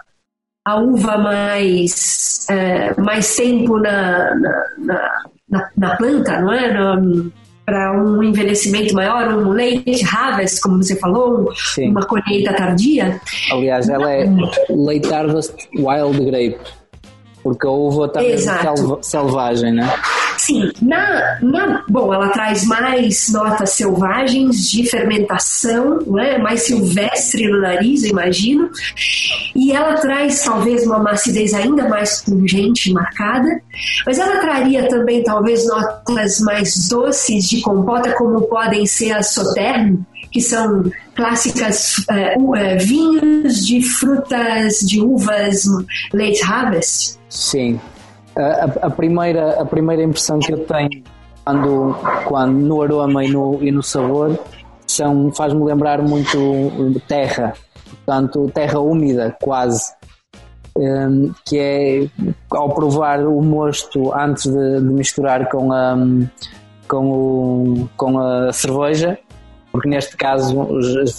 a 0.65 0.79
uva 0.79 1.17
mais, 1.17 2.45
uh, 2.51 3.01
mais 3.01 3.35
tempo 3.35 3.77
na, 3.79 4.35
na, 4.35 5.23
na, 5.49 5.69
na 5.75 5.97
planta, 5.97 6.39
não 6.39 6.53
é? 6.53 6.71
No, 6.71 7.31
para 7.65 7.99
um 7.99 8.21
envelhecimento 8.21 8.93
maior, 8.93 9.27
um 9.33 9.51
late 9.51 10.03
harvest, 10.05 10.61
como 10.61 10.83
você 10.83 10.95
falou, 10.97 11.51
Sim. 11.55 11.89
uma 11.89 12.05
colheita 12.05 12.53
tardia. 12.53 13.19
Aliás, 13.51 13.89
ela 13.89 14.11
é 14.13 14.25
late 14.69 15.11
harvest 15.11 15.53
wild 15.75 16.23
grape, 16.25 16.59
porque 17.45 17.67
a 17.67 17.69
uva 17.69 18.07
está 18.07 18.21
mesmo 18.21 18.97
selvagem, 19.03 19.71
né? 19.71 19.87
Sim, 20.39 20.71
na, 20.81 21.37
na, 21.43 21.83
bom, 21.87 22.11
ela 22.11 22.29
traz 22.29 22.65
mais 22.65 23.31
notas 23.31 23.69
selvagens 23.69 24.67
de 24.71 24.83
fermentação, 24.89 25.99
né? 26.07 26.39
mais 26.39 26.63
silvestre 26.63 27.47
no 27.47 27.61
nariz, 27.61 28.03
eu 28.03 28.09
imagino, 28.09 28.67
e 29.55 29.71
ela 29.71 29.93
traz 29.93 30.43
talvez 30.43 30.87
uma 30.87 30.97
macidez 30.97 31.53
ainda 31.53 31.87
mais 31.87 32.23
pungente, 32.23 32.91
marcada, 32.91 33.61
mas 34.07 34.17
ela 34.17 34.41
traria 34.41 34.89
também 34.89 35.21
talvez 35.21 35.67
notas 35.67 36.39
mais 36.39 36.89
doces 36.89 37.47
de 37.47 37.61
compota, 37.61 38.11
como 38.13 38.41
podem 38.47 38.87
ser 38.87 39.11
as 39.11 39.35
Sauternes, 39.35 39.99
que 40.35 40.41
são 40.41 40.83
clássicas 41.15 41.99
uh, 42.09 42.77
vinhos 42.77 43.65
de 43.65 43.81
frutas 43.81 44.79
de 44.79 44.99
uvas 44.99 45.63
late 46.13 46.43
harvest. 46.43 47.17
Sim, 47.29 47.79
a, 48.35 48.87
a, 48.87 48.89
primeira, 48.89 49.61
a 49.61 49.65
primeira 49.65 50.03
impressão 50.03 50.37
que 50.39 50.51
eu 50.51 50.65
tenho 50.65 51.05
quando, 51.45 51.95
quando 52.25 52.51
no 52.51 52.81
aroma 52.81 53.23
e 53.23 53.31
no, 53.31 53.63
e 53.63 53.71
no 53.71 53.81
sabor 53.81 54.37
são, 54.85 55.31
faz-me 55.31 55.63
lembrar 55.63 56.01
muito 56.01 57.01
terra, 57.07 57.53
portanto, 58.05 58.51
terra 58.53 58.79
úmida, 58.79 59.37
quase. 59.41 59.93
Um, 60.77 61.31
que 61.45 61.57
é 61.57 62.09
ao 62.51 62.75
provar 62.75 63.25
o 63.25 63.41
mosto 63.41 64.13
antes 64.13 64.45
de, 64.45 64.81
de 64.81 64.93
misturar 64.93 65.47
com 65.47 65.71
a, 65.71 65.95
com, 66.89 67.09
o, 67.09 67.89
com 67.95 68.19
a 68.19 68.51
cerveja, 68.51 69.17
porque 69.75 69.89
neste 69.89 70.15
caso 70.15 70.67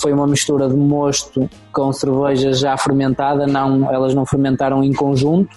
foi 0.00 0.12
uma 0.12 0.26
mistura 0.26 0.66
de 0.68 0.74
mosto 0.74 1.48
com 1.72 1.92
cerveja 1.92 2.52
já 2.52 2.76
fermentada, 2.76 3.46
não, 3.46 3.92
elas 3.92 4.14
não 4.14 4.24
fermentaram 4.24 4.82
em 4.82 4.92
conjunto, 4.92 5.54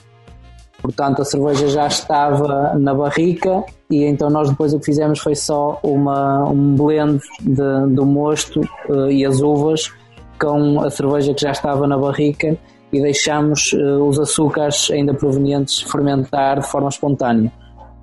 Portanto, 0.82 1.22
a 1.22 1.26
cerveja 1.26 1.68
já 1.68 1.88
estava 1.88 2.74
na 2.78 2.94
barrica 2.94 3.64
e 3.90 4.06
então 4.06 4.30
nós 4.30 4.50
depois 4.50 4.74
o 4.74 4.80
que 4.80 4.86
fizemos 4.86 5.20
foi 5.20 5.36
só 5.36 5.80
uma, 5.84 6.50
um 6.50 6.76
blend 6.76 7.22
de, 7.42 7.94
do 7.94 8.06
mosto 8.06 8.62
uh, 8.88 9.12
e 9.12 9.26
as 9.26 9.42
uvas 9.42 9.92
com 10.40 10.80
a 10.80 10.90
cerveja 10.90 11.34
que 11.34 11.42
já 11.42 11.52
estava 11.52 11.86
na 11.86 11.98
barrica 11.98 12.58
e 12.94 13.02
deixamos 13.02 13.74
uh, 13.74 14.04
os 14.08 14.18
açúcares 14.20 14.90
ainda 14.90 15.14
provenientes 15.14 15.82
fermentar 15.82 16.62
de 16.62 16.68
forma 16.68 16.88
espontânea. 16.88 17.52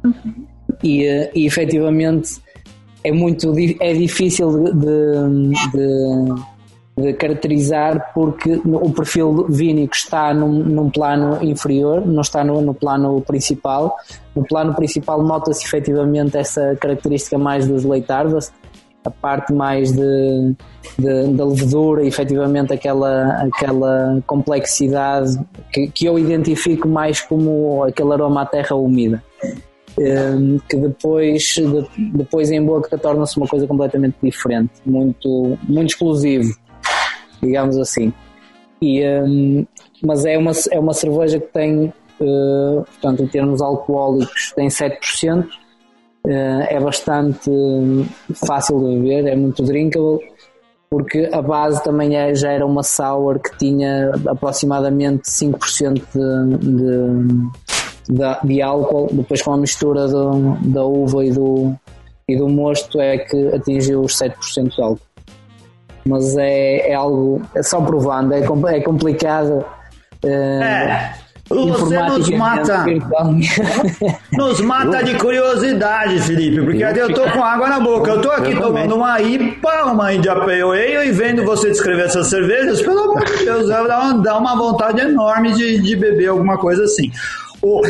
Uhum. 0.05 0.47
E, 0.83 1.09
uh, 1.09 1.31
e 1.35 1.47
efetivamente 1.47 2.43
é 3.07 3.13
muito 3.13 3.55
é 3.81 3.93
difícil 3.93 4.65
de, 4.65 4.73
de, 5.73 6.35
de 6.99 7.13
caracterizar 7.15 8.13
porque 8.13 8.61
o 8.65 8.91
perfil 8.91 9.47
vínico 9.49 9.95
está 9.95 10.35
num, 10.35 10.65
num 10.65 10.91
plano 10.91 11.39
inferior, 11.41 12.05
não 12.05 12.23
está 12.23 12.43
no, 12.43 12.61
no, 12.61 12.75
plano 12.75 13.21
principal. 13.21 13.97
No 14.35 14.43
plano 14.45 14.75
principal 14.75 15.23
nota-se 15.23 15.65
efetivamente 15.65 16.37
essa 16.37 16.77
característica 16.81 17.39
mais 17.39 17.69
dos 17.69 17.85
leitarvas, 17.85 18.53
a 19.05 19.11
parte 19.11 19.53
mais 19.53 19.93
de, 19.93 20.55
de, 20.99 21.29
da 21.33 21.45
levedura, 21.45 22.05
efetivamente 22.05 22.73
aquela, 22.73 23.41
aquela 23.45 24.21
complexidade 24.27 25.39
que, 25.73 25.87
que 25.87 26.07
eu 26.07 26.19
identifico 26.19 26.89
mais 26.89 27.21
como 27.21 27.85
aquele 27.85 28.15
aroma 28.15 28.43
à 28.43 28.47
terra 28.47 28.75
úmida. 28.75 29.23
Um, 29.99 30.59
que 30.69 30.77
depois, 30.77 31.55
de, 31.55 32.13
depois 32.13 32.51
em 32.51 32.63
boca 32.63 32.99
torna-se 32.99 33.39
uma 33.39 33.47
coisa 33.49 33.67
completamente 33.67 34.17
diferente, 34.23 34.73
muito, 34.85 35.59
muito 35.67 35.89
exclusivo 35.89 36.55
digamos 37.43 37.77
assim. 37.77 38.13
E, 38.81 39.07
um, 39.07 39.67
mas 40.03 40.25
é 40.25 40.37
uma, 40.37 40.53
é 40.71 40.79
uma 40.79 40.93
cerveja 40.93 41.41
que 41.41 41.47
tem, 41.47 41.93
uh, 42.21 42.85
portanto, 42.85 43.23
em 43.23 43.27
termos 43.27 43.63
alcoólicos, 43.63 44.53
tem 44.55 44.69
7%, 44.69 45.45
uh, 45.45 45.49
eh, 46.29 46.75
é 46.77 46.81
bastante 46.81 47.51
fácil 48.35 48.79
de 48.81 49.01
beber, 49.01 49.27
é 49.27 49.37
muito 49.37 49.63
drinkable, 49.63 50.19
porque 50.91 51.29
a 51.33 51.41
base 51.41 51.83
também 51.83 52.17
é, 52.17 52.35
já 52.35 52.53
era 52.53 52.67
uma 52.67 52.83
sour 52.83 53.41
que 53.41 53.57
tinha 53.57 54.13
aproximadamente 54.27 55.23
5% 55.23 55.95
de, 55.95 56.59
de, 56.59 57.66
de, 58.09 58.49
de 58.49 58.63
álcool, 58.63 59.09
depois 59.13 59.43
com 59.43 59.53
a 59.53 59.57
mistura 59.57 60.07
do, 60.09 60.57
da 60.63 60.85
uva 60.85 61.25
e 61.25 61.31
do, 61.31 61.75
e 62.29 62.37
do 62.37 62.49
mosto 62.49 63.01
é 63.01 63.19
que 63.19 63.49
atingiu 63.49 64.03
os 64.03 64.13
7% 64.17 64.75
de 64.75 64.83
álcool 64.83 65.07
mas 66.07 66.37
é, 66.37 66.91
é 66.91 66.95
algo, 66.95 67.43
é 67.55 67.63
só 67.63 67.81
provando, 67.81 68.33
é, 68.33 68.39
é 68.39 68.81
complicado. 68.81 69.65
Uh, 70.25 70.63
é. 70.63 71.15
Você 71.49 71.97
nos 72.03 72.29
mata. 72.31 72.85
nos 74.33 74.61
mata 74.63 75.05
de 75.05 75.15
curiosidade, 75.15 76.19
Felipe, 76.23 76.61
porque 76.61 76.83
eu 76.83 77.15
tô 77.15 77.23
com 77.31 77.43
água 77.43 77.69
na 77.69 77.79
boca. 77.79 78.11
Eu 78.11 78.21
tô 78.21 78.31
aqui 78.33 78.51
eu 78.51 78.61
tomando 78.61 78.97
uma 78.97 79.21
IPA, 79.21 79.85
uma 79.85 80.13
India 80.13 80.35
Pale 80.35 80.63
Ale, 80.63 81.09
e 81.09 81.13
vendo 81.13 81.45
você 81.45 81.71
descrever 81.71 82.07
essas 82.07 82.27
cervejas, 82.27 82.83
pelo 82.83 82.99
amor 82.99 83.25
de 83.25 83.45
Deus, 83.45 83.69
dá 83.69 83.83
uma, 83.83 84.15
dá 84.15 84.39
uma 84.39 84.57
vontade 84.57 85.01
enorme 85.01 85.53
de, 85.53 85.81
de 85.81 85.95
beber 85.95 86.31
alguma 86.31 86.59
coisa 86.59 86.83
assim. 86.83 87.13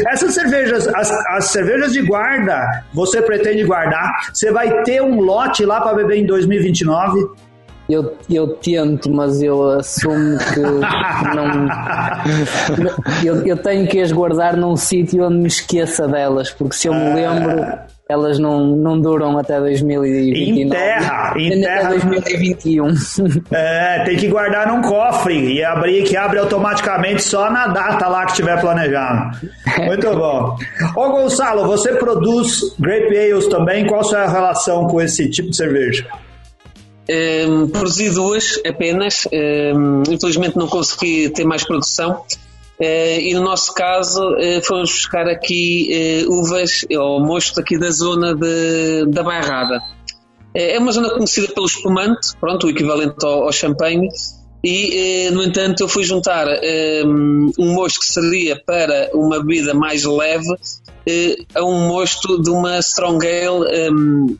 Essas 0.09 0.35
cervejas, 0.35 0.89
as, 0.89 1.11
as, 1.11 1.47
cervejas 1.47 1.93
de 1.93 2.03
guarda, 2.03 2.85
você 2.93 3.21
pretende 3.21 3.65
guardar? 3.65 4.31
Você 4.33 4.51
vai 4.51 4.83
ter 4.83 5.03
um 5.03 5.21
lote 5.21 5.65
lá 5.65 5.81
para 5.81 5.95
beber 5.95 6.19
em 6.19 6.27
2029? 6.27 7.27
Eu, 7.89 8.17
eu 8.29 8.49
tento, 8.49 9.11
mas 9.11 9.41
eu 9.41 9.79
assumo 9.79 10.39
que 10.39 10.61
não. 10.61 11.69
eu, 13.25 13.47
eu 13.47 13.57
tenho 13.57 13.87
que 13.87 14.01
as 14.01 14.11
guardar 14.11 14.57
num 14.57 14.77
sítio 14.77 15.25
onde 15.25 15.37
me 15.37 15.47
esqueça 15.47 16.09
delas, 16.09 16.51
porque 16.51 16.75
se 16.75 16.89
eu 16.89 16.95
me 16.95 17.15
lembro, 17.15 17.79
elas 18.09 18.39
não, 18.39 18.65
não 18.77 19.01
duram 19.01 19.37
até 19.37 19.59
2029. 19.59 20.63
Em 20.63 20.69
terra, 20.69 21.35
em 21.37 21.61
terra. 21.61 21.89
Até 21.89 21.99
2021. 21.99 22.87
É, 23.51 24.05
tem 24.05 24.17
que 24.17 24.29
guardar 24.29 24.69
num 24.69 24.83
cofre 24.83 25.55
e 25.55 25.65
abrir 25.65 26.05
que 26.05 26.17
abre 26.17 26.39
automaticamente 26.39 27.23
só 27.23 27.51
na 27.51 27.67
data 27.67 28.07
lá 28.09 28.25
que 28.25 28.33
estiver 28.33 28.61
planejado. 28.61 29.37
Muito 29.85 30.15
bom. 30.15 30.57
Ô 30.95 31.11
Gonçalo, 31.11 31.67
você 31.67 31.95
produz 31.95 32.75
Grape 32.79 33.17
Ales 33.17 33.47
também, 33.49 33.87
qual 33.87 34.01
a 34.01 34.05
sua 34.05 34.27
relação 34.27 34.87
com 34.87 35.01
esse 35.01 35.29
tipo 35.31 35.51
de 35.51 35.57
cerveja? 35.57 36.07
Um, 37.09 37.69
produzi 37.69 38.11
duas 38.11 38.61
apenas, 38.67 39.29
um, 39.33 40.03
infelizmente 40.11 40.57
não 40.57 40.67
consegui 40.67 41.31
ter 41.31 41.45
mais 41.45 41.65
produção. 41.65 42.25
Uh, 42.79 43.21
e 43.21 43.33
no 43.33 43.43
nosso 43.43 43.73
caso 43.73 44.23
uh, 44.35 44.63
fomos 44.63 44.91
buscar 44.91 45.27
aqui 45.27 46.25
uh, 46.29 46.41
uvas 46.41 46.85
ou 46.91 47.25
mosto 47.25 47.59
aqui 47.59 47.79
da 47.79 47.91
zona 47.91 48.35
de, 48.35 49.07
da 49.07 49.23
Bairrada. 49.23 49.81
é 50.55 50.79
uma 50.79 50.93
zona 50.93 51.09
conhecida 51.09 51.49
pelo 51.55 51.65
espumante, 51.65 52.37
pronto, 52.39 52.67
o 52.67 52.71
equivalente 52.71 53.25
ao, 53.25 53.45
ao 53.45 53.53
champanhe, 53.53 54.09
e 54.63 55.31
no 55.31 55.43
entanto 55.45 55.85
eu 55.85 55.89
fui 55.89 56.03
juntar 56.03 56.47
um, 57.07 57.51
um 57.59 57.73
mosto 57.73 58.01
que 58.01 58.07
seria 58.07 58.61
para 58.67 59.11
uma 59.15 59.39
bebida 59.39 59.73
mais 59.73 60.05
leve 60.05 60.49
a 61.55 61.65
um 61.65 61.87
mosto 61.87 62.43
de 62.43 62.51
uma 62.51 62.79
strong 62.81 63.25
ale 63.27 63.91
um, 63.91 64.37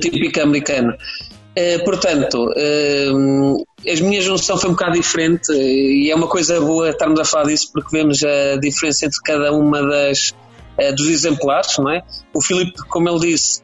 típica 0.00 0.42
americana. 0.44 0.96
Eh, 1.54 1.78
portanto, 1.80 2.48
uh, 2.48 3.64
a 3.86 4.02
minha 4.02 4.22
junção 4.22 4.56
foi 4.56 4.70
um 4.70 4.72
bocado 4.72 4.92
diferente 4.92 5.52
e 5.52 6.10
é 6.10 6.14
uma 6.14 6.26
coisa 6.26 6.58
boa 6.60 6.88
estarmos 6.90 7.20
a 7.20 7.24
falar 7.24 7.44
disso 7.44 7.70
porque 7.72 7.94
vemos 7.94 8.22
a 8.24 8.56
diferença 8.56 9.04
entre 9.04 9.20
cada 9.22 9.52
uma 9.52 9.82
das 9.82 10.30
uh, 10.30 10.94
dos 10.96 11.08
exemplares, 11.08 11.76
não 11.76 11.90
é? 11.90 12.02
O 12.32 12.40
Filipe, 12.40 12.78
como 12.88 13.08
ele 13.08 13.32
disse, 13.32 13.60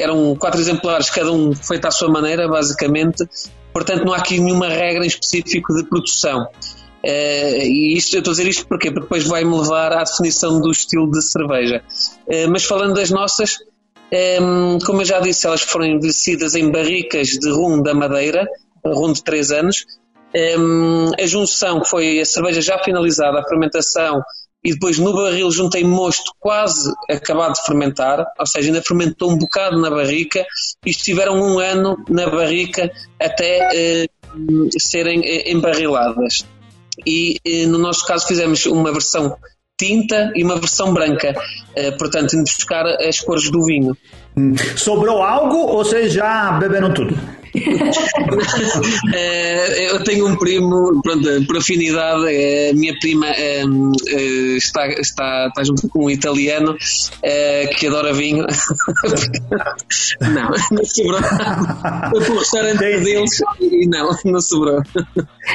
eram 0.00 0.34
quatro 0.34 0.58
exemplares, 0.58 1.10
cada 1.10 1.30
um 1.30 1.54
feito 1.54 1.86
à 1.86 1.90
sua 1.90 2.08
maneira, 2.08 2.48
basicamente. 2.48 3.24
Portanto, 3.72 4.04
não 4.04 4.14
há 4.14 4.16
aqui 4.16 4.40
nenhuma 4.40 4.68
regra 4.68 5.04
em 5.04 5.06
específico 5.06 5.74
de 5.74 5.84
produção. 5.84 6.48
e 7.04 7.94
isto, 7.96 8.14
eu 8.14 8.20
estou 8.20 8.32
a 8.32 8.34
dizer 8.34 8.48
isto 8.48 8.66
porque 8.66 8.90
depois 8.90 9.24
vai-me 9.24 9.54
levar 9.56 9.92
à 9.92 10.02
definição 10.02 10.58
do 10.58 10.70
estilo 10.70 11.10
de 11.10 11.22
cerveja. 11.22 11.82
mas 12.48 12.64
falando 12.64 12.94
das 12.94 13.10
nossas, 13.10 13.58
como 14.84 15.02
eu 15.02 15.04
já 15.04 15.20
disse, 15.20 15.46
elas 15.46 15.62
foram 15.62 15.86
envelhecidas 15.86 16.54
em 16.54 16.70
barricas 16.70 17.28
de 17.28 17.50
rum 17.50 17.82
da 17.82 17.94
Madeira, 17.94 18.46
rum 18.84 19.12
de 19.12 19.22
3 19.22 19.52
anos. 19.52 19.86
Um, 20.58 21.12
a 21.18 21.26
junção 21.26 21.84
foi 21.84 22.20
a 22.20 22.24
cerveja 22.24 22.60
já 22.60 22.78
finalizada, 22.78 23.38
a 23.38 23.48
fermentação, 23.48 24.20
e 24.64 24.72
depois 24.72 24.98
no 24.98 25.12
barril 25.12 25.50
juntei 25.50 25.84
mosto 25.84 26.32
quase 26.40 26.90
acabado 27.08 27.52
de 27.52 27.64
fermentar, 27.64 28.24
ou 28.38 28.46
seja, 28.46 28.68
ainda 28.68 28.82
fermentou 28.82 29.30
um 29.30 29.36
bocado 29.36 29.78
na 29.78 29.90
barrica 29.90 30.44
e 30.84 30.90
estiveram 30.90 31.34
um 31.34 31.58
ano 31.58 32.02
na 32.08 32.28
barrica 32.28 32.90
até 33.20 34.08
uh, 34.08 34.68
serem 34.80 35.20
uh, 35.20 35.50
embarriladas. 35.50 36.46
E 37.06 37.36
uh, 37.46 37.68
no 37.68 37.78
nosso 37.78 38.06
caso 38.06 38.26
fizemos 38.26 38.64
uma 38.64 38.90
versão 38.90 39.36
tinta 39.78 40.32
e 40.34 40.42
uma 40.44 40.56
versão 40.56 40.92
branca. 40.92 41.34
Uh, 41.76 41.96
portanto, 41.98 42.34
indo 42.34 42.44
buscar 42.44 42.86
as 42.86 43.20
cores 43.20 43.50
do 43.50 43.64
vinho. 43.64 43.96
Hum. 44.36 44.54
Sobrou 44.76 45.22
algo 45.22 45.56
ou 45.56 45.84
vocês 45.84 46.12
já 46.12 46.52
beberam 46.52 46.92
tudo? 46.92 47.16
Eh, 49.14 49.90
eu 49.94 50.02
tenho 50.02 50.26
um 50.26 50.36
primo, 50.36 51.00
pronto, 51.02 51.46
por 51.46 51.58
afinidade, 51.58 52.26
a 52.70 52.74
minha 52.74 52.98
prima 52.98 53.26
eh, 53.28 53.62
está, 54.56 54.88
está, 54.88 55.46
está 55.48 55.64
junto 55.64 55.88
com 55.88 56.06
um 56.06 56.10
italiano 56.10 56.76
que 57.78 57.86
adora 57.86 58.12
vinho. 58.12 58.44
não, 60.20 60.50
não 60.72 60.84
sobrou. 60.84 61.20
Para 61.20 62.10
o 62.12 62.38
restaurante 62.38 62.78
deles 62.78 63.40
e 63.60 63.86
não, 63.86 64.10
não 64.24 64.40
sobrou. 64.40 64.82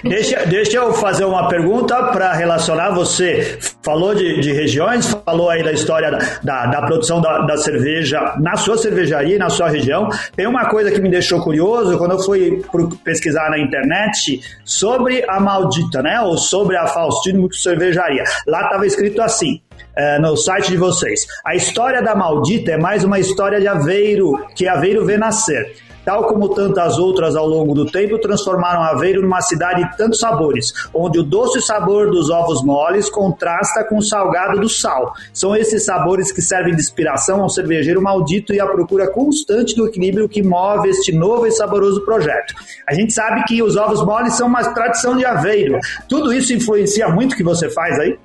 Deixa, 0.04 0.46
deixa 0.46 0.78
eu 0.78 0.94
fazer 0.94 1.26
uma 1.26 1.50
pergunta 1.50 1.96
para 2.12 2.34
relacionar. 2.34 2.92
Você 2.92 3.60
falou 3.84 4.16
de, 4.16 4.40
de, 4.40 4.54
regiões, 4.54 5.08
falou 5.26 5.50
aí 5.50 5.64
da 5.64 5.74
história 5.74 6.12
da, 6.44 6.66
da 6.68 6.82
produção 6.84 7.20
da, 7.22 7.40
da 7.40 7.58
cerveja 7.58 8.36
na 8.40 8.56
sua 8.70 8.78
cervejaria, 8.78 9.38
na 9.38 9.50
sua 9.50 9.70
região. 9.70 10.10
Tem 10.36 10.46
uma 10.46 10.70
coisa 10.70 10.92
que 10.92 11.02
me 11.02 11.10
deixou 11.10 11.42
curioso 11.42 11.98
quando 11.98 12.12
eu 12.12 12.20
fui 12.20 12.62
pesquisar 13.04 13.50
na 13.50 13.58
internet 13.58 14.42
sobre 14.64 15.24
a 15.28 15.40
maldita, 15.40 16.04
né? 16.04 16.22
Ou 16.22 16.38
sobre 16.38 16.78
a 16.78 16.86
Faustino 16.88 17.52
Cervejaria. 17.52 18.24
Lá 18.46 18.64
estava 18.64 18.86
escrito 18.86 19.22
assim. 19.22 19.62
É, 19.96 20.20
no 20.20 20.38
site 20.38 20.70
de 20.70 20.78
vocês. 20.78 21.26
A 21.44 21.56
história 21.56 22.02
da 22.02 22.16
maldita 22.16 22.72
é 22.72 22.78
mais 22.78 23.04
uma 23.04 23.20
história 23.20 23.60
de 23.60 23.68
Aveiro, 23.68 24.46
que 24.56 24.66
Aveiro 24.66 25.04
vê 25.04 25.18
nascer 25.18 25.74
tal 26.06 26.28
como 26.28 26.50
tantas 26.50 26.98
outras 26.98 27.36
ao 27.36 27.48
longo 27.48 27.74
do 27.74 27.86
tempo, 27.86 28.20
transformaram 28.20 28.82
Aveiro 28.84 29.22
numa 29.22 29.42
cidade 29.42 29.84
de 29.84 29.98
tantos 29.98 30.20
sabores, 30.20 30.74
onde 30.94 31.20
o 31.20 31.24
doce 31.24 31.62
sabor 31.62 32.10
dos 32.10 32.30
ovos 32.30 32.64
moles 32.64 33.10
contrasta 33.10 33.84
com 33.84 33.98
o 33.98 34.02
salgado 34.02 34.60
do 34.60 34.70
sal. 34.70 35.14
São 35.34 35.56
esses 35.56 35.86
sabores 35.86 36.32
que 36.32 36.42
servem 36.42 36.76
de 36.76 36.82
inspiração 36.82 37.42
ao 37.42 37.50
cervejeiro 37.50 38.02
maldito 38.02 38.54
e 38.54 38.60
à 38.60 38.66
procura 38.66 39.08
constante 39.12 39.76
do 39.76 39.88
equilíbrio 39.88 40.30
que 40.30 40.42
move 40.42 40.90
este 40.90 41.12
novo 41.12 41.46
e 41.46 41.52
saboroso 41.52 42.04
projeto. 42.06 42.54
A 42.88 42.94
gente 42.94 43.14
sabe 43.14 43.44
que 43.44 43.62
os 43.62 43.76
ovos 43.76 44.04
moles 44.04 44.34
são 44.34 44.48
uma 44.48 44.64
tradição 44.74 45.16
de 45.16 45.26
Aveiro. 45.26 45.80
Tudo 46.08 46.34
isso 46.34 46.54
influencia 46.54 47.08
muito 47.10 47.34
o 47.34 47.36
que 47.36 47.44
você 47.44 47.70
faz 47.70 48.00
aí? 48.00 48.18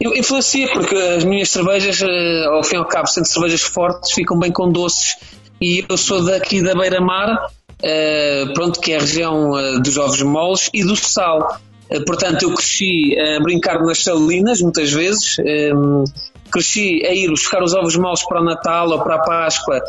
Influencia, 0.00 0.68
porque 0.72 0.94
as 0.94 1.24
minhas 1.24 1.48
cervejas, 1.48 2.02
eh, 2.02 2.44
ao 2.46 2.62
fim 2.62 2.76
e 2.76 2.78
ao 2.78 2.84
cabo, 2.84 3.06
sendo 3.06 3.26
cervejas 3.26 3.62
fortes, 3.62 4.12
ficam 4.12 4.38
bem 4.38 4.52
com 4.52 4.70
doces 4.70 5.16
e 5.64 5.82
eu 5.88 5.96
sou 5.96 6.22
daqui 6.22 6.62
da 6.62 6.74
Beira-Mar, 6.74 7.46
uh, 7.46 8.52
pronto, 8.52 8.78
que 8.80 8.92
é 8.92 8.98
a 8.98 9.00
região 9.00 9.52
uh, 9.52 9.80
dos 9.80 9.96
ovos 9.96 10.20
moles 10.20 10.68
e 10.74 10.84
do 10.84 10.94
sal. 10.94 11.58
Uh, 11.90 12.04
portanto, 12.04 12.42
eu 12.42 12.52
cresci 12.52 13.16
a 13.18 13.40
brincar 13.40 13.82
nas 13.82 14.04
salinas 14.04 14.60
muitas 14.60 14.92
vezes. 14.92 15.38
Um, 15.38 16.04
cresci 16.52 17.02
a 17.06 17.14
ir 17.14 17.30
buscar 17.30 17.62
os 17.62 17.72
ovos 17.72 17.96
moles 17.96 18.22
para 18.28 18.42
o 18.42 18.44
Natal 18.44 18.90
ou 18.90 19.02
para 19.02 19.14
a 19.14 19.22
Páscoa, 19.22 19.80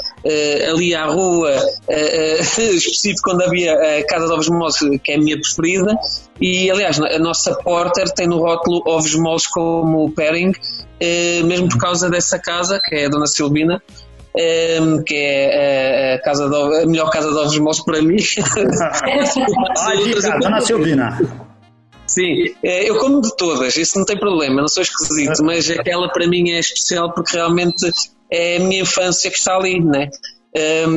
ali 0.72 0.96
à 0.96 1.06
rua, 1.06 1.52
específico 2.58 3.34
onde 3.34 3.44
havia 3.44 3.74
a 3.74 4.08
Casa 4.08 4.26
de 4.26 4.34
Ovos 4.34 4.50
Moles, 4.50 4.78
que 5.04 5.12
é 5.12 5.16
a 5.16 5.20
minha 5.20 5.40
preferida. 5.40 5.96
E, 6.42 6.72
aliás, 6.72 7.00
a 7.00 7.20
nossa 7.20 7.54
porter 7.54 8.12
tem 8.16 8.28
no 8.28 8.38
rótulo 8.38 8.82
ovos 8.88 9.14
moles 9.14 9.46
como 9.46 10.10
pairing, 10.14 10.54
mesmo 11.46 11.70
por 11.70 11.78
causa 11.78 12.10
dessa 12.10 12.40
casa, 12.40 12.80
que 12.84 12.96
é 12.96 13.06
a 13.06 13.10
Dona 13.10 13.28
Silvina, 13.28 13.80
um, 14.82 15.04
que 15.04 15.16
é 15.16 16.16
a, 16.16 16.22
casa 16.22 16.50
de, 16.50 16.56
a 16.56 16.86
melhor 16.86 17.10
casa 17.10 17.30
de 17.30 17.38
ovos 17.38 17.58
moles 17.58 17.84
para 17.84 18.02
mim. 18.02 18.18
ah, 19.78 20.40
Dona 20.40 20.62
Silvina. 20.62 21.18
Sim, 22.08 22.54
é, 22.64 22.88
eu 22.88 23.00
como 23.00 23.22
de 23.22 23.36
todas, 23.36 23.76
isso 23.76 23.98
não 23.98 24.06
tem 24.06 24.18
problema, 24.18 24.62
não 24.62 24.68
sou 24.68 24.84
esquisito, 24.84 25.44
mas 25.44 25.70
aquela 25.72 26.08
para 26.10 26.28
mim 26.28 26.52
é 26.52 26.60
especial 26.60 27.12
porque 27.12 27.36
realmente 27.36 27.92
é 28.32 28.58
a 28.58 28.60
minha 28.60 28.82
infância 28.82 29.32
que 29.32 29.38
está 29.38 29.56
ali, 29.56 29.84
né? 29.84 30.10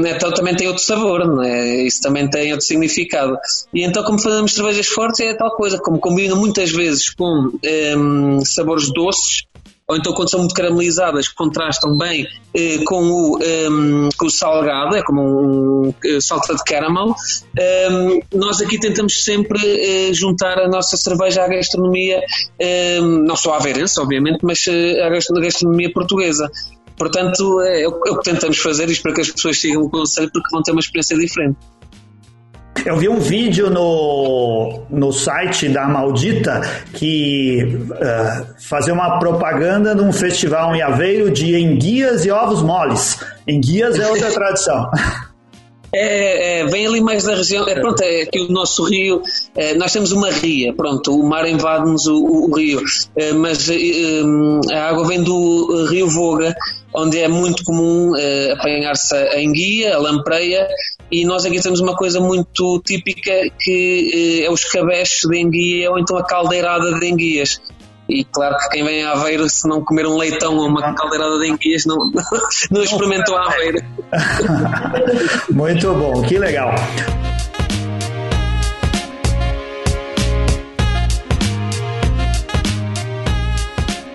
Então 0.07 0.33
também 0.33 0.55
tem 0.55 0.69
outro 0.69 0.83
sabor, 0.83 1.27
não 1.27 1.43
é? 1.43 1.83
isso 1.83 2.01
também 2.01 2.31
tem 2.31 2.53
outro 2.53 2.65
significado. 2.65 3.37
E 3.75 3.83
então, 3.83 4.05
como 4.05 4.21
fazemos 4.21 4.55
cervejas 4.55 4.87
fortes, 4.87 5.21
é 5.21 5.35
tal 5.35 5.51
coisa, 5.57 5.79
como 5.79 5.99
combino 5.99 6.37
muitas 6.37 6.71
vezes 6.71 7.09
com 7.09 7.51
um, 7.97 8.45
sabores 8.45 8.93
doces, 8.93 9.43
ou 9.91 9.97
então 9.97 10.13
quando 10.13 10.31
são 10.31 10.41
muito 10.41 10.55
caramelizadas, 10.55 11.29
contrastam 11.29 11.97
bem 11.97 12.27
eh, 12.53 12.85
com, 12.85 13.03
o, 13.05 13.39
um, 13.39 13.43
ehm, 13.43 14.09
com 14.19 14.27
o 14.27 14.31
salgado, 14.31 14.95
é 14.95 15.03
como 15.03 15.23
um, 15.23 15.89
um 15.89 16.21
salted 16.21 16.63
caramel. 16.67 17.15
Um, 17.91 18.21
nós 18.39 18.61
aqui 18.61 18.79
tentamos 18.79 19.25
sempre 19.25 19.59
eh, 19.59 20.13
juntar 20.13 20.59
a 20.59 20.69
nossa 20.69 20.95
cerveja 20.99 21.43
à 21.43 21.49
gastronomia, 21.49 22.21
ehm, 22.59 23.25
não 23.25 23.35
só 23.35 23.55
à 23.55 23.57
aveirense, 23.57 23.99
obviamente, 23.99 24.41
mas 24.43 24.63
eh, 24.69 25.03
à 25.03 25.09
gastronomia 25.09 25.91
portuguesa. 25.91 26.51
Portanto, 26.99 27.63
é, 27.63 27.85
é 27.85 27.89
o 27.89 28.19
que 28.19 28.31
tentamos 28.31 28.59
fazer 28.59 28.91
e 28.91 28.93
espero 28.93 29.15
que 29.15 29.23
as 29.23 29.31
pessoas 29.31 29.59
sigam 29.59 29.83
o 29.85 29.89
conselho 29.89 30.31
porque 30.31 30.51
vão 30.51 30.63
ter 30.63 30.73
uma 30.73 30.81
experiência 30.81 31.17
diferente. 31.17 31.57
Eu 32.85 32.97
vi 32.97 33.09
um 33.09 33.19
vídeo 33.19 33.71
no, 33.71 34.83
no 34.91 35.13
site 35.13 35.69
da 35.69 35.87
Maldita 35.87 36.61
que 36.95 37.65
uh, 37.65 38.47
fazia 38.61 38.93
uma 38.95 39.19
propaganda 39.19 39.95
de 39.95 40.03
um 40.03 40.13
festival 40.13 40.75
em 40.75 40.83
Aveiro 40.83 41.31
de 41.31 41.57
enguias 41.57 42.25
e 42.25 42.31
ovos 42.31 42.63
moles. 42.63 43.19
Enguias 43.47 43.99
é 43.99 44.09
outra 44.09 44.31
tradição. 44.33 44.91
É, 45.93 46.61
é, 46.61 46.67
vem 46.67 46.87
ali 46.87 47.01
mais 47.01 47.25
da 47.25 47.35
região. 47.35 47.67
É, 47.67 47.81
pronto, 47.81 48.03
é 48.03 48.23
aqui 48.23 48.41
o 48.41 48.53
nosso 48.53 48.85
rio. 48.85 49.23
É, 49.57 49.75
nós 49.75 49.93
temos 49.93 50.13
uma 50.13 50.31
ria, 50.31 50.73
pronto, 50.75 51.19
o 51.19 51.27
mar 51.27 51.49
invade-nos 51.49 52.07
o, 52.07 52.17
o, 52.17 52.55
rio, 52.55 52.83
é, 53.17 53.33
mas 53.33 53.69
é, 53.71 53.77
a 54.75 54.91
água 54.91 55.07
vem 55.07 55.23
do 55.23 55.87
rio 55.87 56.09
Voga, 56.09 56.55
onde 56.95 57.19
é 57.19 57.29
muito 57.29 57.65
comum 57.65 58.15
é, 58.17 58.53
apanhar-se 58.53 59.15
a 59.15 59.41
enguia, 59.41 59.95
a 59.95 59.99
lampreia 59.99 60.69
e 61.11 61.25
nós 61.25 61.45
aqui 61.45 61.61
temos 61.61 61.81
uma 61.81 61.97
coisa 61.97 62.21
muito 62.21 62.83
típica 62.85 63.33
que 63.59 64.43
eh, 64.43 64.47
é 64.47 64.51
os 64.51 64.65
cabechos 64.65 65.29
de 65.29 65.39
enguia 65.39 65.91
ou 65.91 65.99
então 65.99 66.17
a 66.17 66.25
caldeirada 66.25 66.99
de 66.99 67.07
enguias. 67.07 67.61
E 68.09 68.25
claro 68.25 68.57
que 68.59 68.71
quem 68.71 68.85
vem 68.85 69.05
a 69.05 69.13
Aveiro, 69.13 69.49
se 69.49 69.69
não 69.69 69.85
comer 69.85 70.07
um 70.07 70.17
leitão 70.17 70.57
ou 70.57 70.67
uma 70.67 70.95
caldeirada 70.95 71.39
de 71.41 71.49
enguias, 71.49 71.85
não, 71.85 71.97
não 72.71 72.83
experimentou 72.83 73.37
a 73.37 73.47
Aveiro. 73.47 73.79
Muito 75.51 75.95
bom, 75.95 76.23
que 76.23 76.39
legal. 76.39 76.75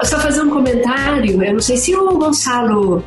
Só 0.04 0.20
fazer 0.20 0.42
um 0.42 0.50
comentário, 0.50 1.44
eu 1.44 1.54
não 1.54 1.62
sei 1.62 1.78
se 1.78 1.96
o 1.96 2.18
Gonçalo 2.18 3.04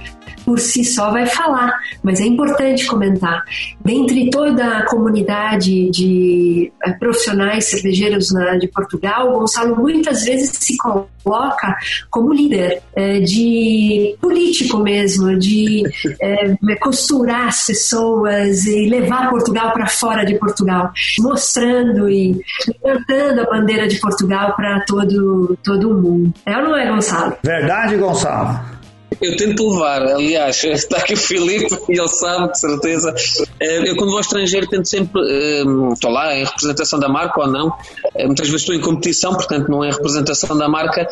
por 0.46 0.60
si 0.60 0.84
só 0.84 1.10
vai 1.10 1.26
falar, 1.26 1.76
mas 2.04 2.20
é 2.20 2.24
importante 2.24 2.86
comentar. 2.86 3.42
Dentre 3.84 4.30
toda 4.30 4.78
a 4.78 4.86
comunidade 4.86 5.90
de 5.90 6.72
eh, 6.84 6.92
profissionais 6.92 7.64
cervejeiros 7.64 8.28
de 8.60 8.68
Portugal, 8.68 9.32
Gonçalo 9.32 9.74
muitas 9.74 10.24
vezes 10.24 10.50
se 10.50 10.76
coloca 10.76 11.76
como 12.08 12.32
líder 12.32 12.80
eh, 12.94 13.18
de 13.18 14.16
político 14.20 14.78
mesmo, 14.78 15.36
de 15.36 15.82
é, 16.20 16.76
costurar 16.76 17.48
as 17.48 17.66
pessoas 17.66 18.66
e 18.66 18.88
levar 18.88 19.28
Portugal 19.30 19.72
para 19.72 19.88
fora 19.88 20.24
de 20.24 20.36
Portugal, 20.36 20.92
mostrando 21.18 22.08
e 22.08 22.40
levantando 22.84 23.40
a 23.40 23.44
bandeira 23.46 23.88
de 23.88 23.98
Portugal 23.98 24.54
para 24.54 24.84
todo, 24.86 25.58
todo 25.64 25.92
mundo. 25.92 26.32
É 26.46 26.56
ou 26.56 26.62
não 26.62 26.76
é, 26.76 26.88
Gonçalo? 26.88 27.36
Verdade, 27.42 27.96
Gonçalo. 27.96 28.75
Eu 29.20 29.36
tento 29.36 29.68
levar, 29.68 30.02
aliás, 30.02 30.62
está 30.64 30.98
aqui 30.98 31.14
o 31.14 31.16
Filipe 31.16 31.74
e 31.88 31.98
ele 31.98 32.08
sabe, 32.08 32.52
de 32.52 32.58
certeza. 32.58 33.14
Eh, 33.60 33.90
eu, 33.90 33.96
quando 33.96 34.08
vou 34.08 34.16
ao 34.16 34.20
estrangeiro, 34.20 34.66
tento 34.66 34.88
sempre. 34.88 35.20
Eh, 35.22 35.64
estou 35.92 36.10
lá 36.10 36.34
em 36.36 36.44
representação 36.44 36.98
da 36.98 37.08
marca 37.08 37.40
ou 37.40 37.46
não. 37.46 37.72
Eh, 38.14 38.26
muitas 38.26 38.48
vezes 38.48 38.62
estou 38.62 38.74
em 38.74 38.80
competição, 38.80 39.32
portanto, 39.32 39.68
não 39.68 39.84
é 39.84 39.90
representação 39.90 40.56
da 40.56 40.68
marca, 40.68 41.08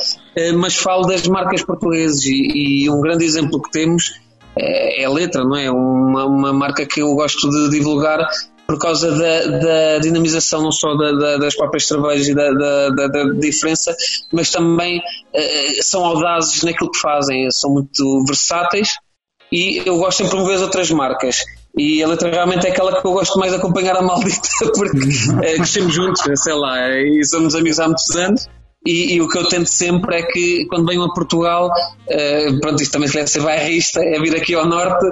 mas 0.56 0.76
falo 0.76 1.06
das 1.06 1.26
marcas 1.26 1.62
portuguesas. 1.62 2.24
E, 2.24 2.84
e 2.84 2.90
um 2.90 3.00
grande 3.00 3.24
exemplo 3.24 3.60
que 3.62 3.70
temos 3.70 4.20
é 4.56 5.04
a 5.04 5.10
letra, 5.10 5.42
não 5.42 5.56
é? 5.56 5.70
Uma, 5.70 6.26
uma 6.26 6.52
marca 6.52 6.86
que 6.86 7.00
eu 7.00 7.14
gosto 7.14 7.48
de 7.50 7.70
divulgar 7.70 8.28
por 8.66 8.78
causa 8.78 9.10
da, 9.10 9.46
da 9.58 9.98
dinamização 9.98 10.62
não 10.62 10.72
só 10.72 10.94
da, 10.94 11.12
da, 11.12 11.36
das 11.38 11.54
próprias 11.54 11.86
cervejas 11.86 12.28
e 12.28 12.34
da, 12.34 12.50
da 12.90 13.24
diferença, 13.38 13.94
mas 14.32 14.50
também 14.50 14.98
uh, 14.98 15.82
são 15.82 16.04
audazes 16.04 16.62
naquilo 16.62 16.90
que 16.90 16.98
fazem, 16.98 17.48
são 17.50 17.70
muito 17.70 18.24
versáteis 18.26 18.96
e 19.52 19.82
eu 19.86 19.98
gosto 19.98 20.24
de 20.24 20.30
promover 20.30 20.56
as 20.56 20.62
outras 20.62 20.90
marcas. 20.90 21.44
E 21.76 22.02
a 22.02 22.08
letra 22.08 22.30
realmente 22.30 22.66
é 22.66 22.70
aquela 22.70 23.00
que 23.00 23.06
eu 23.06 23.12
gosto 23.12 23.38
mais 23.38 23.52
de 23.52 23.58
acompanhar 23.58 23.96
a 23.96 24.02
maldita, 24.02 24.48
porque 24.74 24.96
uh, 24.96 25.56
crescemos 25.56 25.94
juntos, 25.94 26.22
sei 26.36 26.54
lá, 26.54 26.88
e 26.90 27.24
somos 27.24 27.54
amigos 27.54 27.78
há 27.78 27.86
muitos 27.86 28.16
anos. 28.16 28.48
E, 28.86 29.14
e, 29.14 29.22
o 29.22 29.28
que 29.28 29.38
eu 29.38 29.48
tento 29.48 29.66
sempre 29.66 30.16
é 30.16 30.22
que 30.22 30.66
quando 30.66 30.86
venho 30.86 31.02
a 31.02 31.14
Portugal, 31.14 31.70
uh, 31.70 32.60
pronto, 32.60 32.82
isto 32.82 32.92
também 32.92 33.08
se 33.08 33.14
deve 33.14 33.28
ser 33.28 33.40
bairrista, 33.40 34.00
é 34.02 34.20
vir 34.20 34.36
aqui 34.36 34.54
ao 34.54 34.66
norte 34.66 35.06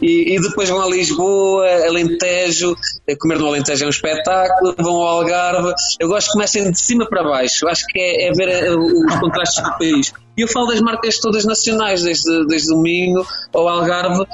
e, 0.00 0.34
e, 0.34 0.40
depois 0.40 0.68
vão 0.68 0.80
a 0.80 0.88
Lisboa, 0.88 1.66
Alentejo, 1.86 2.74
comer 3.20 3.38
no 3.38 3.48
Alentejo 3.48 3.84
é 3.84 3.86
um 3.86 3.90
espetáculo, 3.90 4.74
vão 4.78 4.94
ao 4.94 5.18
Algarve. 5.18 5.72
Eu 6.00 6.08
gosto 6.08 6.28
que 6.28 6.32
comecem 6.32 6.70
de 6.70 6.80
cima 6.80 7.06
para 7.06 7.22
baixo, 7.22 7.64
eu 7.64 7.68
acho 7.68 7.86
que 7.86 7.98
é, 7.98 8.28
é 8.28 8.32
ver 8.32 8.48
eh, 8.48 8.70
os 8.70 9.14
contrastes 9.20 9.62
do 9.62 9.78
país. 9.78 10.12
E 10.38 10.42
eu 10.42 10.48
falo 10.48 10.68
das 10.68 10.80
marcas 10.80 11.18
todas 11.18 11.44
nacionais, 11.44 12.04
desde, 12.04 12.46
desde 12.46 12.72
o 12.72 12.78
Minho 12.78 13.26
ao 13.52 13.68
Algarve. 13.68 14.24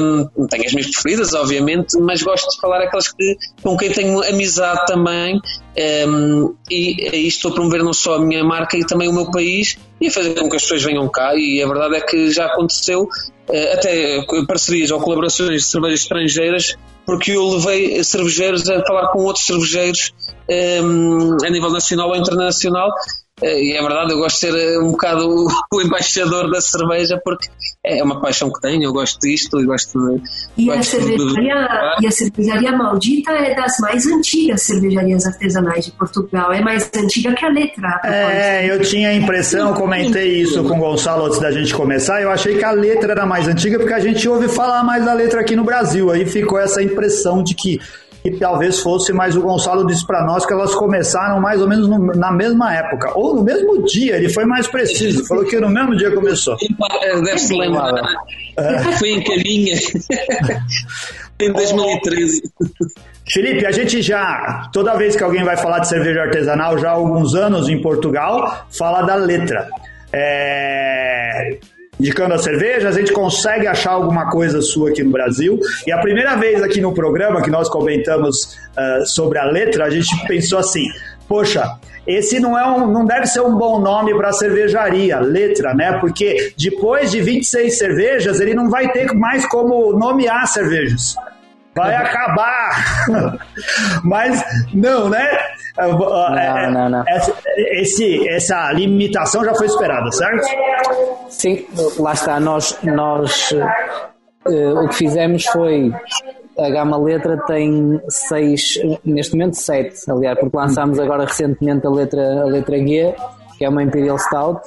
Um, 0.00 0.46
tenho 0.46 0.66
as 0.66 0.72
minhas 0.74 0.90
preferidas, 0.90 1.32
obviamente, 1.32 1.98
mas 1.98 2.22
gosto 2.22 2.50
de 2.50 2.60
falar 2.60 2.82
aquelas 2.82 3.10
que, 3.10 3.36
com 3.62 3.74
quem 3.76 3.90
tenho 3.90 4.22
amizade 4.22 4.84
também. 4.86 5.40
Um, 6.06 6.54
e 6.70 7.08
aí 7.10 7.26
estou 7.26 7.50
a 7.50 7.54
promover 7.54 7.82
não 7.82 7.94
só 7.94 8.16
a 8.16 8.18
minha 8.20 8.44
marca 8.44 8.76
e 8.76 8.84
também 8.84 9.08
o 9.08 9.12
meu 9.14 9.30
país 9.30 9.78
e 9.98 10.08
a 10.08 10.10
fazer 10.10 10.34
com 10.34 10.50
que 10.50 10.56
as 10.56 10.62
pessoas 10.62 10.82
venham 10.82 11.08
cá. 11.08 11.34
E 11.34 11.62
a 11.62 11.66
verdade 11.66 11.96
é 11.96 12.00
que 12.02 12.30
já 12.30 12.44
aconteceu 12.44 13.08
eh, 13.50 13.72
até 13.72 14.26
parcerias 14.46 14.90
ou 14.90 15.00
colaborações 15.00 15.62
de 15.62 15.68
cervejas 15.68 16.00
estrangeiras, 16.00 16.76
porque 17.06 17.32
eu 17.32 17.48
levei 17.48 18.04
cervejeiros 18.04 18.68
a 18.68 18.84
falar 18.84 19.08
com 19.08 19.20
outros 19.20 19.46
cervejeiros 19.46 20.12
um, 20.82 21.36
a 21.42 21.48
nível 21.48 21.70
nacional 21.70 22.10
ou 22.10 22.16
internacional 22.16 22.90
e 23.42 23.76
é 23.76 23.80
verdade, 23.80 24.12
eu 24.12 24.18
gosto 24.18 24.34
de 24.34 24.40
ser 24.40 24.54
eh, 24.54 24.78
um 24.78 24.90
bocado 24.92 25.46
o 25.72 25.80
embaixador 25.82 26.50
da 26.50 26.60
cerveja 26.60 27.20
porque 27.24 27.48
é 27.84 28.02
uma 28.02 28.20
paixão 28.20 28.52
que 28.52 28.60
tenho, 28.60 28.84
eu 28.84 28.92
gosto 28.92 29.18
disto 29.20 29.60
e 29.60 29.64
gosto 29.64 29.98
de. 29.98 30.22
E, 30.56 30.66
gosto 30.66 30.78
a, 30.78 30.82
cervejaria, 30.82 31.68
de... 31.98 32.04
e 32.04 32.06
a 32.06 32.10
cervejaria 32.10 32.72
maldita 32.72 33.32
é 33.32 33.54
das 33.54 33.78
mais 33.78 34.06
antigas 34.06 34.62
cervejarias 34.62 35.26
artesanais 35.26 35.86
de 35.86 35.92
Portugal, 35.92 36.52
é 36.52 36.60
mais 36.60 36.90
antiga 36.96 37.34
que 37.34 37.44
a 37.44 37.48
letra. 37.48 38.00
A 38.02 38.08
é, 38.08 38.70
eu 38.70 38.80
tinha 38.80 39.10
a 39.10 39.14
impressão, 39.14 39.72
comentei 39.74 40.40
isso 40.40 40.62
com 40.64 40.76
o 40.76 40.80
Gonçalo 40.80 41.26
antes 41.26 41.38
da 41.38 41.50
gente 41.50 41.72
começar, 41.74 42.20
eu 42.20 42.30
achei 42.30 42.58
que 42.58 42.64
a 42.64 42.72
letra 42.72 43.12
era 43.12 43.26
mais 43.26 43.46
antiga 43.46 43.78
porque 43.78 43.94
a 43.94 44.00
gente 44.00 44.28
ouve 44.28 44.48
falar 44.48 44.82
mais 44.82 45.04
da 45.04 45.12
letra 45.12 45.40
aqui 45.40 45.54
no 45.54 45.64
Brasil, 45.64 46.10
aí 46.10 46.26
ficou 46.26 46.58
essa 46.58 46.82
impressão 46.82 47.42
de 47.42 47.54
que 47.54 47.80
e 48.24 48.30
talvez 48.32 48.80
fosse, 48.80 49.12
mas 49.12 49.36
o 49.36 49.42
Gonçalo 49.42 49.86
disse 49.86 50.06
para 50.06 50.24
nós 50.24 50.44
que 50.44 50.52
elas 50.52 50.74
começaram 50.74 51.40
mais 51.40 51.60
ou 51.60 51.68
menos 51.68 51.88
no, 51.88 51.98
na 51.98 52.32
mesma 52.32 52.74
época, 52.74 53.12
ou 53.16 53.34
no 53.34 53.42
mesmo 53.42 53.84
dia, 53.84 54.16
ele 54.16 54.28
foi 54.28 54.44
mais 54.44 54.66
preciso, 54.66 55.24
falou 55.26 55.44
que 55.44 55.58
no 55.60 55.68
mesmo 55.68 55.96
dia 55.96 56.10
começou. 56.10 56.56
Deve 57.24 57.38
se 57.38 57.56
lembrar. 57.56 57.92
É. 58.56 58.78
Foi 58.92 59.10
em 59.10 59.22
caminha. 59.22 59.76
em 61.40 61.52
2013. 61.52 62.42
Felipe, 63.30 63.66
a 63.66 63.70
gente 63.70 64.02
já, 64.02 64.68
toda 64.72 64.96
vez 64.96 65.14
que 65.14 65.22
alguém 65.22 65.44
vai 65.44 65.56
falar 65.56 65.80
de 65.80 65.88
cerveja 65.88 66.22
artesanal, 66.22 66.78
já 66.78 66.88
há 66.88 66.92
alguns 66.92 67.34
anos 67.34 67.68
em 67.68 67.80
Portugal, 67.80 68.66
fala 68.70 69.02
da 69.02 69.14
letra. 69.14 69.68
É, 70.12 71.58
indicando 71.98 72.34
a 72.34 72.38
cerveja, 72.38 72.88
a 72.88 72.92
gente 72.92 73.12
consegue 73.12 73.66
achar 73.66 73.92
alguma 73.92 74.30
coisa 74.30 74.60
sua 74.62 74.90
aqui 74.90 75.02
no 75.02 75.10
Brasil. 75.10 75.58
E 75.86 75.92
a 75.92 75.98
primeira 75.98 76.36
vez 76.36 76.62
aqui 76.62 76.80
no 76.80 76.92
programa 76.92 77.42
que 77.42 77.50
nós 77.50 77.68
comentamos 77.68 78.56
uh, 78.76 79.06
sobre 79.06 79.38
a 79.38 79.44
letra, 79.44 79.84
a 79.84 79.90
gente 79.90 80.14
pensou 80.26 80.58
assim: 80.58 80.84
poxa, 81.28 81.78
esse 82.06 82.40
não 82.40 82.58
é 82.58 82.66
um, 82.66 82.86
não 82.90 83.04
deve 83.04 83.26
ser 83.26 83.40
um 83.40 83.56
bom 83.56 83.80
nome 83.80 84.14
para 84.16 84.32
cervejaria, 84.32 85.18
letra, 85.20 85.74
né? 85.74 85.98
Porque 85.98 86.54
depois 86.58 87.10
de 87.10 87.20
26 87.20 87.76
cervejas, 87.76 88.40
ele 88.40 88.54
não 88.54 88.70
vai 88.70 88.90
ter 88.92 89.12
mais 89.12 89.46
como 89.46 89.92
nomear 89.92 90.46
cervejas 90.46 91.16
vai 91.78 91.94
acabar. 91.94 93.38
Mas 94.02 94.42
não, 94.74 95.08
né? 95.08 95.38
Não, 95.76 96.36
é, 96.36 96.70
não, 96.70 96.88
não. 96.88 97.04
Essa, 97.06 97.34
esse, 97.56 98.28
essa 98.28 98.72
limitação 98.72 99.44
já 99.44 99.54
foi 99.54 99.66
esperada, 99.66 100.10
certo? 100.10 100.44
Sim, 101.28 101.66
lá 101.98 102.12
está. 102.12 102.40
Nós, 102.40 102.78
nós 102.82 103.52
uh, 103.52 104.84
o 104.84 104.88
que 104.88 104.94
fizemos 104.94 105.44
foi 105.46 105.92
a 106.58 106.70
gama 106.70 106.98
letra 106.98 107.36
tem 107.46 108.00
seis, 108.08 108.80
neste 109.04 109.34
momento 109.34 109.54
sete, 109.54 110.10
aliás, 110.10 110.38
porque 110.38 110.56
lançámos 110.56 110.98
agora 110.98 111.24
recentemente 111.24 111.86
a 111.86 111.90
letra, 111.90 112.42
a 112.42 112.44
letra 112.46 112.76
G, 112.78 113.14
que 113.56 113.64
é 113.64 113.68
uma 113.68 113.82
Imperial 113.82 114.18
Stout. 114.18 114.60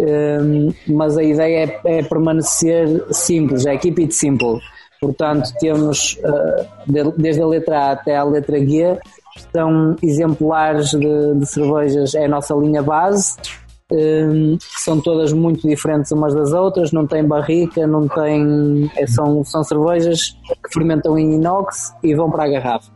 Um, 0.00 0.06
ehm, 0.06 0.74
mas 0.88 1.16
a 1.16 1.22
ideia 1.22 1.80
é, 1.84 1.98
é 1.98 2.02
permanecer 2.02 3.06
simples, 3.10 3.64
é 3.64 3.76
keep 3.78 4.00
it 4.02 4.14
simple. 4.14 4.60
Portanto, 5.00 5.52
temos 5.58 6.18
uh, 6.18 7.12
desde 7.16 7.42
a 7.42 7.46
letra 7.46 7.78
A 7.78 7.90
até 7.92 8.16
a 8.16 8.24
letra 8.24 8.58
G, 8.58 8.98
são 9.52 9.96
exemplares 10.02 10.90
de, 10.90 11.34
de 11.34 11.46
cervejas, 11.46 12.14
é 12.14 12.26
a 12.26 12.28
nossa 12.28 12.54
linha 12.54 12.82
base, 12.82 13.36
um, 13.92 14.56
são 14.58 14.98
todas 15.00 15.34
muito 15.34 15.68
diferentes 15.68 16.10
umas 16.12 16.34
das 16.34 16.52
outras, 16.52 16.92
não 16.92 17.06
tem 17.06 17.22
barrica, 17.24 17.86
não 17.86 18.08
tem. 18.08 18.90
É, 18.96 19.06
são, 19.06 19.44
são 19.44 19.62
cervejas 19.62 20.34
que 20.64 20.72
fermentam 20.72 21.18
em 21.18 21.34
inox 21.34 21.92
e 22.02 22.14
vão 22.14 22.30
para 22.30 22.44
a 22.44 22.48
garrafa. 22.48 22.90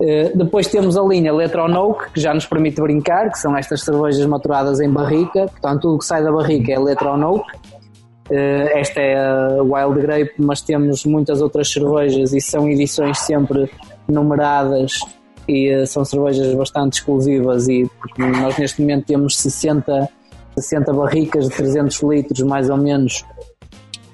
Uh, 0.00 0.36
depois 0.36 0.66
temos 0.66 0.96
a 0.96 1.02
linha 1.02 1.32
Letronoke, 1.32 2.10
que 2.12 2.20
já 2.20 2.32
nos 2.32 2.46
permite 2.46 2.80
brincar, 2.80 3.30
que 3.30 3.38
são 3.38 3.56
estas 3.56 3.82
cervejas 3.82 4.24
maturadas 4.24 4.80
em 4.80 4.90
barrica, 4.90 5.46
portanto 5.46 5.82
tudo 5.82 5.98
que 5.98 6.06
sai 6.06 6.24
da 6.24 6.32
barrica 6.32 6.72
é 6.72 6.78
Letronoke. 6.78 7.46
Uh, 8.30 8.68
esta 8.72 9.00
é 9.00 9.16
a 9.16 9.62
Wild 9.62 10.00
Grape, 10.00 10.32
mas 10.38 10.62
temos 10.62 11.04
muitas 11.04 11.42
outras 11.42 11.70
cervejas 11.70 12.32
e 12.32 12.40
são 12.40 12.66
edições 12.66 13.18
sempre 13.18 13.70
numeradas 14.08 14.98
e 15.48 15.86
são 15.86 16.04
cervejas 16.04 16.54
bastante 16.54 16.94
exclusivas 16.94 17.68
e 17.68 17.88
nós 18.18 18.56
neste 18.58 18.80
momento 18.80 19.06
temos 19.06 19.36
60, 19.38 20.08
60 20.56 20.92
barricas 20.92 21.48
de 21.48 21.54
300 21.54 22.02
litros 22.02 22.40
mais 22.42 22.70
ou 22.70 22.76
menos 22.76 23.24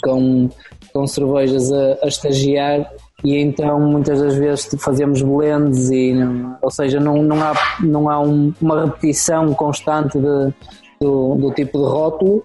com, 0.03 0.49
com 0.93 1.07
cervejas 1.07 1.71
a, 1.73 1.99
a 2.03 2.09
estagiar 2.09 2.91
e 3.23 3.37
então 3.37 3.79
muitas 3.81 4.21
das 4.21 4.35
vezes 4.35 4.69
fazemos 4.79 5.23
blends 5.23 5.91
e 5.91 6.15
ou 6.63 6.71
seja 6.71 6.99
não, 6.99 7.23
não 7.23 7.43
há, 7.43 7.53
não 7.81 8.11
há 8.11 8.21
um, 8.21 8.53
uma 8.61 8.87
repetição 8.87 9.53
constante 9.55 10.19
de, 10.19 10.55
do, 11.01 11.35
do 11.37 11.51
tipo 11.53 11.79
de 11.79 11.85
rótulo. 11.85 12.45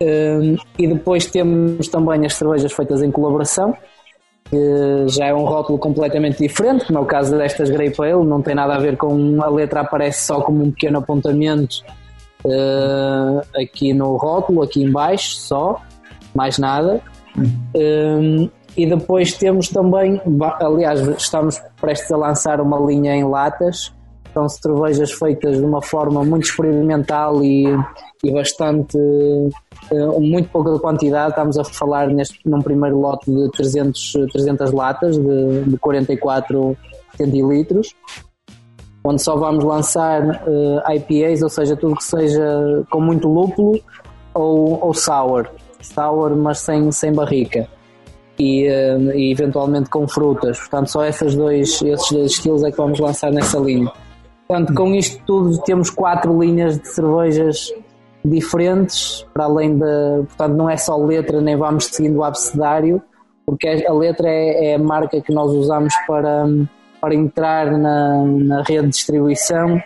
Um, 0.00 0.56
e 0.78 0.88
depois 0.88 1.26
temos 1.26 1.88
também 1.88 2.26
as 2.26 2.34
cervejas 2.34 2.72
feitas 2.72 3.02
em 3.02 3.10
colaboração, 3.10 3.74
que 4.54 5.08
já 5.08 5.26
é 5.26 5.34
um 5.34 5.44
rótulo 5.44 5.78
completamente 5.78 6.38
diferente, 6.38 6.84
como 6.84 7.00
é 7.00 7.02
o 7.02 7.04
caso 7.04 7.36
destas 7.36 7.68
Grape 7.70 8.00
Ale, 8.00 8.24
não 8.24 8.40
tem 8.40 8.54
nada 8.54 8.74
a 8.74 8.78
ver 8.78 8.96
com 8.96 9.42
a 9.42 9.48
letra 9.48 9.80
aparece 9.80 10.26
só 10.26 10.40
como 10.40 10.62
um 10.62 10.70
pequeno 10.70 10.98
apontamento 10.98 11.84
uh, 12.44 13.42
aqui 13.60 13.92
no 13.92 14.16
rótulo, 14.16 14.62
aqui 14.62 14.82
embaixo 14.82 15.34
só, 15.34 15.80
mais 16.34 16.58
nada. 16.58 17.00
Um, 17.36 18.48
e 18.76 18.86
depois 18.86 19.34
temos 19.34 19.68
também, 19.68 20.20
aliás, 20.60 21.00
estamos 21.00 21.60
prestes 21.80 22.10
a 22.12 22.16
lançar 22.16 22.60
uma 22.60 22.78
linha 22.78 23.14
em 23.14 23.24
latas. 23.24 23.92
São 24.34 24.48
cervejas 24.48 25.12
feitas 25.12 25.56
de 25.58 25.64
uma 25.64 25.80
forma 25.80 26.24
muito 26.24 26.44
experimental 26.44 27.42
e, 27.42 27.66
e 28.22 28.32
bastante, 28.32 28.98
uh, 28.98 30.20
muito 30.20 30.50
pouca 30.50 30.76
quantidade. 30.78 31.30
Estamos 31.30 31.56
a 31.56 31.64
falar 31.64 32.08
neste, 32.08 32.40
num 32.44 32.60
primeiro 32.60 32.98
lote 32.98 33.30
de 33.30 33.48
300, 33.52 34.12
300 34.32 34.72
latas 34.72 35.16
de, 35.16 35.62
de 35.64 35.78
44 35.78 36.76
centilitros 37.16 37.94
onde 39.04 39.22
só 39.22 39.36
vamos 39.36 39.62
lançar 39.62 40.22
uh, 40.22 40.80
eh, 40.88 40.96
IPAs, 40.96 41.42
ou 41.42 41.50
seja, 41.50 41.76
tudo 41.76 41.94
que 41.94 42.04
seja 42.04 42.42
com 42.90 43.00
muito 43.00 43.28
lúpulo 43.28 43.78
ou, 44.32 44.82
ou 44.82 44.94
sour. 44.94 45.46
Sour, 45.82 46.34
mas 46.34 46.60
sem, 46.60 46.90
sem 46.90 47.12
barrica. 47.12 47.68
E, 48.38 48.66
uh, 48.66 49.12
e, 49.12 49.30
eventualmente 49.30 49.90
com 49.90 50.08
frutas. 50.08 50.58
Portanto, 50.58 50.90
só 50.90 51.04
esses 51.04 51.36
dois, 51.36 51.82
esses 51.82 52.10
dois 52.10 52.32
estilos 52.32 52.64
é 52.64 52.70
que 52.70 52.78
vamos 52.78 52.98
lançar 52.98 53.30
nessa 53.30 53.58
linha. 53.58 53.92
Portanto, 54.46 54.74
com 54.74 54.94
isto 54.94 55.22
tudo, 55.24 55.58
temos 55.62 55.90
quatro 55.90 56.38
linhas 56.40 56.78
de 56.78 56.88
cervejas 56.88 57.72
diferentes, 58.24 59.26
para 59.32 59.44
além 59.44 59.78
da. 59.78 60.22
Portanto, 60.26 60.54
não 60.54 60.68
é 60.68 60.76
só 60.76 60.96
letra, 60.96 61.40
nem 61.40 61.56
vamos 61.56 61.86
seguindo 61.86 62.18
o 62.18 62.24
abecedário, 62.24 63.02
porque 63.46 63.68
a 63.86 63.92
letra 63.92 64.28
é, 64.28 64.72
é 64.72 64.74
a 64.74 64.78
marca 64.78 65.20
que 65.20 65.32
nós 65.32 65.50
usamos 65.50 65.94
para 66.06 66.46
para 67.04 67.14
entrar 67.14 67.70
na, 67.70 68.24
na 68.24 68.62
rede 68.62 68.84
de 68.84 68.88
distribuição 68.88 69.78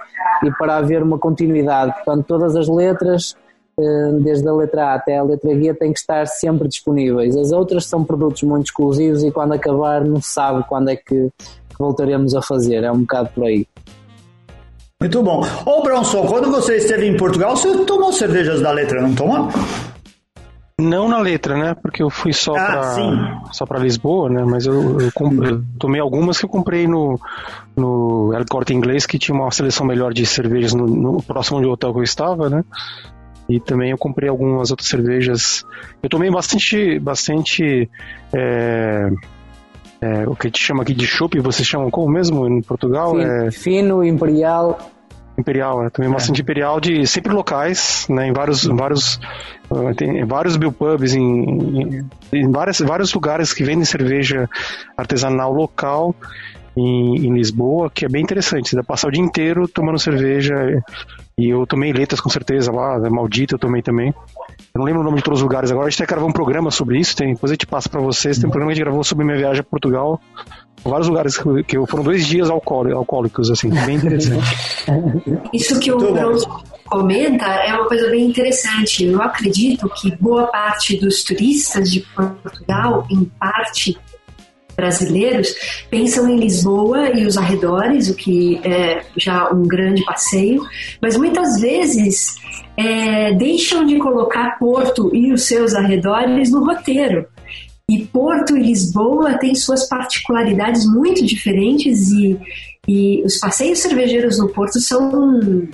e 0.44 0.52
para 0.52 0.76
haver 0.76 1.02
uma 1.02 1.18
continuidade. 1.18 1.92
Portanto, 1.94 2.24
todas 2.28 2.54
as 2.54 2.68
letras, 2.68 3.34
eh, 3.76 4.12
desde 4.20 4.46
a 4.46 4.52
letra 4.52 4.84
A 4.84 4.94
até 4.94 5.18
a 5.18 5.24
letra 5.24 5.52
G, 5.52 5.74
têm 5.74 5.92
que 5.92 5.98
estar 5.98 6.24
sempre 6.28 6.68
disponíveis. 6.68 7.36
As 7.36 7.50
outras 7.50 7.86
são 7.86 8.04
produtos 8.04 8.44
muito 8.44 8.66
exclusivos 8.66 9.24
e 9.24 9.32
quando 9.32 9.54
acabar 9.54 10.04
não 10.04 10.22
se 10.22 10.30
sabe 10.30 10.64
quando 10.68 10.90
é 10.90 10.96
que 10.96 11.28
voltaremos 11.76 12.36
a 12.36 12.42
fazer. 12.42 12.84
É 12.84 12.92
um 12.92 13.00
bocado 13.00 13.30
por 13.34 13.46
aí. 13.46 13.66
Muito 15.00 15.22
bom. 15.22 15.44
Ô 15.64 15.80
Bronson, 15.80 16.26
quando 16.26 16.50
você 16.50 16.76
esteve 16.76 17.06
em 17.06 17.16
Portugal, 17.16 17.56
você 17.56 17.84
tomou 17.84 18.12
cervejas 18.12 18.60
da 18.60 18.72
letra, 18.72 19.00
não 19.00 19.14
tomou? 19.14 19.48
Não 20.80 21.08
na 21.08 21.20
letra, 21.20 21.56
né? 21.56 21.74
Porque 21.74 22.02
eu 22.02 22.10
fui 22.10 22.32
só 22.32 22.56
ah, 22.56 23.42
só 23.52 23.64
pra 23.64 23.78
Lisboa, 23.78 24.28
né? 24.28 24.44
Mas 24.44 24.66
eu, 24.66 25.00
eu, 25.00 25.12
comprei, 25.12 25.52
eu, 25.52 25.64
tomei 25.78 26.00
algumas 26.00 26.38
que 26.38 26.44
eu 26.44 26.48
comprei 26.48 26.88
no, 26.88 27.18
no 27.76 28.32
El 28.34 28.44
Corte 28.50 28.74
Inglês, 28.74 29.06
que 29.06 29.20
tinha 29.20 29.36
uma 29.36 29.48
seleção 29.52 29.86
melhor 29.86 30.12
de 30.12 30.26
cervejas 30.26 30.74
no, 30.74 30.86
no 30.86 31.22
próximo 31.22 31.60
do 31.60 31.70
hotel 31.70 31.92
que 31.92 32.00
eu 32.00 32.04
estava, 32.04 32.50
né? 32.50 32.64
E 33.48 33.60
também 33.60 33.92
eu 33.92 33.98
comprei 33.98 34.28
algumas 34.28 34.72
outras 34.72 34.88
cervejas. 34.88 35.64
Eu 36.02 36.08
tomei 36.08 36.28
bastante, 36.28 36.98
bastante 36.98 37.88
é, 38.32 39.10
é, 40.00 40.28
o 40.28 40.36
que 40.36 40.46
a 40.46 40.48
gente 40.48 40.60
chama 40.60 40.82
aqui 40.82 40.94
de 40.94 41.06
chopp, 41.06 41.38
vocês 41.40 41.66
chamam 41.66 41.90
como 41.90 42.08
mesmo 42.08 42.46
em 42.46 42.62
Portugal? 42.62 43.12
Fino, 43.12 43.22
é... 43.22 43.50
fino 43.50 44.04
imperial 44.04 44.78
Imperial, 45.38 45.84
né? 45.84 45.90
Também 45.90 46.10
bastante 46.10 46.40
é. 46.40 46.42
Imperial 46.42 46.80
de 46.80 47.06
sempre 47.06 47.32
locais, 47.32 48.06
né? 48.10 48.26
Em 48.26 48.32
vários, 48.32 48.64
vários, 48.64 49.20
uh, 49.70 49.94
tem 49.96 50.24
vários 50.24 50.56
biopubs 50.56 51.14
em, 51.14 51.22
em, 51.22 52.08
em 52.32 52.50
várias, 52.50 52.80
vários 52.80 53.14
lugares 53.14 53.52
que 53.52 53.62
vendem 53.62 53.84
cerveja 53.84 54.50
artesanal 54.96 55.52
local 55.52 56.12
em, 56.76 57.26
em, 57.26 57.34
Lisboa, 57.34 57.88
que 57.88 58.04
é 58.04 58.08
bem 58.08 58.22
interessante. 58.22 58.70
Você 58.70 58.76
dá 58.76 58.82
passar 58.82 59.06
o 59.06 59.12
dia 59.12 59.22
inteiro 59.22 59.68
tomando 59.68 59.98
cerveja. 59.98 60.82
E 61.38 61.50
eu 61.50 61.64
tomei 61.68 61.92
letras 61.92 62.20
com 62.20 62.28
certeza 62.28 62.72
lá, 62.72 62.98
maldita 63.08 63.54
eu 63.54 63.60
tomei 63.60 63.80
também. 63.80 64.12
Eu 64.78 64.82
não 64.82 64.84
lembro 64.84 65.00
o 65.00 65.04
nome 65.04 65.16
de 65.16 65.24
todos 65.24 65.40
os 65.40 65.42
lugares 65.42 65.72
agora. 65.72 65.88
A 65.88 65.90
gente 65.90 66.00
até 66.00 66.12
gravou 66.12 66.28
um 66.28 66.32
programa 66.32 66.70
sobre 66.70 67.00
isso. 67.00 67.16
Tem, 67.16 67.34
depois 67.34 67.50
a 67.50 67.54
gente 67.54 67.66
passa 67.66 67.88
para 67.88 68.00
vocês. 68.00 68.38
Tem 68.38 68.46
um 68.46 68.50
programa 68.50 68.70
que 68.70 68.74
a 68.74 68.76
gente 68.76 68.84
gravou 68.84 69.02
sobre 69.02 69.24
minha 69.24 69.36
viagem 69.36 69.60
a 69.60 69.64
Portugal 69.64 70.20
vários 70.84 71.08
lugares 71.08 71.36
que, 71.36 71.64
que 71.64 71.86
foram 71.86 72.04
dois 72.04 72.24
dias 72.24 72.48
alcoólicos, 72.48 73.50
assim, 73.50 73.68
bem 73.68 73.96
interessante. 73.96 74.46
Isso 75.52 75.78
que 75.80 75.90
o 75.90 75.98
Bruno 75.98 76.38
comenta 76.86 77.44
é 77.44 77.74
uma 77.74 77.86
coisa 77.86 78.08
bem 78.08 78.26
interessante. 78.26 79.04
Eu 79.04 79.20
acredito 79.20 79.88
que 79.90 80.14
boa 80.16 80.46
parte 80.46 80.96
dos 80.96 81.24
turistas 81.24 81.90
de 81.90 82.00
Portugal, 82.00 83.04
em 83.10 83.24
parte 83.24 83.98
brasileiros, 84.78 85.52
pensam 85.90 86.30
em 86.30 86.38
Lisboa 86.38 87.10
e 87.10 87.26
os 87.26 87.36
arredores, 87.36 88.08
o 88.08 88.14
que 88.14 88.60
é 88.62 89.02
já 89.16 89.52
um 89.52 89.64
grande 89.64 90.04
passeio, 90.04 90.62
mas 91.02 91.16
muitas 91.16 91.60
vezes 91.60 92.36
é, 92.76 93.34
deixam 93.34 93.84
de 93.84 93.98
colocar 93.98 94.56
Porto 94.56 95.10
e 95.12 95.32
os 95.32 95.42
seus 95.42 95.74
arredores 95.74 96.52
no 96.52 96.64
roteiro. 96.64 97.26
E 97.90 98.04
Porto 98.06 98.56
e 98.56 98.62
Lisboa 98.62 99.36
têm 99.38 99.54
suas 99.54 99.88
particularidades 99.88 100.86
muito 100.86 101.26
diferentes 101.26 102.10
e, 102.12 102.38
e 102.86 103.22
os 103.24 103.38
passeios 103.38 103.80
cervejeiros 103.80 104.38
no 104.38 104.48
Porto 104.48 104.78
são 104.78 105.66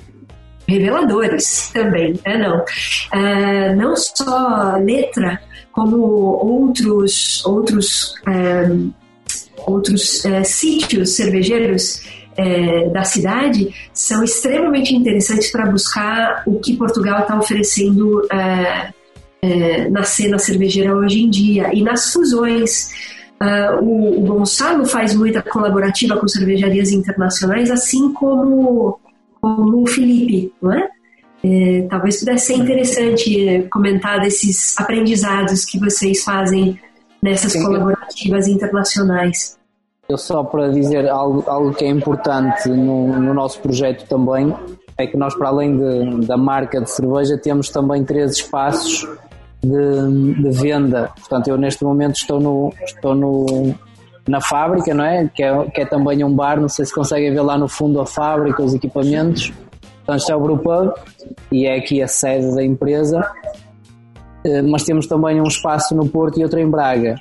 reveladores 0.66 1.70
também, 1.74 2.18
é 2.24 2.38
não? 2.38 2.60
Uh, 2.60 3.76
não 3.76 3.94
só 3.96 4.76
letra, 4.82 5.40
como 5.74 5.96
outros 5.98 7.44
outros 7.44 8.14
uh, 8.28 8.92
outros 9.66 10.24
uh, 10.24 10.44
sítios 10.44 11.16
cervejeiros 11.16 12.02
da 12.92 13.04
cidade 13.04 13.72
são 13.92 14.24
extremamente 14.24 14.92
interessantes 14.92 15.52
para 15.52 15.70
buscar 15.70 16.42
o 16.44 16.58
que 16.58 16.76
Portugal 16.76 17.20
está 17.20 17.38
oferecendo 17.38 18.26
é, 19.44 19.90
na 19.90 20.02
cena 20.04 20.38
cervejeira 20.38 20.96
hoje 20.96 21.22
em 21.22 21.28
dia 21.28 21.70
e 21.74 21.82
nas 21.82 22.10
fusões. 22.12 22.90
Uh, 23.34 23.84
o, 23.84 24.20
o, 24.20 24.26
Gonçalo 24.26 24.86
faz 24.86 25.14
muita 25.14 25.42
colaborativa 25.42 26.16
com 26.16 26.26
cervejarias 26.26 26.92
internacionais, 26.92 27.70
assim 27.70 28.10
como, 28.14 28.98
como 29.40 29.82
o 29.82 29.86
Felipe, 29.86 30.50
não 30.62 30.72
é? 30.72 30.88
É 31.44 31.82
talvez 31.90 32.20
pudesse 32.20 32.46
ser 32.46 32.54
interessante 32.54 33.48
é, 33.48 33.62
comentar 33.62 34.18
desses 34.20 34.74
aprendizados 34.78 35.66
que 35.66 35.78
vocês 35.78 36.24
fazem 36.24 36.80
nessas 37.22 37.52
Sim. 37.52 37.64
colaborativas 37.64 38.48
internacionais. 38.48 39.58
Eu 40.08 40.16
só 40.16 40.42
para 40.42 40.68
dizer 40.68 41.08
algo, 41.08 41.44
algo 41.46 41.74
que 41.74 41.84
é 41.84 41.88
importante 41.88 42.68
no, 42.68 43.08
no 43.08 43.34
nosso 43.34 43.60
projeto 43.60 44.06
também 44.06 44.54
é 44.96 45.06
que 45.06 45.16
nós, 45.16 45.34
para 45.34 45.48
além 45.48 45.76
de, 45.76 46.26
da 46.26 46.36
marca 46.36 46.80
de 46.80 46.90
cerveja, 46.90 47.36
temos 47.36 47.68
também 47.68 48.04
três 48.04 48.32
espaços 48.32 49.08
de, 49.62 50.34
de, 50.42 50.50
venda. 50.50 51.10
Portanto, 51.18 51.48
eu 51.48 51.56
neste 51.56 51.82
momento 51.84 52.16
estou 52.16 52.38
no, 52.38 52.72
estou 52.84 53.14
no, 53.14 53.74
na 54.28 54.40
fábrica, 54.40 54.94
não 54.94 55.04
é? 55.04 55.28
Que, 55.34 55.42
é? 55.42 55.64
que 55.70 55.80
é 55.80 55.86
também 55.86 56.22
um 56.22 56.32
bar, 56.32 56.60
não 56.60 56.68
sei 56.68 56.84
se 56.84 56.94
conseguem 56.94 57.32
ver 57.32 57.42
lá 57.42 57.58
no 57.58 57.66
fundo 57.66 58.00
a 58.00 58.06
fábrica, 58.06 58.62
os 58.62 58.72
equipamentos. 58.72 59.52
Portanto, 60.04 60.20
isto 60.20 60.32
é 60.32 60.36
o 60.36 60.40
Brewpub 60.40 60.92
e 61.50 61.66
é 61.66 61.76
aqui 61.76 62.02
a 62.02 62.08
sede 62.08 62.54
da 62.54 62.62
empresa. 62.62 63.26
Eh, 64.44 64.62
mas 64.62 64.84
temos 64.84 65.06
também 65.06 65.40
um 65.40 65.46
espaço 65.46 65.94
no 65.94 66.06
Porto 66.06 66.38
e 66.38 66.42
outro 66.42 66.60
em 66.60 66.68
Braga. 66.68 67.16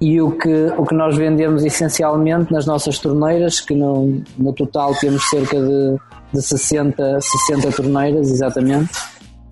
E 0.00 0.20
o 0.20 0.32
que, 0.32 0.66
o 0.76 0.84
que 0.84 0.94
nós 0.94 1.16
vendemos 1.16 1.64
essencialmente 1.64 2.52
nas 2.52 2.66
nossas 2.66 2.98
torneiras, 2.98 3.60
que 3.60 3.74
no, 3.74 4.22
no 4.36 4.52
total 4.52 4.94
temos 4.94 5.28
cerca 5.28 5.60
de, 5.60 5.96
de 6.32 6.42
60, 6.42 7.20
60 7.20 7.70
torneiras, 7.72 8.30
exatamente, 8.30 8.90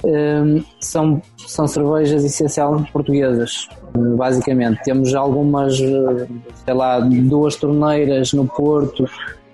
um, 0.05 0.65
são, 0.81 1.21
são 1.37 1.67
cervejas 1.67 2.25
essencialmente 2.25 2.91
portuguesas, 2.91 3.69
basicamente. 4.17 4.83
Temos 4.85 5.15
algumas, 5.15 5.77
sei 5.77 6.75
lá, 6.75 6.99
duas 7.01 7.57
torneiras 7.57 8.33
no 8.33 8.47
Porto 8.47 9.05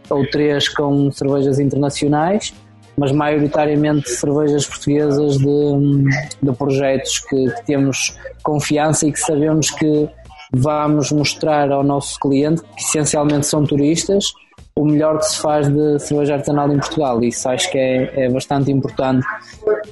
ou 0.09 0.25
três 0.31 0.69
com 0.69 1.11
cervejas 1.11 1.59
internacionais, 1.59 2.55
mas 2.97 3.13
maioritariamente 3.13 4.11
cervejas 4.11 4.67
portuguesas 4.67 5.39
de, 5.39 6.05
de 6.43 6.53
projetos 6.53 7.19
que, 7.21 7.51
que 7.51 7.67
temos 7.67 8.17
confiança 8.43 9.07
e 9.07 9.13
que 9.13 9.21
sabemos 9.21 9.71
que 9.71 10.09
vamos 10.53 11.11
mostrar 11.11 11.71
ao 11.73 11.83
nosso 11.83 12.19
cliente, 12.21 12.63
que 12.63 12.83
essencialmente 12.83 13.47
são 13.47 13.65
turistas, 13.65 14.33
o 14.77 14.85
melhor 14.85 15.19
que 15.19 15.27
se 15.27 15.41
faz 15.41 15.69
de 15.69 15.99
cerveja 16.01 16.35
artesanal 16.35 16.73
em 16.73 16.79
Portugal. 16.79 17.23
Isso 17.23 17.49
acho 17.49 17.71
que 17.71 17.79
é, 17.79 18.25
é 18.25 18.29
bastante 18.29 18.71
importante, 18.73 19.25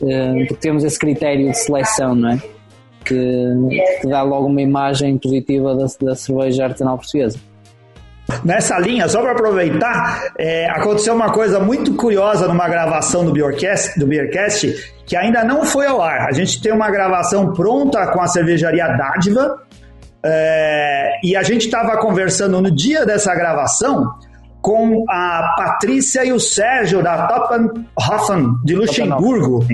eh, 0.02 0.44
porque 0.48 0.60
temos 0.60 0.84
esse 0.84 0.98
critério 0.98 1.50
de 1.50 1.56
seleção, 1.56 2.14
não 2.14 2.30
é? 2.30 2.42
Que, 3.04 3.98
que 4.00 4.08
dá 4.08 4.22
logo 4.22 4.46
uma 4.46 4.62
imagem 4.62 5.18
positiva 5.18 5.74
da, 5.74 5.86
da 6.00 6.14
cerveja 6.14 6.64
artesanal 6.64 6.98
portuguesa. 6.98 7.38
Nessa 8.44 8.78
linha, 8.78 9.08
só 9.08 9.20
para 9.20 9.32
aproveitar, 9.32 10.32
é, 10.38 10.68
aconteceu 10.70 11.14
uma 11.14 11.32
coisa 11.32 11.60
muito 11.60 11.94
curiosa 11.94 12.48
numa 12.48 12.68
gravação 12.68 13.24
do 13.24 13.32
Beercast, 13.32 13.98
do 13.98 14.06
Beercast, 14.06 14.92
que 15.06 15.16
ainda 15.16 15.44
não 15.44 15.64
foi 15.64 15.86
ao 15.86 16.00
ar. 16.00 16.28
A 16.28 16.32
gente 16.32 16.60
tem 16.60 16.72
uma 16.72 16.90
gravação 16.90 17.52
pronta 17.52 18.06
com 18.08 18.20
a 18.20 18.26
cervejaria 18.26 18.88
Dádiva, 18.88 19.58
é, 20.24 21.18
e 21.22 21.34
a 21.36 21.42
gente 21.42 21.66
estava 21.66 21.96
conversando 21.98 22.60
no 22.60 22.70
dia 22.70 23.04
dessa 23.04 23.34
gravação 23.34 24.12
com 24.60 25.04
a 25.08 25.54
Patrícia 25.56 26.24
e 26.24 26.32
o 26.32 26.38
Sérgio 26.38 27.02
da 27.02 27.26
Toppenhofen 27.26 28.54
de 28.64 28.76
Luxemburgo. 28.76 29.66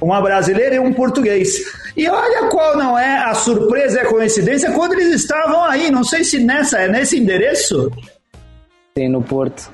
Uma 0.00 0.20
brasileira 0.20 0.76
e 0.76 0.78
um 0.78 0.92
português. 0.92 1.56
E 1.96 2.08
olha 2.08 2.48
qual 2.48 2.76
não 2.76 2.96
é 2.96 3.18
a 3.18 3.34
surpresa 3.34 3.98
e 3.98 4.00
a 4.00 4.06
coincidência 4.06 4.70
quando 4.70 4.92
eles 4.92 5.12
estavam 5.12 5.64
aí. 5.64 5.90
Não 5.90 6.04
sei 6.04 6.22
se 6.22 6.38
nessa 6.38 6.78
é 6.78 6.88
nesse 6.88 7.18
endereço. 7.18 7.90
Sim, 8.96 9.08
no 9.08 9.22
Porto. 9.22 9.72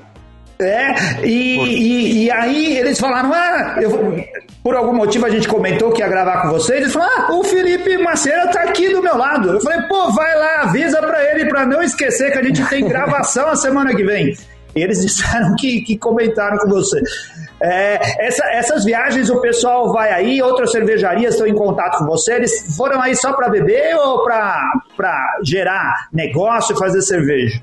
É, 0.57 1.25
e, 1.25 1.57
e, 1.59 2.23
e, 2.23 2.31
aí 2.31 2.77
eles 2.77 2.97
falaram, 2.97 3.33
ah, 3.33 3.77
eu, 3.81 4.23
por 4.63 4.73
algum 4.73 4.95
motivo 4.95 5.25
a 5.25 5.29
gente 5.29 5.49
comentou 5.49 5.91
que 5.91 6.01
ia 6.01 6.07
gravar 6.07 6.43
com 6.43 6.51
vocês, 6.51 6.79
eles 6.79 6.93
falaram, 6.93 7.13
ah, 7.13 7.35
o 7.35 7.43
Felipe 7.43 7.97
Maceira 7.97 8.47
tá 8.47 8.61
aqui 8.61 8.87
do 8.93 9.03
meu 9.03 9.17
lado. 9.17 9.49
Eu 9.49 9.61
falei, 9.61 9.81
pô, 9.81 10.11
vai 10.11 10.33
lá, 10.37 10.61
avisa 10.61 11.01
pra 11.01 11.23
ele 11.31 11.49
pra 11.49 11.65
não 11.65 11.83
esquecer 11.83 12.31
que 12.31 12.39
a 12.39 12.43
gente 12.43 12.65
tem 12.69 12.87
gravação 12.87 13.49
a 13.49 13.55
semana 13.57 13.93
que 13.93 14.03
vem. 14.03 14.33
Eles 14.75 15.01
disseram 15.05 15.55
que, 15.55 15.81
que 15.81 15.97
comentaram 15.97 16.57
com 16.57 16.69
você. 16.69 17.01
É, 17.61 18.27
essa, 18.27 18.45
essas 18.51 18.83
viagens 18.83 19.29
o 19.29 19.39
pessoal 19.39 19.91
vai 19.93 20.11
aí, 20.11 20.41
outras 20.41 20.71
cervejarias 20.71 21.35
estão 21.35 21.47
em 21.47 21.55
contato 21.55 21.99
com 21.99 22.05
você, 22.05 22.33
eles 22.33 22.75
foram 22.75 23.01
aí 23.01 23.15
só 23.15 23.31
para 23.31 23.47
beber 23.47 23.95
ou 23.95 24.23
para 24.25 25.39
gerar 25.41 26.09
negócio 26.11 26.75
e 26.75 26.77
fazer 26.79 27.01
cerveja? 27.01 27.61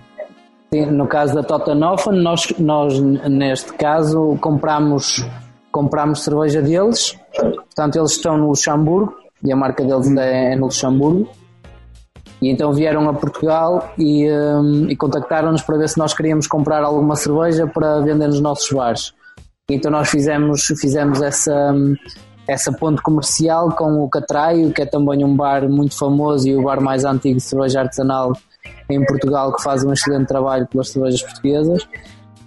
no 0.90 1.06
caso 1.06 1.34
da 1.34 1.42
Tottenhofen, 1.42 2.14
nós, 2.22 2.50
nós 2.58 2.98
neste 2.98 3.74
caso 3.74 4.38
compramos, 4.40 5.22
compramos 5.70 6.24
cerveja 6.24 6.62
deles, 6.62 7.14
portanto 7.36 7.96
eles 7.96 8.12
estão 8.12 8.38
no 8.38 8.48
Luxemburgo 8.48 9.14
e 9.44 9.52
a 9.52 9.56
marca 9.56 9.84
deles 9.84 10.10
é, 10.16 10.52
é 10.52 10.56
no 10.56 10.66
Luxemburgo. 10.66 11.28
E 12.42 12.50
então 12.50 12.72
vieram 12.72 13.08
a 13.08 13.14
Portugal 13.14 13.94
e, 13.96 14.28
um, 14.28 14.90
e 14.90 14.96
contactaram-nos 14.96 15.62
para 15.62 15.78
ver 15.78 15.88
se 15.88 15.96
nós 15.96 16.12
queríamos 16.12 16.48
comprar 16.48 16.82
alguma 16.82 17.14
cerveja 17.14 17.68
para 17.68 18.00
vender 18.00 18.26
nos 18.26 18.40
nossos 18.40 18.68
bares. 18.72 19.14
Então 19.70 19.92
nós 19.92 20.10
fizemos, 20.10 20.66
fizemos 20.66 21.22
essa, 21.22 21.72
essa 22.48 22.72
ponte 22.72 23.00
comercial 23.00 23.70
com 23.70 24.02
o 24.02 24.10
Catraio, 24.10 24.72
que 24.72 24.82
é 24.82 24.86
também 24.86 25.24
um 25.24 25.36
bar 25.36 25.68
muito 25.68 25.96
famoso 25.96 26.48
e 26.48 26.56
o 26.56 26.64
bar 26.64 26.80
mais 26.80 27.04
antigo 27.04 27.36
de 27.36 27.44
cerveja 27.44 27.80
artesanal 27.80 28.32
em 28.90 29.04
Portugal 29.06 29.54
que 29.54 29.62
faz 29.62 29.84
um 29.84 29.92
excelente 29.92 30.26
trabalho 30.26 30.66
pelas 30.66 30.88
cervejas 30.88 31.22
portuguesas 31.22 31.86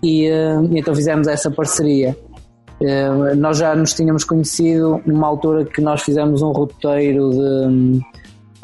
e, 0.04 0.30
uh, 0.30 0.78
então 0.78 0.94
fizemos 0.94 1.26
essa 1.26 1.50
parceria. 1.50 2.18
Uh, 2.82 3.34
nós 3.38 3.58
já 3.58 3.74
nos 3.74 3.94
tínhamos 3.94 4.26
conhecido 4.26 5.02
numa 5.06 5.26
altura 5.26 5.64
que 5.64 5.80
nós 5.80 6.04
fizemos 6.04 6.42
um 6.42 6.52
roteiro 6.52 7.30
de, 7.30 8.02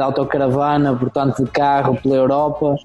de 0.02 0.06
autocaravana, 0.06 0.96
portanto 0.96 1.44
de 1.44 1.52
carro 1.52 1.96
pela 2.02 2.16
Europa. 2.16 2.76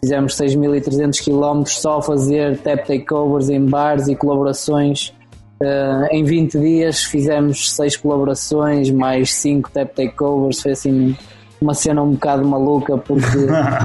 Fizemos 0.00 0.36
6.300 0.36 1.24
km 1.24 1.64
só 1.66 1.98
a 1.98 2.02
fazer 2.02 2.58
tap 2.58 2.86
takeovers 2.86 3.48
em 3.48 3.64
bares 3.64 4.08
e 4.08 4.14
colaborações. 4.14 5.14
Uh, 5.60 6.04
em 6.10 6.22
20 6.22 6.58
dias 6.58 7.02
fizemos 7.02 7.74
6 7.74 7.96
colaborações, 7.96 8.90
mais 8.90 9.32
5 9.34 9.70
tap 9.70 9.94
takeovers. 9.94 10.60
Foi 10.60 10.72
assim 10.72 11.16
uma 11.60 11.72
cena 11.72 12.02
um 12.02 12.12
bocado 12.12 12.46
maluca 12.46 12.98
porque 12.98 13.38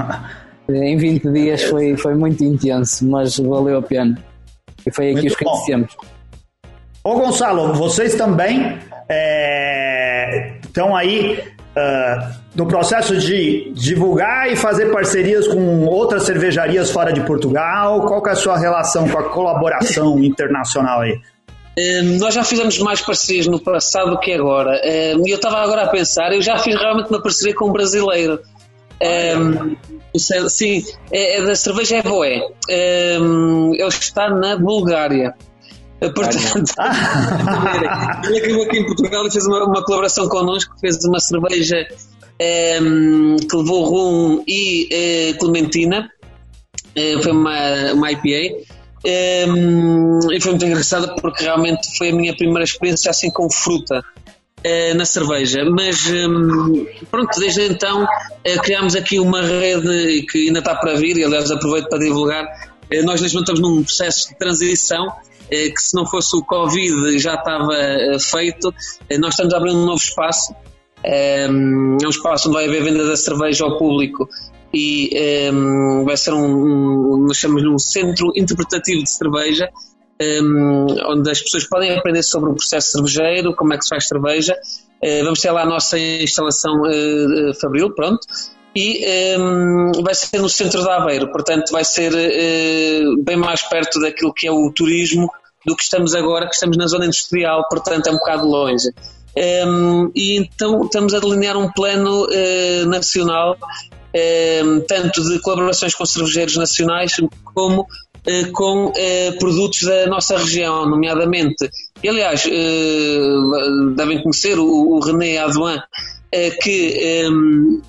em 0.68 0.96
20 0.96 1.30
dias 1.30 1.62
foi, 1.62 1.96
foi 1.96 2.14
muito 2.14 2.44
intenso, 2.44 3.06
mas 3.08 3.38
valeu 3.38 3.78
a 3.78 3.82
pena. 3.82 4.18
E 4.86 4.92
foi 4.92 5.12
aqui 5.12 5.22
muito 5.22 5.32
os 5.32 5.36
conhecemos. 5.36 5.96
Ô 7.02 7.14
Gonçalo, 7.14 7.72
vocês 7.72 8.14
também 8.14 8.78
é, 9.08 10.52
estão 10.62 10.94
aí 10.94 11.42
uh, 11.76 12.41
no 12.54 12.66
processo 12.66 13.16
de 13.16 13.72
divulgar 13.74 14.50
e 14.50 14.56
fazer 14.56 14.92
parcerias 14.92 15.48
com 15.48 15.86
outras 15.86 16.24
cervejarias 16.24 16.90
fora 16.90 17.12
de 17.12 17.20
Portugal? 17.22 18.02
Qual 18.06 18.22
que 18.22 18.28
é 18.28 18.32
a 18.32 18.36
sua 18.36 18.58
relação 18.58 19.08
com 19.08 19.18
a 19.18 19.24
colaboração 19.30 20.18
internacional 20.22 21.00
aí? 21.00 21.18
Um, 21.78 22.18
nós 22.18 22.34
já 22.34 22.44
fizemos 22.44 22.78
mais 22.78 23.00
parcerias 23.00 23.46
no 23.46 23.58
passado 23.58 24.10
do 24.10 24.20
que 24.20 24.32
agora. 24.32 24.78
E 24.84 25.16
um, 25.16 25.26
eu 25.26 25.36
estava 25.36 25.58
agora 25.62 25.84
a 25.84 25.88
pensar, 25.88 26.32
eu 26.32 26.42
já 26.42 26.58
fiz 26.58 26.74
realmente 26.74 27.08
uma 27.08 27.22
parceria 27.22 27.54
com 27.54 27.70
um 27.70 27.72
brasileiro. 27.72 28.40
Um, 29.02 29.76
sim, 30.48 30.84
é, 31.10 31.38
é, 31.38 31.42
da 31.42 31.56
cerveja 31.56 31.96
Evoé. 31.96 32.46
Um, 33.20 33.72
ele 33.74 33.88
está 33.88 34.28
na 34.28 34.56
Bulgária. 34.56 35.34
Portanto, 35.98 36.74
ele 38.26 38.38
acabou 38.38 38.64
aqui 38.64 38.78
em 38.78 38.86
Portugal 38.86 39.26
e 39.26 39.30
fez 39.30 39.46
uma, 39.46 39.64
uma 39.64 39.84
colaboração 39.84 40.28
connosco, 40.28 40.74
fez 40.80 40.98
uma 41.04 41.20
cerveja 41.20 41.86
um, 42.40 43.36
que 43.36 43.56
levou 43.56 43.84
rum 43.84 44.44
e 44.46 45.32
uh, 45.34 45.38
clementina. 45.38 46.10
Uh, 46.96 47.22
foi 47.22 47.32
uma, 47.32 47.92
uma 47.92 48.12
IPA. 48.12 48.72
Um, 49.04 50.32
e 50.32 50.40
foi 50.40 50.52
muito 50.52 50.64
engraçado 50.64 51.16
porque 51.20 51.42
realmente 51.42 51.96
foi 51.98 52.10
a 52.10 52.14
minha 52.14 52.36
primeira 52.36 52.62
experiência 52.62 53.10
assim 53.10 53.30
com 53.30 53.50
fruta 53.50 53.98
uh, 53.98 54.94
na 54.96 55.04
cerveja. 55.04 55.64
Mas 55.64 56.06
um, 56.06 56.86
pronto, 57.10 57.38
desde 57.38 57.66
então 57.66 58.04
uh, 58.04 58.62
criámos 58.62 58.94
aqui 58.94 59.18
uma 59.18 59.42
rede 59.42 60.22
que 60.30 60.46
ainda 60.46 60.60
está 60.60 60.74
para 60.74 60.94
vir, 60.94 61.16
e 61.16 61.24
aliás 61.24 61.50
aproveito 61.50 61.88
para 61.88 61.98
divulgar. 61.98 62.44
Uh, 62.92 63.04
nós 63.04 63.20
neste 63.20 63.34
momento 63.34 63.52
estamos 63.52 63.60
num 63.60 63.82
processo 63.82 64.28
de 64.28 64.38
transição 64.38 65.12
que 65.50 65.82
se 65.82 65.94
não 65.94 66.06
fosse 66.06 66.34
o 66.34 66.42
Covid 66.42 67.18
já 67.18 67.34
estava 67.34 67.74
feito. 68.18 68.74
nós 69.20 69.34
estamos 69.34 69.52
a 69.52 69.58
abrir 69.58 69.72
um 69.72 69.84
novo 69.84 70.02
espaço. 70.02 70.54
É 71.04 71.48
um 71.50 72.08
espaço 72.08 72.48
onde 72.48 72.58
vai 72.58 72.66
haver 72.66 72.84
venda 72.84 73.06
da 73.06 73.16
cerveja 73.16 73.64
ao 73.64 73.78
público 73.78 74.28
e 74.72 75.10
ehm, 75.12 76.04
vai 76.04 76.16
ser 76.16 76.32
um, 76.32 77.26
um, 77.26 77.34
chamamos 77.34 77.64
um 77.64 77.78
centro 77.78 78.32
interpretativo 78.34 79.02
de 79.02 79.10
cerveja, 79.10 79.68
ehm, 80.18 80.86
onde 81.08 81.30
as 81.30 81.42
pessoas 81.42 81.64
podem 81.64 81.96
aprender 81.96 82.22
sobre 82.22 82.50
o 82.50 82.54
processo 82.54 82.92
cervejeiro, 82.92 83.54
como 83.54 83.74
é 83.74 83.78
que 83.78 83.84
se 83.84 83.90
faz 83.90 84.08
cerveja. 84.08 84.56
Uh, 85.04 85.24
vamos 85.24 85.40
ter 85.40 85.50
lá 85.50 85.62
a 85.62 85.66
nossa 85.66 85.98
instalação 85.98 86.82
uh, 86.82 87.54
Fabril, 87.60 87.92
pronto. 87.92 88.24
E 88.74 89.04
vai 90.02 90.14
ser 90.14 90.40
no 90.40 90.48
centro 90.48 90.82
de 90.82 90.88
Aveiro, 90.88 91.30
portanto 91.30 91.70
vai 91.72 91.84
ser 91.84 92.10
uh, 92.10 93.22
bem 93.22 93.36
mais 93.36 93.62
perto 93.62 94.00
daquilo 94.00 94.32
que 94.32 94.46
é 94.46 94.50
o 94.50 94.72
turismo 94.72 95.30
do 95.66 95.76
que 95.76 95.82
estamos 95.82 96.14
agora, 96.14 96.46
que 96.46 96.54
estamos 96.54 96.78
na 96.78 96.86
zona 96.86 97.04
industrial, 97.04 97.68
portanto 97.68 98.06
é 98.06 98.10
um 98.10 98.14
bocado 98.14 98.46
longe. 98.46 98.88
Um, 99.34 100.10
e 100.14 100.36
então 100.36 100.84
estamos 100.84 101.14
a 101.14 101.18
delinear 101.18 101.56
um 101.56 101.70
plano 101.72 102.26
uh, 102.26 102.86
nacional 102.86 103.56
Ehm, 104.14 104.80
tanto 104.86 105.22
de 105.22 105.40
colaborações 105.40 105.94
com 105.94 106.04
cervejeiros 106.04 106.56
nacionais 106.56 107.16
como 107.54 107.86
eh, 108.26 108.44
com 108.52 108.92
eh, 108.94 109.32
produtos 109.32 109.82
da 109.82 110.06
nossa 110.06 110.36
região, 110.36 110.86
nomeadamente. 110.86 111.70
E, 112.02 112.08
aliás, 112.08 112.44
devem 113.96 114.22
conhecer 114.22 114.58
o, 114.58 114.98
René 115.00 115.38
Adouin, 115.38 115.78
que 116.62 116.98
ehm, 116.98 117.80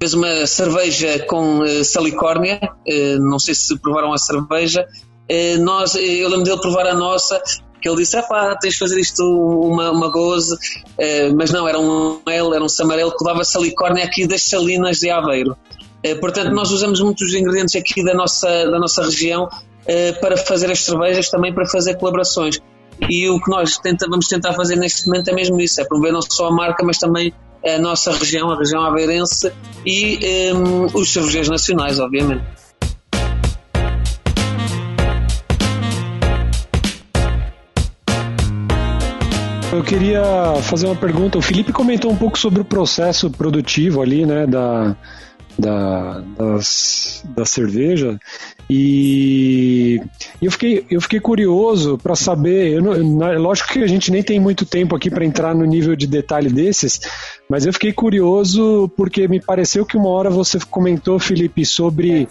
fez 0.00 0.14
uma 0.14 0.46
cerveja 0.46 1.20
com 1.26 1.60
salicórnia, 1.84 2.58
não 3.20 3.38
sei 3.38 3.54
se 3.54 3.78
provaram 3.78 4.14
a 4.14 4.18
cerveja, 4.18 4.86
nós, 5.60 5.94
eu 5.94 6.28
lembro 6.30 6.44
dele 6.44 6.60
provar 6.60 6.86
a 6.86 6.94
nossa 6.94 7.40
que 7.80 7.88
ele 7.88 7.96
disse, 7.98 8.20
pá, 8.22 8.56
tens 8.56 8.74
de 8.74 8.78
fazer 8.78 9.00
isto 9.00 9.22
uma, 9.22 9.90
uma 9.90 10.10
goze, 10.10 10.54
uh, 10.54 11.36
mas 11.36 11.50
não, 11.50 11.68
era 11.68 11.78
um 11.78 12.20
ale, 12.26 12.54
era 12.54 12.62
um 12.64 12.68
samarelo 12.68 13.16
que 13.16 13.24
dava 13.24 13.44
salicórnia 13.44 14.04
aqui 14.04 14.26
das 14.26 14.44
salinas 14.44 14.98
de 14.98 15.10
Aveiro. 15.10 15.56
Uh, 16.04 16.18
portanto, 16.20 16.50
nós 16.50 16.70
usamos 16.70 17.00
muitos 17.00 17.34
ingredientes 17.34 17.74
aqui 17.76 18.04
da 18.04 18.14
nossa, 18.14 18.48
da 18.48 18.78
nossa 18.78 19.02
região 19.02 19.44
uh, 19.44 20.20
para 20.20 20.36
fazer 20.36 20.70
as 20.70 20.80
cervejas, 20.80 21.28
também 21.30 21.52
para 21.52 21.66
fazer 21.66 21.96
colaborações. 21.96 22.58
E 23.08 23.28
o 23.28 23.40
que 23.40 23.50
nós 23.50 23.78
tenta, 23.78 24.06
vamos 24.08 24.28
tentar 24.28 24.52
fazer 24.52 24.76
neste 24.76 25.06
momento 25.06 25.28
é 25.28 25.34
mesmo 25.34 25.58
isso, 25.60 25.80
é 25.80 25.84
promover 25.84 26.12
não 26.12 26.20
só 26.20 26.48
a 26.48 26.52
marca, 26.52 26.84
mas 26.84 26.98
também 26.98 27.32
a 27.64 27.78
nossa 27.78 28.12
região, 28.12 28.50
a 28.50 28.58
região 28.58 28.82
aveirense 28.82 29.52
e 29.84 30.18
um, 30.54 30.84
os 30.86 31.12
cervejeiros 31.12 31.48
nacionais, 31.48 31.98
obviamente. 31.98 32.44
Eu 39.72 39.84
queria 39.84 40.22
fazer 40.62 40.86
uma 40.86 40.96
pergunta. 40.96 41.38
O 41.38 41.42
Felipe 41.42 41.72
comentou 41.72 42.10
um 42.10 42.16
pouco 42.16 42.36
sobre 42.36 42.60
o 42.60 42.64
processo 42.64 43.30
produtivo 43.30 44.02
ali, 44.02 44.26
né, 44.26 44.44
da, 44.44 44.96
da, 45.56 46.20
das, 46.36 47.22
da 47.24 47.44
cerveja. 47.44 48.18
E 48.68 50.00
eu 50.42 50.50
fiquei, 50.50 50.84
eu 50.90 51.00
fiquei 51.00 51.20
curioso 51.20 51.96
para 51.98 52.16
saber. 52.16 52.72
Eu 52.72 52.82
não, 52.82 53.38
lógico 53.40 53.72
que 53.72 53.78
a 53.78 53.86
gente 53.86 54.10
nem 54.10 54.24
tem 54.24 54.40
muito 54.40 54.66
tempo 54.66 54.96
aqui 54.96 55.08
para 55.08 55.24
entrar 55.24 55.54
no 55.54 55.64
nível 55.64 55.94
de 55.94 56.06
detalhe 56.06 56.50
desses, 56.50 57.00
mas 57.48 57.64
eu 57.64 57.72
fiquei 57.72 57.92
curioso 57.92 58.90
porque 58.96 59.28
me 59.28 59.40
pareceu 59.40 59.86
que 59.86 59.96
uma 59.96 60.08
hora 60.08 60.30
você 60.30 60.58
comentou, 60.68 61.18
Felipe, 61.20 61.64
sobre 61.64 62.28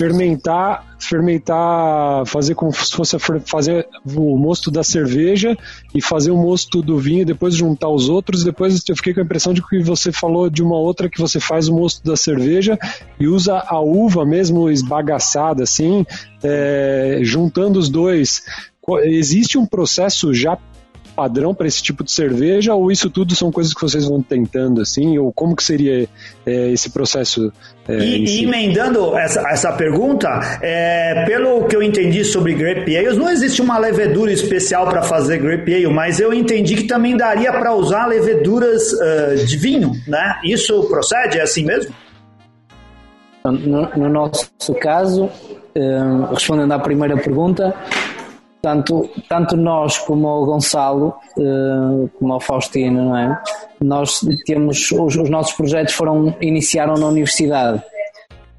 fermentar, 0.00 0.96
fermentar, 0.98 2.24
fazer 2.24 2.54
como 2.54 2.72
se 2.72 2.90
fosse 2.90 3.18
fazer 3.44 3.86
o 4.06 4.38
mosto 4.38 4.70
da 4.70 4.82
cerveja 4.82 5.54
e 5.94 6.00
fazer 6.00 6.30
o 6.30 6.38
mosto 6.38 6.80
do 6.80 6.98
vinho, 6.98 7.26
depois 7.26 7.54
juntar 7.54 7.90
os 7.90 8.08
outros. 8.08 8.42
Depois 8.42 8.82
eu 8.88 8.96
fiquei 8.96 9.12
com 9.12 9.20
a 9.20 9.24
impressão 9.24 9.52
de 9.52 9.62
que 9.62 9.82
você 9.82 10.10
falou 10.10 10.48
de 10.48 10.62
uma 10.62 10.78
outra 10.78 11.10
que 11.10 11.20
você 11.20 11.38
faz 11.38 11.68
o 11.68 11.74
mosto 11.74 12.02
da 12.02 12.16
cerveja 12.16 12.78
e 13.18 13.28
usa 13.28 13.58
a 13.58 13.78
uva 13.78 14.24
mesmo 14.24 14.70
esbagaçada, 14.70 15.64
assim, 15.64 16.06
é, 16.42 17.18
juntando 17.22 17.78
os 17.78 17.90
dois. 17.90 18.42
Existe 19.04 19.58
um 19.58 19.66
processo 19.66 20.32
já 20.32 20.56
padrão 21.20 21.54
para 21.54 21.66
esse 21.66 21.82
tipo 21.82 22.02
de 22.02 22.10
cerveja 22.10 22.74
ou 22.74 22.90
isso 22.90 23.10
tudo 23.10 23.34
são 23.34 23.52
coisas 23.52 23.74
que 23.74 23.82
vocês 23.82 24.06
vão 24.06 24.22
tentando 24.22 24.80
assim? 24.80 25.18
Ou 25.18 25.30
como 25.30 25.54
que 25.54 25.62
seria 25.62 26.08
é, 26.46 26.70
esse 26.70 26.88
processo 26.88 27.52
é, 27.86 27.98
e, 27.98 28.26
si? 28.26 28.44
emendando 28.44 29.14
essa, 29.14 29.46
essa 29.50 29.70
pergunta 29.72 30.28
é, 30.62 31.26
pelo 31.26 31.66
que 31.66 31.76
eu 31.76 31.82
entendi 31.82 32.24
sobre 32.24 32.54
grape 32.54 32.96
ales 32.96 33.18
não 33.18 33.28
existe 33.28 33.60
uma 33.60 33.76
levedura 33.76 34.32
especial 34.32 34.88
para 34.88 35.02
fazer 35.02 35.36
grape 35.36 35.74
ale 35.74 35.88
mas 35.88 36.20
eu 36.20 36.32
entendi 36.32 36.74
que 36.74 36.84
também 36.84 37.14
daria 37.18 37.52
para 37.52 37.74
usar 37.74 38.06
leveduras 38.06 38.90
uh, 38.94 39.44
de 39.44 39.58
vinho 39.58 39.92
né? 40.08 40.40
Isso 40.42 40.84
procede? 40.84 41.38
É 41.38 41.42
assim 41.42 41.66
mesmo? 41.66 41.94
No, 43.44 43.90
no 43.94 44.08
nosso 44.08 44.74
caso 44.80 45.24
uh, 45.24 46.32
respondendo 46.32 46.72
à 46.72 46.78
primeira 46.78 47.14
pergunta 47.18 47.74
tanto, 48.62 49.08
tanto 49.28 49.56
nós 49.56 49.98
como 49.98 50.28
o 50.28 50.46
Gonçalo, 50.46 51.14
uh, 51.36 52.10
como 52.18 52.34
o 52.34 52.40
Faustino, 52.40 53.04
não 53.06 53.16
é? 53.16 53.42
Nós 53.80 54.20
temos, 54.44 54.90
os, 54.92 55.16
os, 55.16 55.30
nossos 55.30 55.54
projetos 55.54 55.94
foram, 55.94 56.34
iniciaram 56.40 56.94
na 56.94 57.06
universidade. 57.06 57.82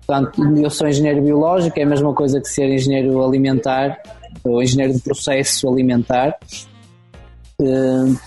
Portanto, 0.06 0.41
eu 0.58 0.70
sou 0.70 0.88
engenheiro 0.88 1.22
biológico, 1.22 1.80
é 1.80 1.84
a 1.84 1.86
mesma 1.86 2.14
coisa 2.14 2.41
que 2.41 2.49
ser 2.49 2.70
engenheiro 2.70 3.24
alimentar, 3.24 4.02
ou 4.43 4.62
engenheiro 4.62 4.93
de 4.93 5.02
processo 5.02 5.70
alimentar. 5.70 6.36
Uh, 7.60 8.18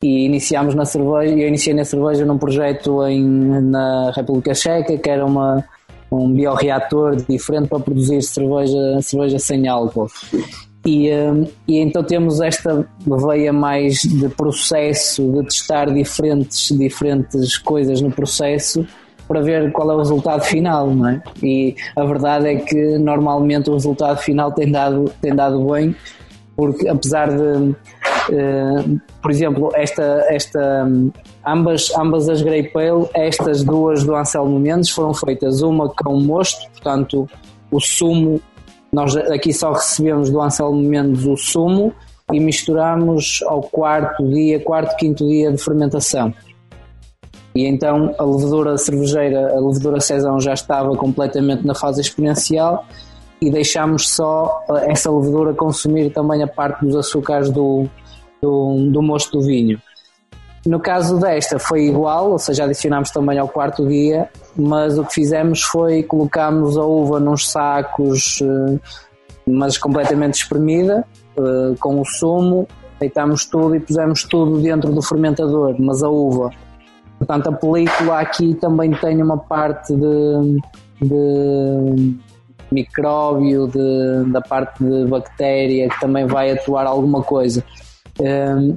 e 0.00 0.26
iniciámos 0.26 0.74
na 0.74 0.84
cerveja, 0.84 1.34
eu 1.34 1.48
iniciei 1.48 1.74
na 1.74 1.84
cerveja 1.84 2.24
num 2.24 2.38
projeto 2.38 3.04
em, 3.06 3.24
na 3.62 4.12
República 4.14 4.54
Checa, 4.54 4.96
que 4.98 5.10
era 5.10 5.24
uma, 5.24 5.64
um 6.12 6.32
bioreator 6.32 7.16
diferente 7.16 7.68
para 7.68 7.80
produzir 7.80 8.22
cerveja, 8.22 9.00
cerveja 9.00 9.38
sem 9.38 9.66
álcool. 9.66 10.08
E, 10.84 11.10
hum, 11.10 11.46
e, 11.66 11.78
então 11.78 12.04
temos 12.04 12.40
esta 12.40 12.86
veia 13.26 13.52
mais 13.52 14.02
de 14.02 14.28
processo, 14.28 15.32
de 15.32 15.44
testar 15.44 15.90
diferentes, 15.92 16.68
diferentes 16.76 17.56
coisas 17.56 18.00
no 18.00 18.10
processo 18.10 18.86
para 19.26 19.40
ver 19.40 19.72
qual 19.72 19.90
é 19.90 19.94
o 19.94 19.98
resultado 19.98 20.42
final, 20.42 20.90
não 20.90 21.08
é? 21.08 21.22
E 21.42 21.74
a 21.96 22.04
verdade 22.04 22.48
é 22.48 22.56
que 22.56 22.98
normalmente 22.98 23.70
o 23.70 23.72
resultado 23.72 24.18
final 24.18 24.52
tem 24.52 24.70
dado, 24.70 25.10
tem 25.22 25.34
dado 25.34 25.64
bem, 25.64 25.96
porque 26.54 26.86
apesar 26.86 27.30
de, 27.30 27.70
uh, 27.70 29.00
por 29.22 29.30
exemplo, 29.30 29.70
esta, 29.74 30.26
esta, 30.28 30.86
ambas, 31.46 31.90
ambas 31.96 32.28
as 32.28 32.42
Grey 32.42 32.64
Pale, 32.64 33.08
estas 33.14 33.64
duas 33.64 34.04
do 34.04 34.14
Anselmo 34.14 34.58
Mendes 34.60 34.90
foram 34.90 35.14
feitas 35.14 35.62
uma 35.62 35.88
com 35.88 36.20
mosto, 36.20 36.70
portanto 36.72 37.28
o 37.70 37.80
sumo 37.80 38.40
nós 38.94 39.16
aqui 39.16 39.52
só 39.52 39.72
recebemos 39.72 40.30
do 40.30 40.40
Anselmo 40.40 40.80
Mendes 40.80 41.26
o 41.26 41.36
sumo 41.36 41.92
e 42.32 42.38
misturamos 42.38 43.40
ao 43.46 43.60
quarto 43.60 44.24
dia, 44.24 44.60
quarto, 44.60 44.96
quinto 44.96 45.26
dia 45.26 45.50
de 45.50 45.58
fermentação. 45.58 46.32
E 47.54 47.66
então 47.66 48.14
a 48.18 48.24
levedura 48.24 48.78
cervejeira, 48.78 49.52
a 49.52 49.60
levedura 49.60 50.00
Cezão 50.00 50.40
já 50.40 50.54
estava 50.54 50.96
completamente 50.96 51.66
na 51.66 51.74
fase 51.74 52.00
exponencial 52.00 52.86
e 53.40 53.50
deixámos 53.50 54.08
só 54.08 54.64
eh, 54.70 54.92
essa 54.92 55.10
levedura 55.10 55.52
consumir 55.54 56.10
também 56.10 56.42
a 56.42 56.46
parte 56.46 56.84
dos 56.84 56.94
açúcares 56.94 57.50
do, 57.50 57.86
do, 58.40 58.90
do 58.90 59.02
mosto 59.02 59.38
do 59.38 59.44
vinho. 59.44 59.80
No 60.66 60.80
caso 60.80 61.18
desta 61.20 61.58
foi 61.58 61.88
igual, 61.88 62.30
ou 62.32 62.38
seja, 62.38 62.64
adicionámos 62.64 63.10
também 63.10 63.38
ao 63.38 63.48
quarto 63.48 63.86
dia, 63.86 64.30
mas 64.56 64.98
o 64.98 65.04
que 65.04 65.12
fizemos 65.12 65.62
foi 65.62 66.02
colocámos 66.02 66.78
a 66.78 66.82
uva 66.82 67.20
nos 67.20 67.50
sacos, 67.50 68.40
eh, 68.40 68.78
mas 69.46 69.76
completamente 69.76 70.34
espremida, 70.36 71.04
eh, 71.36 71.74
com 71.78 72.00
o 72.00 72.04
sumo, 72.06 72.66
deitámos 72.98 73.44
tudo 73.44 73.76
e 73.76 73.80
pusemos 73.80 74.24
tudo 74.24 74.58
dentro 74.58 74.90
do 74.90 75.02
fermentador, 75.02 75.76
mas 75.78 76.02
a 76.02 76.08
uva. 76.08 76.50
Portanto, 77.18 77.48
a 77.48 77.52
película 77.52 78.20
aqui 78.20 78.54
também 78.54 78.90
tem 78.92 79.22
uma 79.22 79.36
parte 79.36 79.94
de, 79.94 80.58
de 81.02 82.16
micróbio, 82.72 83.66
de, 83.66 84.32
da 84.32 84.40
parte 84.40 84.82
de 84.82 85.04
bactéria 85.06 85.90
que 85.90 86.00
também 86.00 86.26
vai 86.26 86.52
atuar 86.52 86.86
alguma 86.86 87.22
coisa 87.22 87.62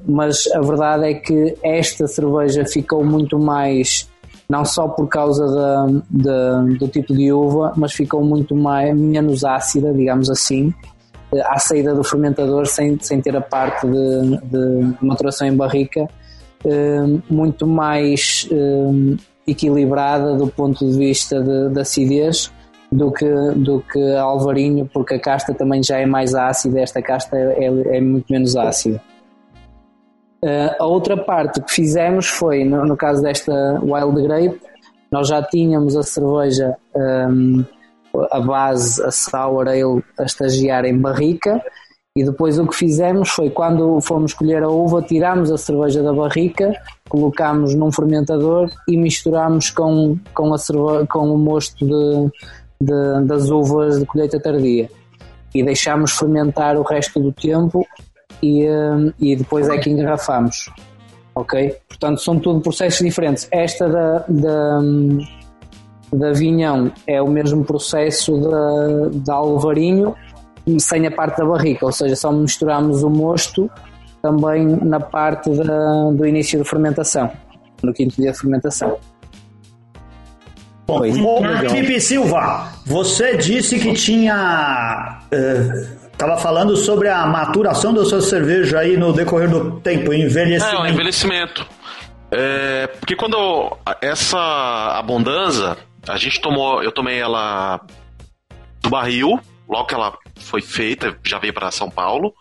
mas 0.07 0.47
a 0.53 0.61
verdade 0.61 1.09
é 1.09 1.13
que 1.13 1.55
esta 1.63 2.07
cerveja 2.07 2.65
ficou 2.65 3.03
muito 3.03 3.37
mais, 3.37 4.09
não 4.49 4.65
só 4.65 4.87
por 4.87 5.07
causa 5.07 5.45
da, 5.45 5.85
da, 6.09 6.61
do 6.61 6.87
tipo 6.87 7.13
de 7.13 7.31
uva, 7.31 7.73
mas 7.75 7.93
ficou 7.93 8.23
muito 8.23 8.55
mais, 8.55 8.97
menos 8.97 9.43
ácida, 9.43 9.93
digamos 9.93 10.29
assim, 10.29 10.73
eh, 11.33 11.41
à 11.45 11.59
saída 11.59 11.93
do 11.93 12.03
fermentador, 12.03 12.65
sem, 12.65 12.97
sem 12.99 13.21
ter 13.21 13.35
a 13.35 13.41
parte 13.41 13.85
de, 13.85 14.37
de 14.43 14.95
maturação 15.01 15.47
em 15.47 15.55
barrica, 15.55 16.07
muito 17.29 17.65
mais 17.65 18.49
equilibrada 19.45 20.35
do 20.35 20.47
ponto 20.47 20.85
de 20.85 20.97
vista 20.97 21.41
de 21.41 21.79
acidez 21.79 22.51
do 22.91 23.11
que, 23.11 23.29
do 23.55 23.81
que 23.81 24.15
alvarinho, 24.15 24.89
porque 24.93 25.15
a 25.15 25.19
casta 25.19 25.53
também 25.53 25.83
já 25.83 25.97
é 25.99 26.05
mais 26.05 26.33
ácida, 26.33 26.79
esta 26.79 27.01
casta 27.01 27.37
é, 27.37 27.97
é 27.97 28.01
muito 28.01 28.25
menos 28.31 28.55
ácida. 28.55 29.01
Uh, 30.43 30.75
a 30.79 30.85
outra 30.85 31.17
parte 31.17 31.61
que 31.61 31.71
fizemos 31.71 32.27
foi, 32.27 32.63
no, 32.63 32.85
no, 32.85 32.95
caso 32.95 33.21
desta 33.23 33.79
Wild 33.81 34.21
Grape, 34.21 34.61
nós 35.11 35.27
já 35.27 35.41
tínhamos 35.41 35.95
a 35.95 36.03
cerveja, 36.03 36.75
um, 36.95 37.65
a 38.31 38.39
base, 38.39 39.01
a 39.03 39.09
Sour 39.09 39.67
Ale, 39.67 40.03
a 40.19 40.23
estagiar 40.23 40.85
em 40.85 40.99
barrica, 40.99 41.61
e 42.17 42.23
depois 42.23 42.57
o 42.57 42.67
que 42.67 42.75
fizemos 42.75 43.29
foi, 43.29 43.49
quando 43.51 44.01
fomos 44.01 44.33
colher 44.33 44.63
a 44.63 44.69
uva, 44.69 45.03
tirámos 45.03 45.51
a 45.51 45.57
cerveja 45.57 46.01
da 46.01 46.11
barrica, 46.11 46.73
colocámos 47.07 47.75
num 47.75 47.91
fermentador 47.91 48.71
e 48.87 48.97
misturámos 48.97 49.69
com, 49.69 50.17
com, 50.33 50.51
a 50.51 50.57
cerve 50.57 51.05
com 51.07 51.31
o 51.31 51.37
mosto 51.37 51.85
de, 51.85 52.31
de, 52.81 53.25
das 53.27 53.51
uvas 53.51 53.99
de 53.99 54.05
colheita 54.07 54.39
tardia. 54.39 54.89
E 55.53 55.63
deixámos 55.63 56.11
fermentar 56.11 56.75
o 56.75 56.81
resto 56.81 57.19
do 57.19 57.31
tempo 57.31 57.85
e, 58.41 58.67
hum, 58.67 59.11
e 59.19 59.35
depois 59.35 59.69
é 59.69 59.77
que 59.77 59.89
engarrafamos. 59.89 60.69
Ok? 61.35 61.75
Portanto, 61.87 62.21
são 62.21 62.39
tudo 62.39 62.61
processos 62.61 63.05
diferentes. 63.05 63.47
Esta 63.51 63.87
da, 63.87 64.25
da, 64.27 64.79
da 66.13 66.31
Vinhão 66.33 66.91
é 67.05 67.21
o 67.21 67.27
mesmo 67.27 67.63
processo 67.63 68.39
da, 68.39 69.09
da 69.13 69.33
Alvarinho, 69.35 70.15
sem 70.79 71.05
a 71.07 71.11
parte 71.11 71.37
da 71.37 71.45
barrica, 71.45 71.85
ou 71.85 71.91
seja, 71.91 72.15
só 72.15 72.31
misturamos 72.31 73.03
o 73.03 73.09
mosto 73.09 73.69
também 74.21 74.65
na 74.65 74.99
parte 74.99 75.49
da, 75.51 76.11
do 76.11 76.25
início 76.25 76.59
da 76.59 76.65
fermentação, 76.65 77.31
no 77.81 77.93
quinto 77.93 78.15
dia 78.15 78.31
de 78.31 78.39
fermentação. 78.39 78.97
Bom, 80.87 81.01
Felipe 81.69 81.99
Silva, 81.99 82.71
você 82.85 83.35
disse 83.35 83.77
que 83.77 83.93
tinha 83.93 85.19
uh, 85.33 85.96
Tava 86.17 86.35
falando 86.37 86.75
sobre 86.75 87.09
a 87.09 87.25
maturação 87.27 87.93
da 87.93 88.03
sua 88.03 88.21
cerveja 88.21 88.79
aí 88.79 88.97
no 88.97 89.13
decorrer 89.13 89.49
do 89.49 89.79
tempo, 89.81 90.11
envelhecimento. 90.11 90.83
É, 90.83 90.89
envelhecimento. 90.89 91.67
É, 92.31 92.87
porque 92.87 93.15
quando 93.15 93.77
essa 94.01 94.39
abundância, 94.97 95.77
a 96.07 96.17
gente 96.17 96.41
tomou, 96.41 96.81
eu 96.81 96.91
tomei 96.91 97.19
ela 97.19 97.79
do 98.81 98.89
barril, 98.89 99.39
logo 99.69 99.85
que 99.85 99.93
ela 99.93 100.17
foi 100.39 100.61
feita, 100.61 101.15
já 101.23 101.37
veio 101.37 101.53
para 101.53 101.69
São 101.69 101.89
Paulo. 101.89 102.33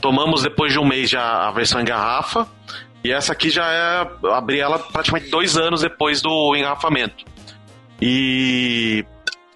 Tomamos 0.00 0.42
depois 0.42 0.72
de 0.72 0.78
um 0.78 0.86
mês 0.86 1.10
já 1.10 1.48
a 1.48 1.50
versão 1.50 1.80
em 1.80 1.84
garrafa. 1.84 2.46
E 3.04 3.12
essa 3.12 3.32
aqui 3.32 3.50
já 3.50 3.66
é. 3.66 4.28
Abri 4.32 4.58
ela 4.58 4.78
praticamente 4.78 5.30
dois 5.30 5.56
anos 5.56 5.82
depois 5.82 6.20
do 6.22 6.56
engarrafamento. 6.56 7.24
E 8.00 9.04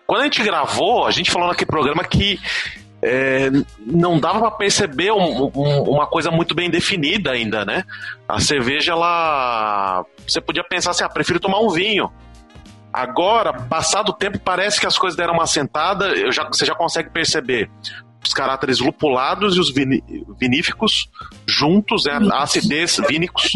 quando 0.06 0.20
a 0.20 0.24
gente 0.24 0.42
gravou, 0.42 1.06
a 1.06 1.10
gente 1.10 1.30
falou 1.30 1.48
naquele 1.48 1.70
programa 1.70 2.04
que 2.04 2.38
é, 3.02 3.50
não 3.84 4.20
dava 4.20 4.38
para 4.38 4.50
perceber 4.52 5.10
um, 5.10 5.50
um, 5.54 5.82
uma 5.82 6.06
coisa 6.06 6.30
muito 6.30 6.54
bem 6.54 6.70
definida 6.70 7.32
ainda, 7.32 7.64
né? 7.64 7.84
A 8.28 8.38
cerveja, 8.38 8.92
ela. 8.92 10.06
Você 10.26 10.40
podia 10.40 10.62
pensar 10.62 10.92
assim, 10.92 11.02
ah, 11.02 11.08
prefiro 11.08 11.40
tomar 11.40 11.58
um 11.58 11.68
vinho. 11.68 12.10
Agora, 12.92 13.52
passado 13.52 14.10
o 14.10 14.12
tempo, 14.12 14.38
parece 14.38 14.78
que 14.78 14.86
as 14.86 14.96
coisas 14.96 15.16
deram 15.16 15.34
uma 15.34 15.46
sentada, 15.46 16.30
já, 16.30 16.44
você 16.44 16.64
já 16.64 16.74
consegue 16.74 17.10
perceber 17.10 17.68
os 18.24 18.32
caráteres 18.32 18.78
lupulados 18.78 19.56
e 19.56 19.60
os 19.60 19.72
viníficos 20.38 21.08
juntos, 21.44 22.04
né? 22.04 22.20
a 22.30 22.42
acidez 22.42 23.00
vínicos, 23.08 23.52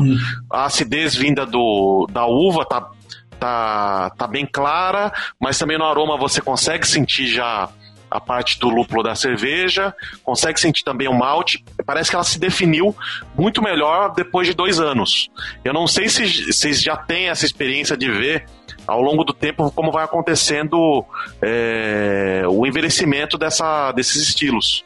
a 0.50 0.64
acidez 0.64 1.14
vinda 1.14 1.46
do, 1.46 2.08
da 2.10 2.26
uva 2.26 2.64
tá, 2.64 2.90
tá, 3.38 4.10
tá 4.10 4.26
bem 4.26 4.44
clara, 4.44 5.12
mas 5.38 5.58
também 5.58 5.78
no 5.78 5.84
aroma 5.84 6.16
você 6.16 6.40
consegue 6.40 6.84
sentir 6.86 7.28
já 7.28 7.68
a 8.10 8.20
parte 8.20 8.58
do 8.58 8.68
lúpulo 8.68 9.02
da 9.02 9.14
cerveja, 9.14 9.94
consegue 10.22 10.60
sentir 10.60 10.82
também 10.84 11.08
o 11.08 11.14
malte. 11.14 11.64
Parece 11.84 12.10
que 12.10 12.16
ela 12.16 12.24
se 12.24 12.38
definiu 12.38 12.94
muito 13.36 13.62
melhor 13.62 14.12
depois 14.14 14.46
de 14.46 14.54
dois 14.54 14.80
anos. 14.80 15.28
Eu 15.64 15.72
não 15.72 15.86
sei 15.86 16.08
se 16.08 16.52
vocês 16.52 16.80
já 16.80 16.96
têm 16.96 17.28
essa 17.28 17.44
experiência 17.44 17.96
de 17.96 18.10
ver 18.10 18.46
ao 18.86 19.02
longo 19.02 19.24
do 19.24 19.32
tempo 19.32 19.70
como 19.72 19.90
vai 19.90 20.04
acontecendo 20.04 21.04
é, 21.42 22.42
o 22.48 22.66
envelhecimento 22.66 23.36
dessa, 23.36 23.92
desses 23.92 24.22
estilos. 24.22 24.84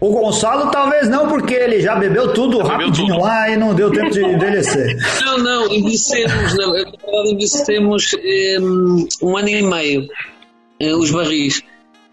O 0.00 0.12
Gonçalo 0.12 0.70
talvez 0.70 1.08
não, 1.08 1.26
porque 1.26 1.54
ele 1.54 1.80
já 1.80 1.96
bebeu 1.96 2.32
tudo 2.32 2.58
já 2.58 2.64
rapidinho 2.64 3.14
tudo. 3.14 3.24
lá 3.24 3.50
e 3.50 3.56
não 3.56 3.74
deu 3.74 3.90
tempo 3.90 4.10
de 4.10 4.24
envelhecer. 4.24 4.96
Não, 5.24 5.38
não, 5.38 5.66
envelhecemos, 5.72 6.56
não. 6.56 6.72
Verdade, 6.72 7.30
envelhecemos 7.32 8.14
um, 8.60 9.08
um 9.22 9.36
ano 9.36 9.48
e 9.48 9.62
meio, 9.62 10.08
os 10.80 11.10
barris. 11.10 11.58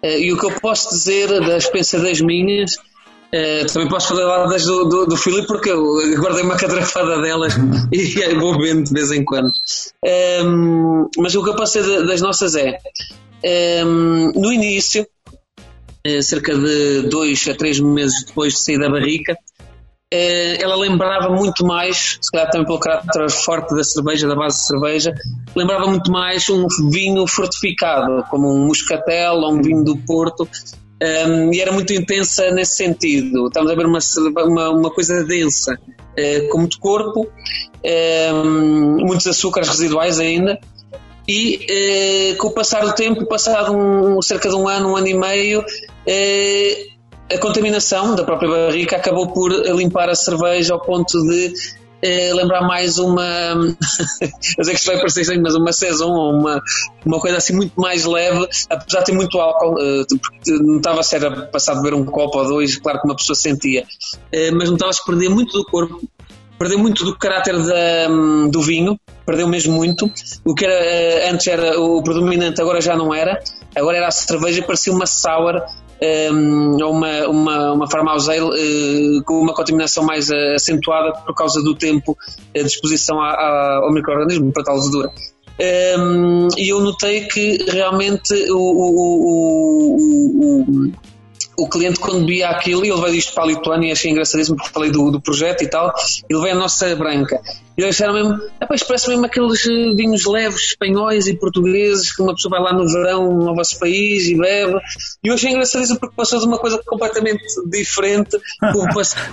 Uh, 0.03 0.19
e 0.19 0.33
o 0.33 0.37
que 0.37 0.45
eu 0.45 0.51
posso 0.59 0.89
dizer 0.89 1.27
da 1.39 1.57
experiência 1.57 1.99
das 1.99 2.21
minhas, 2.21 2.75
uh, 2.75 3.73
também 3.73 3.89
posso 3.89 4.15
falar 4.15 4.47
das 4.47 4.65
do, 4.65 4.85
do, 4.85 5.05
do 5.05 5.17
Filipe, 5.17 5.47
porque 5.47 5.69
eu 5.69 5.83
guardei 6.19 6.43
uma 6.43 6.57
catrafada 6.57 7.21
delas 7.21 7.55
e 7.91 8.35
vou 8.35 8.59
vendo 8.59 8.83
de 8.83 8.93
vez 8.93 9.11
em 9.11 9.23
quando. 9.23 9.51
Um, 10.45 11.09
mas 11.17 11.35
o 11.35 11.43
que 11.43 11.49
eu 11.49 11.55
posso 11.55 11.79
dizer 11.79 12.05
das 12.05 12.21
nossas 12.21 12.55
é, 12.55 12.79
um, 13.85 14.31
no 14.33 14.51
início, 14.51 15.07
eh, 16.05 16.21
cerca 16.21 16.55
de 16.55 17.09
dois 17.09 17.47
a 17.47 17.55
três 17.55 17.79
meses 17.79 18.25
depois 18.25 18.53
de 18.53 18.59
sair 18.59 18.77
da 18.77 18.87
barrica, 18.87 19.33
eh, 19.33 19.37
ela 20.11 20.75
lembrava 20.75 21.29
muito 21.29 21.65
mais, 21.65 22.17
se 22.21 22.31
calhar 22.31 22.49
também 22.49 22.65
pelo 22.65 22.79
caráter 22.79 23.29
forte 23.29 23.75
da 23.75 23.83
cerveja, 23.83 24.27
da 24.27 24.35
base 24.35 24.59
de 24.59 24.67
cerveja, 24.67 25.13
lembrava 25.55 25.87
muito 25.87 26.11
mais 26.11 26.47
um 26.49 26.67
vinho 26.89 27.25
fortificado, 27.27 28.23
como 28.29 28.53
um 28.53 28.67
moscatel 28.67 29.35
ou 29.35 29.53
um 29.53 29.61
vinho 29.61 29.83
do 29.83 29.97
Porto, 29.97 30.43
um, 30.43 30.47
ehm, 31.01 31.53
e 31.53 31.59
era 31.59 31.71
muito 31.71 31.91
intensa 31.93 32.51
nesse 32.51 32.77
sentido. 32.77 33.47
Estamos 33.47 33.71
a 33.71 33.75
ver 33.75 33.85
uma, 33.85 33.99
uma, 34.45 34.69
uma 34.69 34.91
coisa 34.91 35.23
densa, 35.23 35.73
uh, 35.73 36.49
com 36.49 36.59
muito 36.59 36.79
corpo, 36.79 37.21
um, 37.21 37.27
ehm, 37.83 39.05
muitos 39.05 39.27
açúcares 39.27 39.69
residuais 39.69 40.19
ainda, 40.19 40.59
e 41.27 41.65
eh, 41.67 42.35
com 42.35 42.49
o 42.49 42.51
passar 42.51 42.85
do 42.85 42.93
tempo, 42.93 43.25
passado 43.25 43.75
um, 43.75 44.21
cerca 44.21 44.47
de 44.47 44.55
um 44.55 44.67
ano, 44.67 44.91
um 44.91 44.95
ano 44.95 45.07
e 45.07 45.13
meio, 45.15 45.65
eh, 46.05 46.85
a 47.31 47.37
contaminação 47.39 48.15
da 48.15 48.23
própria 48.23 48.49
barrica 48.49 48.97
acabou 48.97 49.27
por 49.27 49.51
limpar 49.51 50.09
a 50.09 50.15
cerveja 50.15 50.73
ao 50.73 50.81
ponto 50.81 51.19
de 51.23 51.53
eh, 52.01 52.33
lembrar 52.33 52.61
mais 52.61 52.99
uma, 52.99 53.23
eu 54.57 54.63
sei 54.63 54.73
que 54.73 54.79
isto 54.79 54.87
vai 54.87 54.97
parecer 54.97 55.21
estranho, 55.21 55.41
mas 55.41 55.55
uma 55.55 55.73
saison 55.73 56.11
uma, 56.11 56.61
uma 57.05 57.19
coisa 57.19 57.37
assim 57.37 57.53
muito 57.53 57.79
mais 57.79 58.05
leve, 58.05 58.47
apesar 58.69 58.99
de 58.99 59.05
ter 59.05 59.13
muito 59.13 59.39
álcool, 59.39 59.75
eh, 59.79 60.05
porque 60.09 60.51
notava-se 60.63 61.15
era 61.15 61.47
passar 61.47 61.73
de 61.75 61.81
beber 61.81 61.95
um 61.95 62.05
copo 62.05 62.37
ou 62.37 62.45
dois, 62.47 62.77
claro 62.77 62.99
que 62.99 63.07
uma 63.07 63.15
pessoa 63.15 63.35
sentia, 63.35 63.85
eh, 64.31 64.51
mas 64.51 64.69
notava-se 64.69 65.03
perder 65.03 65.29
muito 65.29 65.57
do 65.57 65.65
corpo 65.65 66.01
perdeu 66.57 66.79
muito 66.79 67.03
do 67.03 67.17
caráter 67.17 67.57
da, 67.57 68.07
do 68.49 68.61
vinho, 68.61 68.97
perdeu 69.25 69.47
mesmo 69.47 69.73
muito. 69.73 70.09
O 70.45 70.55
que 70.55 70.65
era, 70.65 70.73
eh, 70.73 71.29
antes 71.29 71.47
era 71.47 71.79
o 71.79 72.01
predominante, 72.01 72.61
agora 72.61 72.79
já 72.79 72.95
não 72.95 73.13
era. 73.13 73.41
Agora 73.75 73.97
era 73.97 74.07
a 74.07 74.11
cerveja, 74.11 74.63
parecia 74.63 74.93
uma 74.93 75.05
sour 75.05 75.61
um, 76.01 76.83
ou 76.83 76.91
uma, 76.91 77.27
uma, 77.27 77.71
uma 77.73 77.87
ale 78.29 78.41
uh, 78.41 79.23
com 79.23 79.39
uma 79.41 79.53
contaminação 79.53 80.03
mais 80.03 80.29
uh, 80.29 80.55
acentuada 80.55 81.13
por 81.25 81.33
causa 81.33 81.61
do 81.61 81.75
tempo 81.75 82.11
uh, 82.11 82.53
de 82.53 82.67
exposição 82.67 83.21
a, 83.21 83.29
a, 83.29 83.75
ao 83.83 83.93
microorganismo, 83.93 84.51
para 84.51 84.63
tal 84.63 84.79
dura. 84.89 85.11
Um, 85.97 86.49
e 86.57 86.69
eu 86.69 86.81
notei 86.81 87.27
que 87.27 87.63
realmente 87.69 88.33
o, 88.51 88.57
o, 88.57 88.95
o, 89.97 90.61
o 90.61 90.91
cliente 91.69 91.99
quando 91.99 92.25
via 92.25 92.49
aquilo, 92.49 92.85
e 92.85 92.89
ele 92.89 93.01
veio 93.01 93.13
disto 93.13 93.33
para 93.33 93.43
a 93.43 93.47
Lituânia 93.47 93.89
e 93.89 93.91
achei 93.91 94.11
engraçadíssimo 94.11 94.57
porque 94.57 94.71
falei 94.71 94.91
do, 94.91 95.11
do 95.11 95.21
projeto 95.21 95.63
e 95.63 95.67
tal, 95.67 95.93
ele 96.29 96.41
veio 96.41 96.55
a 96.55 96.59
nossa 96.59 96.93
branca. 96.95 97.41
E 97.77 97.81
eles 97.81 97.95
disseram 97.95 98.13
mesmo, 98.13 98.39
isto 98.73 98.87
parece 98.87 99.09
mesmo 99.09 99.25
aqueles 99.25 99.65
eh, 99.65 99.95
vinhos 99.95 100.25
leves 100.25 100.61
espanhóis 100.61 101.27
e 101.27 101.35
portugueses 101.35 102.15
que 102.15 102.21
uma 102.21 102.33
pessoa 102.33 102.51
vai 102.51 102.61
lá 102.61 102.73
no 102.73 102.87
verão 102.87 103.33
no 103.33 103.53
vosso 103.53 103.77
país 103.79 104.27
e 104.27 104.37
bebe. 104.37 104.79
E 105.23 105.27
eu 105.27 105.33
achei 105.33 105.51
engraçadíssimo 105.51 105.99
porque 105.99 106.15
passou 106.15 106.39
de 106.39 106.45
uma 106.45 106.57
coisa 106.57 106.81
completamente 106.85 107.43
diferente 107.69 108.37
por 108.71 108.93
passar 108.93 109.31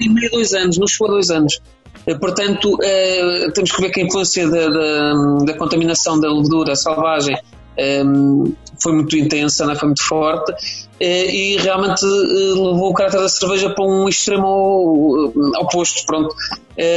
e 0.00 0.08
meio, 0.08 0.30
dois 0.30 0.52
anos, 0.52 0.78
não 0.78 0.86
chegou 0.86 1.08
a 1.08 1.10
dois 1.12 1.30
anos. 1.30 1.60
Eh, 2.06 2.14
portanto, 2.18 2.78
eh, 2.82 3.46
temos 3.54 3.72
que 3.72 3.80
ver 3.80 3.90
que 3.90 4.00
a 4.00 4.04
influência 4.04 4.48
da, 4.48 4.68
da, 4.68 5.12
da 5.46 5.54
contaminação 5.56 6.20
da 6.20 6.30
levedura 6.30 6.76
selvagem 6.76 7.36
um, 7.76 8.54
foi 8.84 8.92
muito 8.92 9.16
intensa, 9.16 9.66
né? 9.66 9.74
foi 9.74 9.88
muito 9.88 10.04
forte 10.04 10.52
eh, 11.00 11.34
e 11.34 11.56
realmente 11.56 12.04
eh, 12.04 12.52
levou 12.52 12.90
o 12.90 12.94
caráter 12.94 13.18
da 13.18 13.28
cerveja 13.30 13.70
para 13.70 13.84
um 13.84 14.06
extremo 14.06 15.32
eh, 15.34 15.58
oposto. 15.58 16.04
Pronto. 16.04 16.34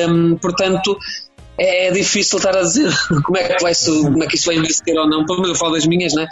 Um, 0.09 0.37
portanto, 0.37 0.97
é, 1.57 1.87
é 1.87 1.91
difícil 1.91 2.37
estar 2.37 2.55
a 2.55 2.61
dizer 2.61 2.93
como 3.23 3.37
é 3.37 3.43
que, 3.45 3.63
vai, 3.63 3.73
como 3.73 4.23
é 4.23 4.27
que 4.27 4.35
isso 4.35 4.45
vai 4.47 4.55
envelhecer 4.55 4.97
ou 4.97 5.09
não, 5.09 5.25
pelo 5.25 5.39
menos 5.39 5.55
eu 5.55 5.55
falo 5.55 5.73
das 5.73 5.87
minhas, 5.87 6.13
né? 6.13 6.27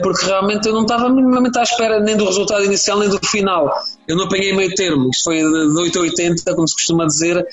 Porque 0.00 0.26
realmente 0.26 0.68
eu 0.68 0.74
não 0.74 0.82
estava 0.82 1.08
minimamente 1.08 1.58
à 1.58 1.62
espera 1.62 1.98
nem 1.98 2.16
do 2.16 2.24
resultado 2.24 2.64
inicial 2.64 3.00
nem 3.00 3.08
do 3.08 3.18
final. 3.26 3.68
Eu 4.06 4.16
não 4.16 4.26
apanhei 4.26 4.54
meio 4.54 4.72
termo, 4.76 5.10
isto 5.10 5.24
foi 5.24 5.38
de 5.38 5.80
8 5.80 5.98
a 5.98 6.02
80, 6.02 6.54
como 6.54 6.68
se 6.68 6.74
costuma 6.74 7.04
dizer, 7.04 7.44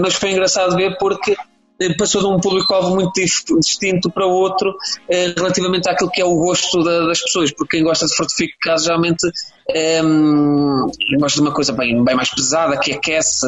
mas 0.00 0.14
foi 0.14 0.32
engraçado 0.32 0.74
ver 0.74 0.98
porque 0.98 1.36
passou 1.96 2.20
de 2.20 2.26
um 2.26 2.40
público-alvo 2.40 2.94
muito 2.94 3.12
distinto 3.14 4.10
para 4.10 4.26
outro 4.26 4.74
eh, 5.08 5.32
relativamente 5.36 5.88
àquilo 5.88 6.10
que 6.10 6.20
é 6.20 6.24
o 6.24 6.34
gosto 6.34 6.82
da, 6.82 7.06
das 7.06 7.20
pessoas, 7.22 7.52
porque 7.52 7.76
quem 7.76 7.84
gosta 7.84 8.06
de 8.06 8.14
fortificados 8.14 8.84
geralmente 8.84 9.26
eh, 9.70 10.02
gosta 11.18 11.40
de 11.40 11.46
uma 11.46 11.54
coisa 11.54 11.72
bem, 11.72 12.02
bem 12.02 12.16
mais 12.16 12.30
pesada, 12.30 12.76
que 12.78 12.92
aquece, 12.92 13.46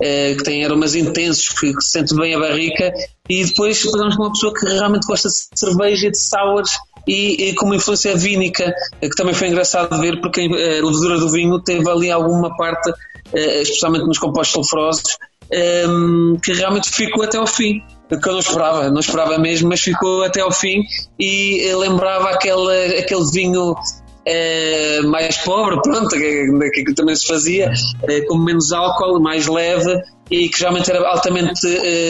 eh, 0.00 0.34
que 0.34 0.42
tem 0.42 0.64
aromas 0.64 0.94
intensos, 0.94 1.48
que, 1.50 1.74
que, 1.74 1.84
sente 1.84 2.14
bem 2.14 2.34
a 2.34 2.38
barrica, 2.38 2.92
e 3.28 3.44
depois 3.44 3.84
passamos 3.84 4.16
com 4.16 4.22
uma 4.22 4.32
pessoa 4.32 4.54
que 4.54 4.66
realmente 4.66 5.06
gosta 5.06 5.28
de 5.28 5.34
cerveja 5.58 6.08
e 6.08 6.10
de 6.10 6.18
sours 6.18 6.70
e, 7.06 7.48
e 7.48 7.54
com 7.54 7.66
uma 7.66 7.76
influência 7.76 8.16
vínica, 8.16 8.74
eh, 9.00 9.08
que 9.08 9.16
também 9.16 9.34
foi 9.34 9.48
engraçado 9.48 10.00
ver, 10.00 10.20
porque 10.20 10.40
a 10.40 10.84
levedura 10.84 11.18
do 11.18 11.30
vinho 11.30 11.60
teve 11.62 11.88
ali 11.90 12.10
alguma 12.10 12.56
parte, 12.56 12.90
eh, 13.34 13.62
especialmente 13.62 14.06
nos 14.06 14.18
compostos 14.18 14.54
sulfurosos, 14.54 15.18
um, 15.52 16.38
que 16.42 16.52
realmente 16.52 16.90
ficou 16.90 17.24
até 17.24 17.38
ao 17.38 17.46
fim. 17.46 17.82
Que 18.08 18.28
eu 18.28 18.34
não 18.34 18.38
esperava, 18.38 18.88
não 18.88 19.00
esperava 19.00 19.36
mesmo, 19.36 19.68
mas 19.68 19.80
ficou 19.80 20.22
até 20.22 20.40
ao 20.40 20.52
fim 20.52 20.84
e 21.18 21.74
lembrava 21.74 22.30
aquele, 22.30 22.98
aquele 23.00 23.30
vinho 23.32 23.72
uh, 23.72 25.08
mais 25.08 25.36
pobre, 25.38 25.80
pronto, 25.82 26.10
que, 26.10 26.84
que, 26.84 26.94
também 26.94 27.16
se 27.16 27.26
fazia, 27.26 27.68
uh, 27.70 28.26
com 28.28 28.38
menos 28.38 28.72
álcool, 28.72 29.20
mais 29.20 29.48
leve 29.48 30.02
e 30.30 30.48
que 30.48 30.60
realmente 30.60 30.90
era 30.90 31.06
altamente 31.08 31.66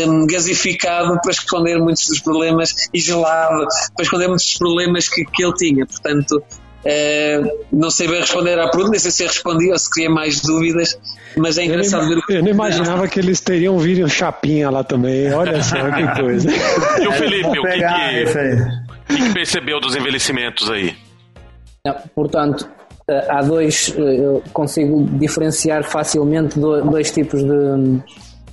um, 0.08 0.26
gasificado 0.26 1.20
para 1.20 1.30
esconder 1.30 1.78
muitos 1.78 2.06
dos 2.06 2.20
problemas 2.20 2.88
e 2.92 2.98
gelado 2.98 3.66
para 3.94 4.04
esconder 4.04 4.28
muitos 4.28 4.46
dos 4.46 4.58
problemas 4.58 5.08
que, 5.08 5.24
que 5.24 5.44
ele 5.44 5.54
tinha. 5.54 5.86
Portanto, 5.86 6.42
uh, 6.86 7.66
não 7.72 7.90
sei 7.90 8.06
bem 8.06 8.20
responder 8.20 8.58
à 8.58 8.68
pergunta, 8.68 8.90
nem 8.90 9.00
sei 9.00 9.10
se 9.10 9.24
respondi 9.24 9.70
ou 9.70 9.78
se 9.78 9.90
queria 9.90 10.10
mais 10.10 10.40
dúvidas, 10.40 10.98
mas 11.36 11.58
é 11.58 11.64
engraçado 11.64 12.08
ver 12.08 12.18
o 12.18 12.22
Eu 12.32 12.42
não 12.42 12.50
imaginava 12.50 13.08
que 13.08 13.18
eles 13.18 13.40
teriam 13.40 13.78
vídeo 13.78 14.08
chapinha 14.08 14.70
lá 14.70 14.84
também. 14.84 15.32
Olha 15.32 15.62
só 15.62 15.76
que 15.90 16.14
coisa. 16.20 16.48
E 17.02 17.06
o 17.06 17.12
Felipe, 17.12 17.58
o 17.58 17.62
que, 17.62 19.14
que, 19.14 19.16
que, 19.16 19.34
percebeu 19.34 19.80
dos 19.80 19.96
envelhecimentos 19.96 20.70
aí? 20.70 20.94
portanto, 22.14 22.68
eh, 23.08 23.26
há 23.28 23.40
dois, 23.40 23.94
eh, 23.96 24.16
eu 24.18 24.42
consigo 24.52 25.04
diferenciar 25.18 25.84
facilmente 25.84 26.58
dois 26.58 27.10
tipos 27.10 27.42
de. 27.42 28.00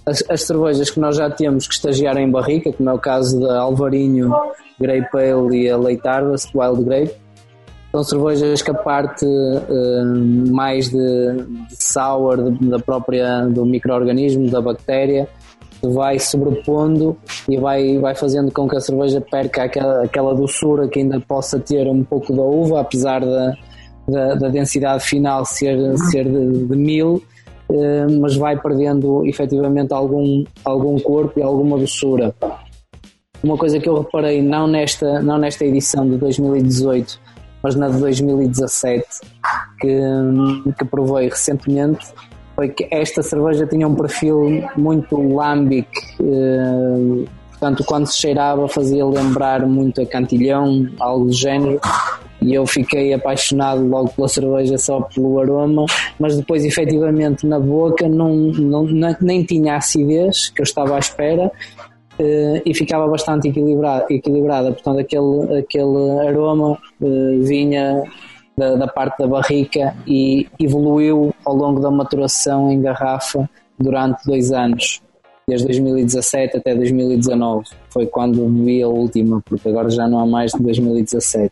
As, 0.05 0.21
as, 0.29 0.43
cervejas 0.43 0.89
que 0.91 0.99
nós 0.99 1.15
já 1.15 1.29
temos 1.29 1.65
que 1.65 1.73
estagiar 1.73 2.17
em 2.17 2.29
barrica, 2.29 2.73
como 2.73 2.89
é 2.89 2.93
o 2.93 2.99
caso 2.99 3.39
da 3.39 3.61
Alvarinho, 3.61 4.33
Grape 4.77 5.17
Ale 5.17 5.63
e 5.63 5.69
a 5.69 5.77
Leitardas, 5.77 6.45
Wild 6.53 6.83
Grape, 6.83 7.15
são 7.93 8.03
cervejas 8.03 8.63
que 8.63 8.71
a 8.71 8.73
parte 8.73 9.23
uh, 9.23 10.51
mais 10.51 10.89
de, 10.89 10.97
de 11.69 11.75
sour 11.77 12.51
de, 12.51 12.67
da 12.67 12.79
própria 12.79 13.45
do 13.45 13.63
microorganismo, 13.67 14.49
da 14.49 14.59
bactéria, 14.59 15.29
vai 15.79 16.17
sobrepondo 16.17 17.15
e 17.47 17.55
vai, 17.57 17.99
vai 17.99 18.15
fazendo 18.15 18.51
com 18.51 18.67
que 18.67 18.75
a 18.75 18.79
cerveja 18.79 19.21
perca 19.21 19.65
aquela, 19.65 20.05
aquela 20.05 20.33
doçura 20.33 20.87
que 20.87 21.01
ainda 21.01 21.19
possa 21.19 21.59
ter 21.59 21.87
um 21.87 22.03
pouco 22.03 22.33
da 22.33 22.41
uva, 22.41 22.81
apesar 22.81 23.19
da, 23.19 23.53
da, 24.07 24.35
da 24.35 24.49
densidade 24.49 25.03
final 25.03 25.45
ser, 25.45 25.77
ser 26.09 26.23
de, 26.23 26.65
de 26.65 26.75
mil, 26.75 27.21
uh, 27.69 28.19
mas 28.19 28.35
vai 28.35 28.59
perdendo 28.59 29.23
efetivamente 29.27 29.93
algum, 29.93 30.43
algum 30.65 30.97
corpo 30.97 31.39
e 31.39 31.43
alguma 31.43 31.77
doçura. 31.77 32.33
Uma 33.43 33.57
coisa 33.57 33.79
que 33.79 33.87
eu 33.87 33.99
reparei 33.99 34.41
não 34.41 34.65
nesta, 34.65 35.21
não 35.21 35.37
nesta 35.37 35.63
edição 35.63 36.09
de 36.09 36.17
2018, 36.17 37.21
mas 37.63 37.75
na 37.75 37.87
de 37.87 37.97
2017 37.97 39.05
que, 39.79 39.99
que 40.77 40.85
provei 40.85 41.29
recentemente 41.29 42.05
foi 42.55 42.69
que 42.69 42.87
esta 42.91 43.23
cerveja 43.23 43.65
tinha 43.65 43.87
um 43.87 43.95
perfil 43.95 44.63
muito 44.75 45.15
lambic, 45.33 45.89
eh, 46.21 47.25
portanto 47.49 47.83
quando 47.83 48.05
se 48.05 48.19
cheirava 48.19 48.67
fazia 48.67 49.03
lembrar 49.05 49.65
muito 49.65 50.01
a 50.01 50.05
cantilhão, 50.05 50.87
algo 50.99 51.25
do 51.25 51.33
género, 51.33 51.79
e 52.43 52.53
eu 52.53 52.65
fiquei 52.67 53.13
apaixonado 53.13 53.87
logo 53.87 54.09
pela 54.09 54.27
cerveja 54.27 54.77
só 54.77 55.01
pelo 55.01 55.39
aroma, 55.39 55.85
mas 56.19 56.37
depois 56.37 56.65
efetivamente 56.65 57.47
na 57.47 57.59
boca 57.59 58.07
não, 58.07 58.35
não, 58.35 58.85
nem 59.21 59.43
tinha 59.43 59.77
acidez 59.77 60.49
que 60.49 60.61
eu 60.61 60.63
estava 60.63 60.95
à 60.95 60.99
espera 60.99 61.51
e 62.19 62.73
ficava 62.73 63.07
bastante 63.07 63.47
equilibrada, 63.47 64.05
equilibrada. 64.09 64.71
portanto 64.71 64.99
aquele, 64.99 65.59
aquele 65.59 66.27
aroma 66.27 66.77
uh, 67.01 67.43
vinha 67.43 68.03
da, 68.57 68.75
da, 68.75 68.87
parte 68.87 69.17
da 69.17 69.27
barrica 69.27 69.95
e 70.05 70.47
evoluiu 70.59 71.33
ao 71.43 71.55
longo 71.55 71.79
da 71.79 71.89
maturação 71.89 72.71
em 72.71 72.81
garrafa 72.81 73.49
durante 73.79 74.23
dois 74.25 74.51
anos 74.51 75.01
desde 75.47 75.67
2017 75.67 76.57
até 76.57 76.75
2019. 76.75 77.65
Foi 77.89 78.05
quando 78.05 78.47
vi 78.63 78.81
a 78.81 78.87
última, 78.87 79.41
porque 79.43 79.69
agora 79.69 79.89
já 79.89 80.07
não 80.07 80.19
há 80.19 80.25
mais 80.25 80.51
de 80.51 80.61
2017. 80.61 81.51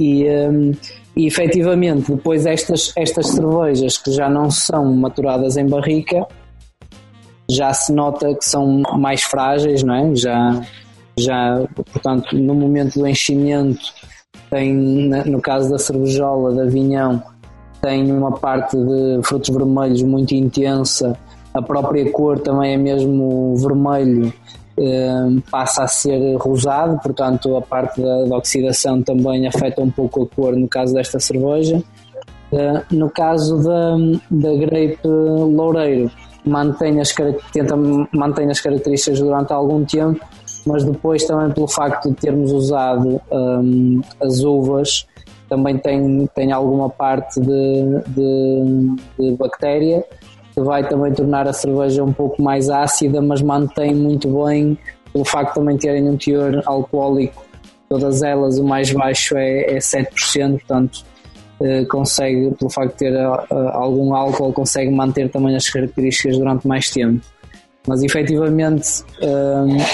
E, 0.00 0.24
um, 0.24 0.72
e 1.16 1.26
efetivamente, 1.26 2.12
depois 2.12 2.46
estas, 2.46 2.92
estas 2.96 3.26
cervejas 3.28 3.98
que 3.98 4.12
já 4.12 4.30
não 4.30 4.50
são 4.50 4.94
maturadas 4.94 5.56
em 5.56 5.66
barrica, 5.66 6.26
já 7.50 7.72
se 7.72 7.92
nota 7.92 8.34
que 8.34 8.44
são 8.44 8.82
mais 8.98 9.22
frágeis, 9.22 9.82
não 9.82 9.94
é? 9.94 10.14
Já, 10.14 10.60
já 11.18 11.66
portanto, 11.74 12.36
no 12.36 12.54
momento 12.54 12.98
do 12.98 13.06
enchimento, 13.06 13.80
tem, 14.50 14.72
no 14.74 15.40
caso 15.40 15.70
da 15.70 15.78
cervejola, 15.78 16.54
da 16.54 16.64
vinhão, 16.64 17.22
tem 17.80 18.10
uma 18.10 18.32
parte 18.32 18.76
de 18.76 19.20
frutos 19.22 19.54
vermelhos 19.54 20.02
muito 20.02 20.34
intensa 20.34 21.16
a 21.58 21.62
própria 21.62 22.10
cor 22.12 22.38
também 22.38 22.74
é 22.74 22.76
mesmo 22.76 23.56
vermelho, 23.56 24.32
eh, 24.78 25.26
passa 25.50 25.82
a 25.82 25.88
ser 25.88 26.36
rosado, 26.36 27.00
portanto 27.02 27.56
a 27.56 27.62
parte 27.62 28.00
da, 28.00 28.24
da, 28.24 28.36
oxidação 28.36 29.02
também 29.02 29.46
afeta 29.46 29.82
um 29.82 29.90
pouco 29.90 30.22
a 30.22 30.26
cor 30.26 30.54
no 30.54 30.68
caso 30.68 30.94
desta 30.94 31.18
cerveja. 31.18 31.82
Eh, 32.52 32.82
no 32.92 33.10
caso 33.10 33.62
da, 33.62 33.96
da 34.30 34.54
grape 34.54 35.00
loureiro, 35.04 36.10
mantém 36.48 37.00
as, 37.00 37.14
tenta 37.52 37.76
mantém 38.12 38.50
as 38.50 38.60
características 38.60 39.20
durante 39.20 39.52
algum 39.52 39.84
tempo, 39.84 40.24
mas 40.66 40.84
depois 40.84 41.24
também 41.24 41.50
pelo 41.52 41.68
facto 41.68 42.10
de 42.10 42.16
termos 42.16 42.52
usado 42.52 43.20
um, 43.30 44.00
as 44.20 44.40
uvas, 44.40 45.06
também 45.48 45.78
tem, 45.78 46.26
tem 46.34 46.52
alguma 46.52 46.90
parte 46.90 47.40
de, 47.40 48.00
de, 48.08 48.96
de 49.18 49.36
bactéria 49.36 50.04
que 50.54 50.60
vai 50.60 50.86
também 50.86 51.12
tornar 51.12 51.46
a 51.46 51.52
cerveja 51.52 52.02
um 52.02 52.12
pouco 52.12 52.42
mais 52.42 52.68
ácida, 52.68 53.22
mas 53.22 53.40
mantém 53.40 53.94
muito 53.94 54.28
bem 54.44 54.76
pelo 55.12 55.24
facto 55.24 55.50
de 55.50 55.54
também 55.54 55.76
terem 55.76 56.08
um 56.08 56.16
teor 56.16 56.62
alcoólico. 56.66 57.44
Todas 57.88 58.22
elas, 58.22 58.58
o 58.58 58.64
mais 58.64 58.92
baixo 58.92 59.36
é, 59.36 59.76
é 59.76 59.78
7%, 59.78 60.58
portanto, 60.58 61.04
consegue, 61.88 62.54
pelo 62.58 62.70
facto 62.70 62.92
de 62.92 62.98
ter 62.98 63.14
uh, 63.14 63.68
algum 63.72 64.14
álcool, 64.14 64.52
consegue 64.52 64.90
manter 64.90 65.30
também 65.30 65.56
as 65.56 65.68
características 65.68 66.38
durante 66.38 66.66
mais 66.66 66.90
tempo 66.90 67.24
mas 67.88 68.02
efetivamente 68.02 69.02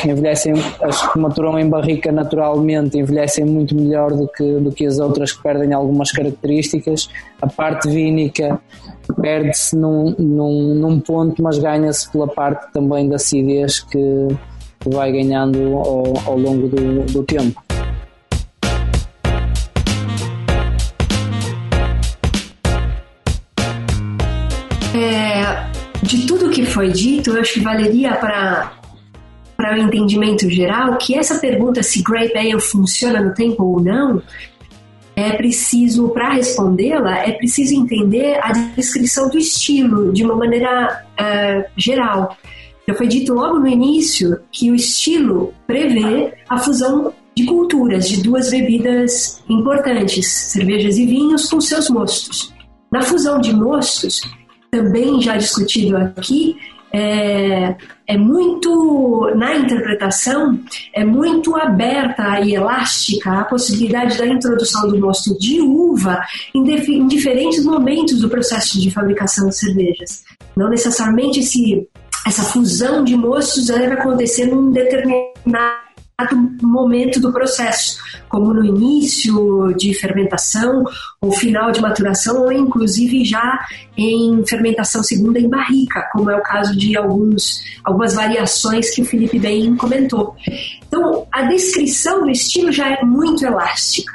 envelhecem, 0.05 0.53
as 0.83 1.13
que 1.13 1.19
maturam 1.19 1.57
em 1.59 1.69
barrica 1.69 2.11
naturalmente 2.11 2.99
envelhecem 2.99 3.45
muito 3.45 3.75
melhor 3.75 4.13
do 4.13 4.27
que, 4.27 4.59
do 4.59 4.73
que 4.73 4.85
as 4.85 4.99
outras 4.99 5.33
que 5.33 5.41
perdem 5.43 5.73
algumas 5.73 6.11
características. 6.11 7.09
A 7.41 7.47
parte 7.47 7.89
vínica 7.89 8.61
perde-se 9.21 9.77
num, 9.77 10.13
num, 10.19 10.75
num, 10.75 11.01
ponto, 11.01 11.41
mas 11.41 11.57
ganha-se 11.59 12.11
pela 12.11 12.27
parte 12.27 12.73
também 12.73 13.09
da 13.09 13.15
acidez 13.15 13.79
que, 13.79 14.29
que 14.81 14.91
vai 14.91 15.13
ganhando 15.13 15.77
ao, 15.77 16.15
ao 16.27 16.37
longo 16.37 16.69
do, 16.69 17.05
do 17.13 17.23
tempo. 17.23 17.63
Foi 26.75 26.91
dito, 26.91 27.31
eu 27.31 27.41
acho 27.41 27.55
que 27.55 27.61
valeria 27.61 28.15
para 28.17 28.73
para 29.57 29.77
o 29.77 29.79
entendimento 29.79 30.51
geral 30.51 30.99
que 30.99 31.17
essa 31.17 31.39
pergunta 31.39 31.81
se 31.81 32.03
Grape 32.03 32.37
Ale 32.37 32.61
funciona 32.61 33.21
no 33.21 33.33
tempo 33.33 33.63
ou 33.63 33.81
não, 33.81 34.21
é 35.15 35.31
preciso, 35.37 36.09
para 36.09 36.31
respondê-la, 36.31 37.19
é 37.19 37.31
preciso 37.31 37.73
entender 37.73 38.37
a 38.43 38.51
descrição 38.51 39.29
do 39.29 39.39
estilo 39.39 40.13
de 40.13 40.25
uma 40.25 40.35
maneira 40.35 41.07
uh, 41.13 41.71
geral. 41.77 42.37
Já 42.87 42.95
foi 42.95 43.07
dito 43.07 43.33
logo 43.33 43.61
no 43.61 43.69
início 43.69 44.41
que 44.51 44.73
o 44.73 44.75
estilo 44.75 45.55
prevê 45.69 46.35
a 46.49 46.59
fusão 46.59 47.15
de 47.37 47.45
culturas 47.45 48.09
de 48.09 48.23
duas 48.25 48.51
bebidas 48.51 49.41
importantes, 49.49 50.27
cervejas 50.27 50.99
e 50.99 51.07
vinhos, 51.07 51.49
com 51.49 51.61
seus 51.61 51.89
mostos. 51.89 52.53
Na 52.93 53.03
fusão 53.03 53.41
de 53.41 53.55
mostos, 53.55 54.21
também 54.75 55.23
já 55.23 55.37
discutido 55.37 55.97
aqui, 55.97 56.57
é, 56.93 57.77
é, 58.07 58.17
muito, 58.17 59.31
na 59.37 59.57
interpretação, 59.57 60.59
é 60.93 61.05
muito 61.05 61.57
aberta 61.57 62.41
e 62.41 62.55
elástica 62.55 63.41
a 63.41 63.45
possibilidade 63.45 64.19
da 64.19 64.27
introdução 64.27 64.89
do 64.89 64.99
mosto 64.99 65.37
de 65.39 65.61
uva 65.61 66.21
em, 66.55 66.63
em 66.63 67.07
diferentes 67.07 67.65
momentos 67.65 68.21
do 68.21 68.29
processo 68.29 68.81
de 68.81 68.91
fabricação 68.91 69.49
de 69.49 69.57
cervejas. 69.57 70.25
Não 70.57 70.69
necessariamente 70.69 71.41
esse, 71.41 71.89
essa 72.27 72.43
fusão 72.43 73.05
de 73.05 73.17
mostos 73.17 73.67
deve 73.67 73.95
acontecer 73.95 74.47
num 74.47 74.71
determinado 74.71 75.84
momento 76.63 77.21
do 77.21 77.33
processo, 77.33 77.99
como 78.29 78.55
no 78.55 78.65
início 78.65 79.75
de 79.77 79.93
fermentação, 79.95 80.85
ou 81.21 81.33
final 81.33 81.73
de 81.73 81.81
maturação, 81.81 82.43
ou 82.43 82.53
inclusive 82.53 83.25
já 83.25 83.67
em 83.97 84.45
fermentação 84.47 85.03
segunda 85.03 85.41
em 85.41 85.49
barrica, 85.49 86.09
como 86.13 86.31
é 86.31 86.37
o 86.37 86.43
caso 86.43 86.77
de 86.77 86.97
alguns, 86.97 87.65
algumas 87.83 88.15
variações 88.15 88.95
que 88.95 89.03
o 89.03 89.05
Felipe 89.05 89.41
bem 89.41 89.75
comentou. 89.75 90.37
Então, 90.87 91.27
a 91.33 91.43
descrição 91.43 92.23
do 92.23 92.31
estilo 92.31 92.71
já 92.71 92.91
é 92.91 93.03
muito 93.03 93.45
elástica. 93.45 94.13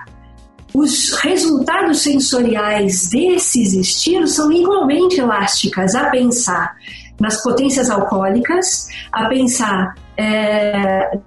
Os 0.74 1.12
resultados 1.14 2.00
sensoriais 2.02 3.10
desses 3.10 3.74
estilos 3.74 4.36
são 4.36 4.50
igualmente 4.52 5.20
elásticas, 5.20 5.96
a 5.96 6.06
pensar 6.10 6.76
nas 7.20 7.44
potências 7.44 7.90
alcoólicas, 7.90 8.88
a 9.12 9.28
pensar 9.28 9.96
é, 10.16 11.20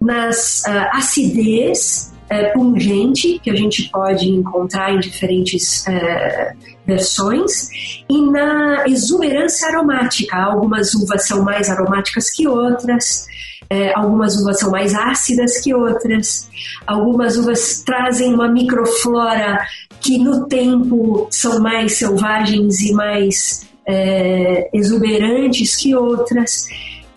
nas 0.00 0.62
uh, 0.66 0.96
acidez 0.96 2.12
uh, 2.30 2.52
pungente 2.52 3.38
que 3.42 3.50
a 3.50 3.54
gente 3.54 3.88
pode 3.90 4.28
encontrar 4.28 4.94
em 4.94 5.00
diferentes 5.00 5.84
uh, 5.86 6.56
versões 6.86 7.68
e 8.08 8.30
na 8.30 8.84
exuberância 8.86 9.68
aromática. 9.68 10.36
Algumas 10.36 10.94
uvas 10.94 11.26
são 11.26 11.44
mais 11.44 11.68
aromáticas 11.68 12.30
que 12.30 12.48
outras. 12.48 13.26
É, 13.70 13.92
algumas 13.94 14.34
uvas 14.40 14.58
são 14.58 14.70
mais 14.70 14.94
ácidas 14.94 15.58
que 15.58 15.74
outras, 15.74 16.48
algumas 16.86 17.36
uvas 17.36 17.82
trazem 17.84 18.32
uma 18.32 18.48
microflora 18.48 19.58
que 20.00 20.16
no 20.16 20.46
tempo 20.46 21.28
são 21.30 21.60
mais 21.60 21.98
selvagens 21.98 22.80
e 22.80 22.94
mais 22.94 23.68
é, 23.86 24.70
exuberantes 24.72 25.76
que 25.76 25.94
outras. 25.94 26.66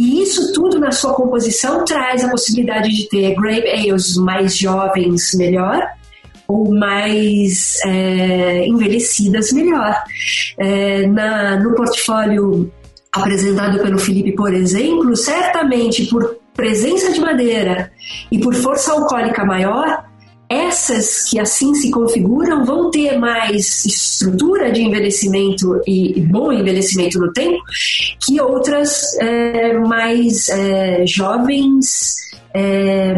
E 0.01 0.23
isso 0.23 0.51
tudo 0.51 0.79
na 0.79 0.91
sua 0.91 1.13
composição 1.13 1.85
traz 1.85 2.23
a 2.23 2.29
possibilidade 2.31 2.89
de 2.89 3.07
ter 3.07 3.35
grape 3.35 3.69
ales 3.69 4.17
mais 4.17 4.57
jovens 4.57 5.31
melhor, 5.35 5.79
ou 6.47 6.73
mais 6.73 7.77
é, 7.85 8.65
envelhecidas 8.65 9.51
melhor. 9.51 9.95
É, 10.57 11.05
na, 11.05 11.59
no 11.59 11.75
portfólio 11.75 12.71
apresentado 13.11 13.77
pelo 13.77 13.99
Felipe, 13.99 14.31
por 14.31 14.51
exemplo, 14.51 15.15
certamente 15.15 16.07
por 16.07 16.37
presença 16.55 17.13
de 17.13 17.19
madeira 17.19 17.91
e 18.31 18.39
por 18.39 18.55
força 18.55 18.93
alcoólica 18.93 19.45
maior, 19.45 20.03
essas 20.51 21.29
que 21.29 21.39
assim 21.39 21.73
se 21.73 21.89
configuram 21.89 22.65
vão 22.65 22.91
ter 22.91 23.17
mais 23.17 23.85
estrutura 23.85 24.69
de 24.71 24.81
envelhecimento 24.81 25.81
e, 25.87 26.19
bom 26.29 26.51
envelhecimento 26.51 27.19
no 27.19 27.31
tempo 27.31 27.63
que 28.25 28.41
outras 28.41 29.17
é, 29.19 29.77
mais 29.79 30.49
é, 30.49 31.05
jovens 31.05 32.21
é, 32.53 33.13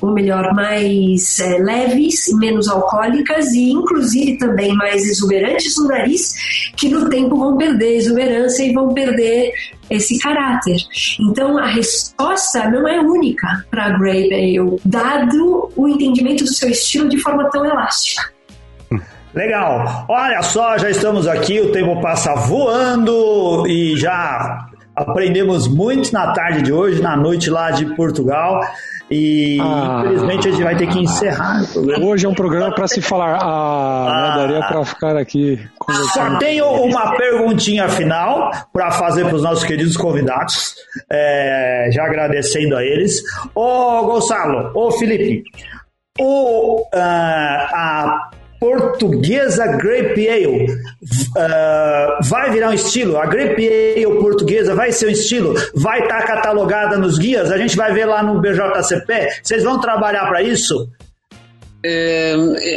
ou 0.00 0.12
melhor, 0.12 0.54
mais 0.54 1.38
é, 1.40 1.58
leves 1.58 2.32
menos 2.34 2.68
alcoólicas 2.68 3.52
e 3.52 3.70
inclusive 3.70 4.38
também 4.38 4.74
mais 4.74 5.04
exuberantes 5.04 5.76
no 5.76 5.88
nariz, 5.88 6.72
que 6.76 6.88
no 6.88 7.08
tempo 7.10 7.36
vão 7.36 7.56
perder 7.56 7.96
exuberância 7.96 8.62
e 8.62 8.72
vão 8.72 8.94
perder 8.94 9.52
esse 9.90 10.18
caráter. 10.18 10.76
Então 11.20 11.58
a 11.58 11.66
resposta 11.66 12.68
não 12.70 12.86
é 12.86 13.00
única 13.00 13.64
para 13.70 13.86
a 13.86 13.98
Grape 13.98 14.32
Ale, 14.32 14.76
dado 14.84 15.70
o 15.76 15.88
entendimento 15.88 16.44
do 16.44 16.52
seu 16.52 16.70
estilo 16.70 17.08
de 17.08 17.18
forma 17.18 17.48
tão 17.50 17.64
elástica. 17.64 18.30
Legal. 19.34 20.06
Olha 20.08 20.42
só, 20.42 20.78
já 20.78 20.90
estamos 20.90 21.28
aqui, 21.28 21.60
o 21.60 21.70
tempo 21.70 22.00
passa 22.00 22.34
voando 22.34 23.66
e 23.66 23.96
já 23.96 24.68
Aprendemos 24.98 25.68
muito 25.68 26.12
na 26.12 26.32
tarde 26.32 26.60
de 26.60 26.72
hoje, 26.72 27.00
na 27.00 27.16
noite 27.16 27.48
lá 27.48 27.70
de 27.70 27.86
Portugal. 27.94 28.60
E 29.10 29.58
ah, 29.60 30.02
infelizmente 30.04 30.48
a 30.48 30.50
gente 30.50 30.62
vai 30.62 30.76
ter 30.76 30.86
que 30.86 30.98
encerrar 30.98 31.62
o 31.62 31.68
programa. 31.72 32.06
Hoje 32.06 32.26
é 32.26 32.28
um 32.28 32.34
programa 32.34 32.74
para 32.74 32.88
se 32.88 33.00
falar. 33.00 33.38
Ah, 33.40 34.06
ah, 34.08 34.36
né, 34.36 34.36
daria 34.36 34.66
para 34.66 34.84
ficar 34.84 35.16
aqui. 35.16 35.58
Só 36.12 36.38
tenho 36.38 36.66
uma 36.66 37.16
perguntinha 37.16 37.88
final 37.88 38.50
para 38.72 38.90
fazer 38.90 39.24
para 39.24 39.36
os 39.36 39.42
nossos 39.42 39.64
queridos 39.64 39.96
convidados, 39.96 40.74
é, 41.10 41.88
já 41.90 42.04
agradecendo 42.04 42.76
a 42.76 42.84
eles. 42.84 43.22
Ô 43.54 44.02
Gonçalo, 44.04 44.70
ô 44.74 44.90
Felipe, 44.92 45.42
o, 46.20 46.82
uh, 46.82 46.86
a 46.94 48.27
portuguesa 48.60 49.66
Grape 49.66 50.28
Ale 50.28 50.66
uh, 50.66 52.22
vai 52.22 52.50
virar 52.50 52.70
um 52.70 52.74
estilo? 52.74 53.16
A 53.16 53.26
Grape 53.26 53.66
Ale 53.66 54.18
portuguesa 54.18 54.74
vai 54.74 54.92
ser 54.92 55.06
um 55.06 55.10
estilo? 55.10 55.54
Vai 55.74 56.02
estar 56.02 56.20
tá 56.20 56.26
catalogada 56.26 56.96
nos 56.96 57.18
guias? 57.18 57.50
A 57.50 57.58
gente 57.58 57.76
vai 57.76 57.92
ver 57.92 58.06
lá 58.06 58.22
no 58.22 58.40
BJCP? 58.40 59.40
Vocês 59.42 59.62
vão 59.62 59.80
trabalhar 59.80 60.26
para 60.26 60.42
isso? 60.42 60.88
É, 61.84 62.34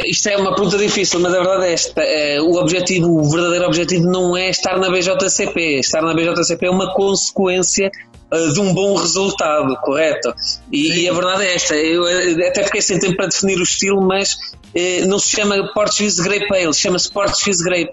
isto 0.08 0.28
é 0.28 0.36
uma 0.36 0.54
pergunta 0.54 0.78
difícil, 0.78 1.18
mas 1.18 1.34
a 1.34 1.38
verdade 1.38 1.64
é 1.66 1.72
esta: 1.72 2.00
é, 2.02 2.40
o 2.40 2.54
objetivo, 2.54 3.08
o 3.08 3.28
verdadeiro 3.28 3.66
objetivo 3.66 4.06
não 4.06 4.36
é 4.36 4.48
estar 4.48 4.78
na 4.78 4.90
BJCP. 4.90 5.80
Estar 5.80 6.02
na 6.02 6.14
BJCP 6.14 6.66
é 6.66 6.70
uma 6.70 6.94
consequência 6.94 7.88
uh, 7.88 8.11
de 8.52 8.60
um 8.60 8.72
bom 8.72 8.96
resultado, 8.96 9.76
correto? 9.82 10.34
E, 10.70 11.02
e, 11.02 11.08
a 11.08 11.12
verdade 11.12 11.44
é 11.44 11.54
esta: 11.54 11.74
eu 11.76 12.04
até 12.46 12.64
fiquei 12.64 12.80
sem 12.80 12.98
tempo 12.98 13.16
para 13.16 13.26
definir 13.26 13.58
o 13.58 13.62
estilo, 13.62 14.00
mas 14.00 14.36
eh, 14.74 15.04
não 15.06 15.18
se 15.18 15.30
chama 15.30 15.72
Portuguese 15.74 16.22
Grape 16.22 16.46
Ale, 16.54 16.72
chama-se 16.72 17.10
Portuguese 17.10 17.62
Grape, 17.62 17.92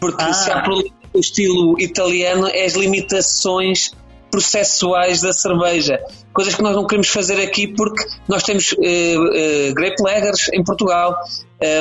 porque 0.00 0.22
ah. 0.22 0.32
se 0.32 0.50
há 0.50 0.60
problema 0.62 0.98
o 1.12 1.20
estilo 1.20 1.80
italiano 1.80 2.46
é 2.48 2.64
as 2.64 2.74
limitações 2.74 3.92
processuais 4.30 5.20
da 5.20 5.32
cerveja, 5.32 5.98
coisas 6.32 6.54
que 6.54 6.62
nós 6.62 6.74
não 6.74 6.86
queremos 6.86 7.08
fazer 7.08 7.40
aqui 7.40 7.68
porque 7.68 8.04
nós 8.28 8.42
temos 8.42 8.74
eh, 8.82 9.14
eh, 9.34 9.72
grape 9.72 10.02
lagers 10.02 10.48
em 10.52 10.62
Portugal. 10.62 11.16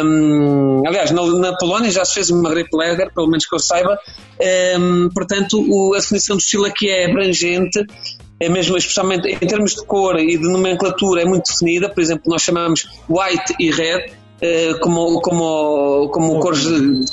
Um, 0.04 0.82
aliás, 0.88 1.12
na, 1.12 1.24
na, 1.24 1.56
Polónia 1.58 1.92
já 1.92 2.04
se 2.04 2.16
fez 2.16 2.32
uma 2.32 2.50
grape 2.50 2.76
lager, 2.76 3.14
pelo 3.14 3.28
menos 3.28 3.46
que 3.46 3.54
eu 3.54 3.60
saiba. 3.60 4.00
Um, 4.80 5.10
portanto, 5.10 5.64
o, 5.70 5.94
a 5.94 6.00
definição 6.00 6.36
do 6.36 6.40
estilo 6.40 6.66
aqui 6.66 6.90
é 6.90 7.10
abrangente 7.10 7.86
é 8.40 8.50
mesmo, 8.50 8.78
especialmente 8.78 9.28
em 9.28 9.48
termos 9.48 9.76
de 9.76 9.86
cor 9.86 10.20
e 10.20 10.38
de 10.38 10.48
nomenclatura, 10.48 11.22
é 11.22 11.26
muito 11.26 11.52
definida. 11.52 11.90
Por 11.90 12.02
exemplo, 12.02 12.24
nós 12.28 12.42
chamamos 12.42 12.88
white 13.10 13.56
e 13.60 13.72
red, 13.72 14.12
eh, 14.40 14.76
como, 14.76 15.20
como, 15.22 16.10
como 16.10 16.40
cores 16.40 16.64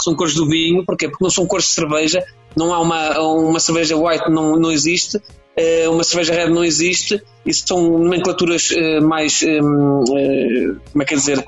são 0.02 0.14
cores 0.14 0.34
do 0.34 0.46
vinho, 0.46 0.84
porquê? 0.84 1.08
Porque 1.08 1.24
não 1.24 1.30
são 1.30 1.46
cores 1.46 1.66
de 1.66 1.72
cerveja, 1.72 2.22
não 2.56 2.72
há 2.72 2.80
uma, 2.80 3.20
uma 3.20 3.60
cerveja 3.60 3.96
white, 3.96 4.30
não, 4.30 4.56
não 4.56 4.70
existe, 4.70 5.20
eh, 5.56 5.88
uma 5.88 6.02
cerveja 6.02 6.34
red 6.34 6.48
não 6.48 6.64
existe, 6.64 7.22
isso 7.46 7.66
são 7.66 7.80
nomenclaturas 7.98 8.70
eh, 8.72 9.00
mais, 9.00 9.40
como 9.40 11.02
é 11.02 11.04
que 11.04 11.14
é 11.14 11.16
dizer, 11.16 11.44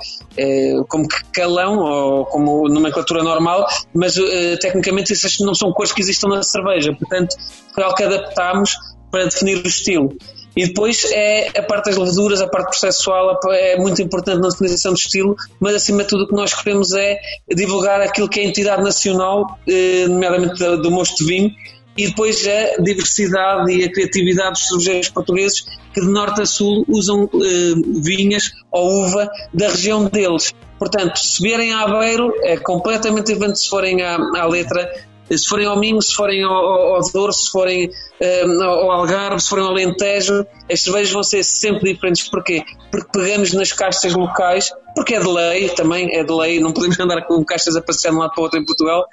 como 0.88 1.07
calão 1.32 1.78
ou 1.78 2.26
como 2.26 2.68
nomenclatura 2.68 3.22
normal, 3.22 3.66
mas 3.94 4.14
tecnicamente 4.61 5.12
essas 5.12 5.38
não 5.40 5.54
são 5.54 5.72
cores 5.72 5.92
que 5.92 6.00
existam 6.00 6.28
na 6.28 6.42
cerveja, 6.42 6.92
portanto 6.92 7.36
foi 7.74 7.82
algo 7.82 7.96
que 7.96 8.04
adaptámos 8.04 8.76
para 9.11 9.24
definir 9.24 9.64
o 9.64 9.66
estilo. 9.66 10.16
E 10.57 10.66
depois 10.66 11.04
é 11.12 11.48
a 11.59 11.62
parte 11.62 11.90
das 11.90 11.96
leveduras, 11.98 12.40
a 12.40 12.48
parte 12.48 12.68
processual 12.70 13.38
é 13.52 13.76
muito 13.76 14.00
importante 14.00 14.40
na 14.40 14.48
definição 14.48 14.92
do 14.92 14.98
estilo, 14.98 15.36
mas 15.61 15.74
acima 15.74 16.02
de 16.02 16.09
tudo 16.09 16.24
o 16.24 16.28
que 16.28 16.34
nós 16.34 16.54
queremos 16.54 16.94
é 16.94 17.18
divulgar 17.54 18.00
aquilo 18.00 18.26
que 18.26 18.40
é 18.40 18.44
a 18.44 18.46
entidade 18.46 18.82
nacional, 18.82 19.59
eh, 19.68 20.07
nomeadamente 20.09 20.59
do 20.59 20.90
mosto 20.90 21.22
de 21.22 21.26
vinho, 21.26 21.50
e 21.96 22.07
depois 22.09 22.46
a 22.46 22.82
diversidade 22.82 23.70
e 23.72 23.84
a 23.84 23.90
criatividade 23.90 24.52
dos 24.52 24.68
cervejeiros 24.68 25.09
portugueses 25.09 25.64
que 25.94 26.00
de 26.00 26.09
norte 26.09 26.42
a 26.42 26.46
sul 26.46 26.84
usam 26.88 27.24
eh, 27.34 27.74
vinhas 28.02 28.50
ou 28.70 29.04
uva 29.04 29.30
da 29.52 29.68
região 29.68 30.04
deles. 30.04 30.54
Portanto, 30.78 31.18
se 31.18 31.42
vierem 31.42 31.72
a 31.72 31.82
Aveiro, 31.82 32.34
é 32.42 32.59
completamente 32.59 33.32
diferente 33.32 33.59
se 33.59 33.68
forem 33.68 34.02
à, 34.02 34.16
à 34.16 34.46
letra 34.46 34.90
se 35.31 35.49
forem 35.49 35.66
ao 35.66 35.79
Minho, 35.79 36.01
se 36.01 36.14
forem 36.14 36.45
ao, 36.45 36.53
ao 36.53 37.01
Douro, 37.12 37.33
se 37.33 37.51
forem 37.51 37.91
um, 38.20 38.62
ao 38.62 38.91
Algarve, 38.93 39.41
se 39.41 39.49
forem 39.49 39.64
ao 39.64 39.70
Alentejo, 39.70 40.47
as 40.70 40.83
cervejas 40.83 41.12
vão 41.12 41.22
ser 41.22 41.43
sempre 41.43 41.93
diferentes. 41.93 42.29
Porquê? 42.29 42.62
Porque 42.91 43.09
pegamos 43.12 43.53
nas 43.53 43.72
castas 43.72 44.14
locais, 44.14 44.70
porque 44.95 45.14
é 45.14 45.20
de 45.20 45.29
lei 45.29 45.68
também, 45.70 46.14
é 46.16 46.22
de 46.22 46.33
lei, 46.33 46.61
não 46.61 46.72
podemos 46.72 46.99
andar 47.01 47.27
com 47.27 47.45
castas 47.45 47.77
a 47.77 47.83
passear 47.83 48.12
de 48.12 48.16
um 48.16 48.20
lado 48.20 48.33
para 48.33 48.41
o 48.41 48.45
outro 48.45 48.61
em 48.61 48.64
Portugal, 48.64 49.05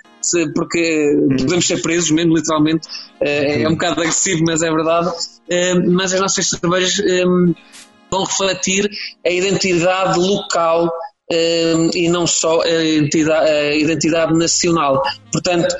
porque 0.54 1.14
podemos 1.40 1.66
ser 1.66 1.82
presos 1.82 2.12
mesmo, 2.12 2.36
literalmente. 2.36 2.88
Uh, 3.22 3.64
é 3.64 3.68
um 3.68 3.74
bocado 3.74 4.02
agressivo, 4.02 4.44
mas 4.48 4.62
é 4.62 4.70
verdade. 4.70 5.10
Uh, 5.10 5.92
mas 5.92 6.14
as 6.14 6.20
nossas 6.20 6.48
cervejas 6.48 7.00
um, 7.26 7.54
vão 8.10 8.24
refletir 8.24 8.90
a 9.26 9.30
identidade 9.30 10.20
local 10.20 10.92
e 11.96 12.10
não 12.10 12.28
só 12.28 12.62
a 12.62 12.84
identidade, 12.84 13.50
a 13.50 13.76
identidade 13.76 14.38
nacional. 14.38 15.02
Portanto, 15.32 15.76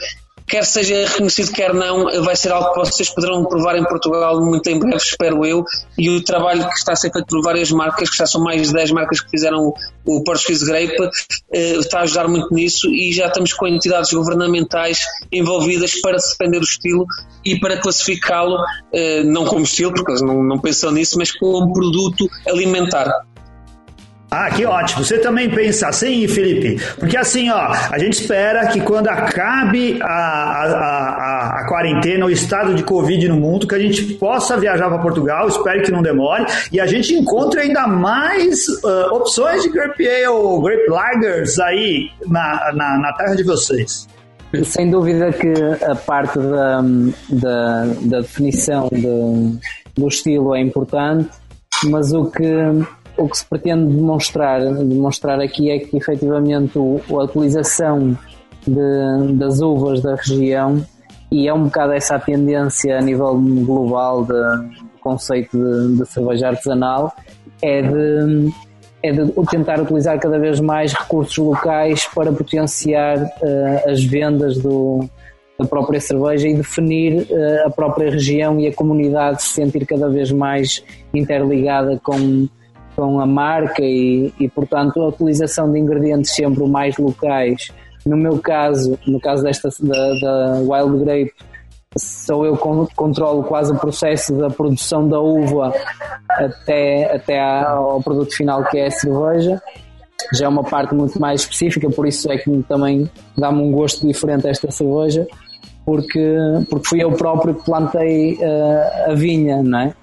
quer 0.48 0.66
seja 0.66 1.08
reconhecido, 1.08 1.52
quer 1.52 1.74
não, 1.74 2.24
vai 2.24 2.36
ser 2.36 2.52
algo 2.52 2.74
que 2.74 2.80
vocês 2.80 3.10
poderão 3.10 3.46
provar 3.46 3.76
em 3.78 3.84
Portugal 3.84 4.40
muito 4.42 4.68
em 4.70 4.80
breve, 4.80 4.98
espero 4.98 5.46
eu, 5.46 5.64
e 5.98 6.10
o 6.10 6.24
trabalho 6.24 6.68
que 6.68 6.76
está 6.76 6.94
a 6.94 6.96
ser 6.96 7.12
feito 7.12 7.28
por 7.28 7.42
várias 7.42 7.72
marcas, 7.72 8.10
que 8.10 8.18
já 8.18 8.26
são 8.26 8.44
mais 8.44 8.68
de 8.68 8.74
10 8.74 8.92
marcas 8.92 9.22
que 9.22 9.30
fizeram 9.30 9.74
o 10.06 10.24
Portuguese 10.24 10.66
Grape, 10.66 11.10
eh, 11.54 11.76
está 11.78 12.00
a 12.00 12.02
ajudar 12.04 12.28
muito 12.28 12.54
nisso 12.54 12.90
e 12.90 13.12
já 13.14 13.28
estamos 13.28 13.54
com 13.54 13.68
entidades 13.68 14.12
governamentais 14.12 15.00
envolvidas 15.32 16.00
para 16.02 16.18
defender 16.18 16.60
o 16.60 16.64
estilo 16.64 17.06
e 17.46 17.60
para 17.60 17.78
classificá-lo, 17.78 18.58
eh, 18.94 19.24
não 19.24 19.46
como 19.46 19.64
estilo, 19.64 19.94
porque 19.94 20.12
eles 20.12 20.22
não, 20.22 20.44
não 20.44 20.60
pensam 20.60 20.92
nisso, 20.92 21.18
mas 21.18 21.32
como 21.32 21.74
produto 21.74 22.30
alimentar. 22.48 23.12
Ah, 24.36 24.50
que 24.50 24.66
ótimo. 24.66 25.04
Você 25.04 25.20
também 25.20 25.48
pensa 25.48 25.90
assim, 25.90 26.28
Felipe? 26.28 26.84
Porque 27.00 27.16
assim, 27.16 27.52
ó, 27.52 27.72
a 27.92 28.00
gente 28.00 28.14
espera 28.14 28.66
que 28.66 28.82
quando 28.82 29.08
acabe 29.08 30.00
a, 30.02 30.08
a, 30.08 30.64
a, 30.66 31.60
a 31.60 31.68
quarentena, 31.68 32.26
o 32.26 32.32
estado 32.32 32.74
de 32.74 32.82
Covid 32.82 33.28
no 33.28 33.36
mundo, 33.36 33.68
que 33.68 33.76
a 33.76 33.80
gente 33.80 34.16
possa 34.16 34.58
viajar 34.58 34.90
para 34.90 34.98
Portugal, 34.98 35.48
espero 35.48 35.84
que 35.84 35.92
não 35.92 36.02
demore, 36.02 36.48
e 36.72 36.80
a 36.82 36.88
gente 36.88 37.14
encontre 37.14 37.60
ainda 37.60 37.86
mais 37.86 38.68
uh, 38.84 39.14
opções 39.14 39.62
de 39.62 39.70
Grape 39.70 40.08
Ale, 40.08 40.64
Grape 40.64 40.90
Lagers 40.90 41.60
aí 41.60 42.10
na, 42.26 42.72
na, 42.74 42.98
na 42.98 43.14
terra 43.14 43.36
de 43.36 43.44
vocês. 43.44 44.08
Sem 44.64 44.90
dúvida 44.90 45.32
que 45.32 45.54
a 45.86 45.94
parte 45.94 46.40
da, 46.40 46.82
da, 47.30 47.86
da 48.02 48.20
definição 48.22 48.90
de, 48.92 49.60
do 49.96 50.08
estilo 50.08 50.56
é 50.56 50.60
importante, 50.60 51.30
mas 51.86 52.12
o 52.14 52.26
que 52.32 52.44
o 53.18 53.28
que 53.28 53.38
se 53.38 53.46
pretende 53.46 53.94
demonstrar, 53.94 54.62
demonstrar 54.62 55.40
aqui 55.40 55.70
é 55.70 55.80
que 55.80 55.98
efetivamente 55.98 56.78
o, 56.78 57.00
a 57.10 57.24
utilização 57.24 58.18
de, 58.66 59.34
das 59.34 59.62
uvas 59.62 60.02
da 60.02 60.16
região 60.16 60.84
e 61.32 61.48
é 61.48 61.54
um 61.54 61.64
bocado 61.64 61.94
essa 61.94 62.16
a 62.16 62.20
tendência 62.20 62.98
a 62.98 63.02
nível 63.02 63.36
global 63.36 64.24
do 64.24 64.70
conceito 65.02 65.58
de, 65.58 65.98
de, 65.98 66.06
cerveja 66.08 66.50
artesanal 66.50 67.12
é 67.62 67.82
de, 67.82 68.54
é 69.02 69.12
de 69.12 69.32
tentar 69.50 69.82
utilizar 69.82 70.20
cada 70.20 70.38
vez 70.40 70.60
mais 70.60 70.94
recursos 70.94 71.38
locais 71.38 72.08
para 72.14 72.32
potenciar 72.32 73.18
uh, 73.18 73.90
as 73.90 74.04
vendas 74.04 74.58
do, 74.58 75.10
da 75.58 75.66
própria 75.66 76.00
cerveja 76.00 76.48
e 76.48 76.56
definir 76.56 77.24
uh, 77.24 77.68
a 77.68 77.70
própria 77.70 78.12
região 78.12 78.60
e 78.60 78.68
a 78.68 78.74
comunidade 78.74 79.42
se 79.42 79.56
sentir 79.56 79.86
cada 79.86 80.10
vez 80.10 80.32
mais 80.32 80.84
interligada 81.14 82.00
com 82.04 82.48
com 82.96 83.20
a 83.20 83.26
marca 83.26 83.84
e, 83.84 84.34
e, 84.40 84.48
portanto, 84.50 85.02
a 85.02 85.08
utilização 85.08 85.72
de 85.72 85.80
ingredientes 85.80 86.34
sempre 86.34 86.66
mais 86.68 86.98
locais. 86.98 87.72
No 88.06 88.18
meu 88.18 88.38
caso, 88.40 88.98
no 89.08 89.20
caso 89.20 89.44
desta 89.44 89.70
da, 89.82 90.14
da 90.20 90.60
Wild 90.60 91.04
Grape, 91.04 91.34
sou 91.98 92.46
eu 92.46 92.58
que 92.58 92.96
controlo 92.96 93.44
quase 93.44 93.72
o 93.72 93.76
processo 93.76 94.34
da 94.34 94.50
produção 94.50 95.08
da 95.08 95.20
uva 95.20 95.74
até, 96.30 97.16
até 97.16 97.40
ao 97.40 98.02
produto 98.02 98.36
final 98.36 98.64
que 98.66 98.78
é 98.78 98.88
a 98.88 98.92
cerveja. 98.92 99.62
Já 100.34 100.46
é 100.46 100.50
uma 100.50 100.64
parte 100.64 100.96
muito 100.96 101.20
mais 101.20 101.42
específica, 101.42 101.90
por 101.90 102.08
isso 102.08 102.32
é 102.32 102.38
que 102.38 102.64
também 102.64 103.10
dá-me 103.38 103.62
um 103.62 103.72
gosto 103.72 104.08
diferente 104.08 104.48
esta 104.48 104.72
cerveja, 104.72 105.28
porque, 105.86 106.38
porque 106.70 106.88
fui 106.88 107.04
eu 107.04 107.12
próprio 107.12 107.54
que 107.56 107.66
plantei 107.66 108.36
uh, 108.36 109.12
a 109.12 109.14
vinha, 109.14 109.62
não 109.62 109.80
é? 109.80 109.94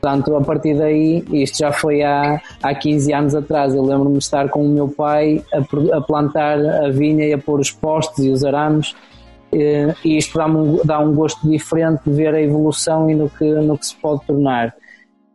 Portanto, 0.00 0.36
a 0.36 0.40
partir 0.40 0.76
daí, 0.76 1.24
isto 1.32 1.58
já 1.58 1.72
foi 1.72 2.02
há, 2.02 2.40
há 2.62 2.74
15 2.74 3.12
anos 3.12 3.34
atrás. 3.34 3.74
Eu 3.74 3.84
lembro-me 3.84 4.18
de 4.18 4.24
estar 4.24 4.48
com 4.48 4.64
o 4.64 4.68
meu 4.68 4.88
pai 4.88 5.42
a, 5.52 5.96
a, 5.96 6.00
plantar 6.00 6.58
a 6.58 6.88
vinha 6.88 7.26
e 7.26 7.32
a 7.32 7.38
pôr 7.38 7.58
os 7.58 7.70
postes 7.70 8.24
e 8.24 8.30
os 8.30 8.44
arames. 8.44 8.94
E 9.52 10.16
isto 10.16 10.38
dá 10.38 10.46
um, 10.46 10.80
dá 10.84 11.00
um 11.00 11.14
gosto 11.14 11.48
diferente 11.48 12.02
de 12.06 12.12
ver 12.12 12.34
a 12.34 12.40
evolução 12.40 13.10
e 13.10 13.14
no 13.14 13.28
que, 13.28 13.44
no 13.44 13.76
que 13.76 13.86
se 13.86 13.96
pode 13.96 14.24
tornar. 14.24 14.74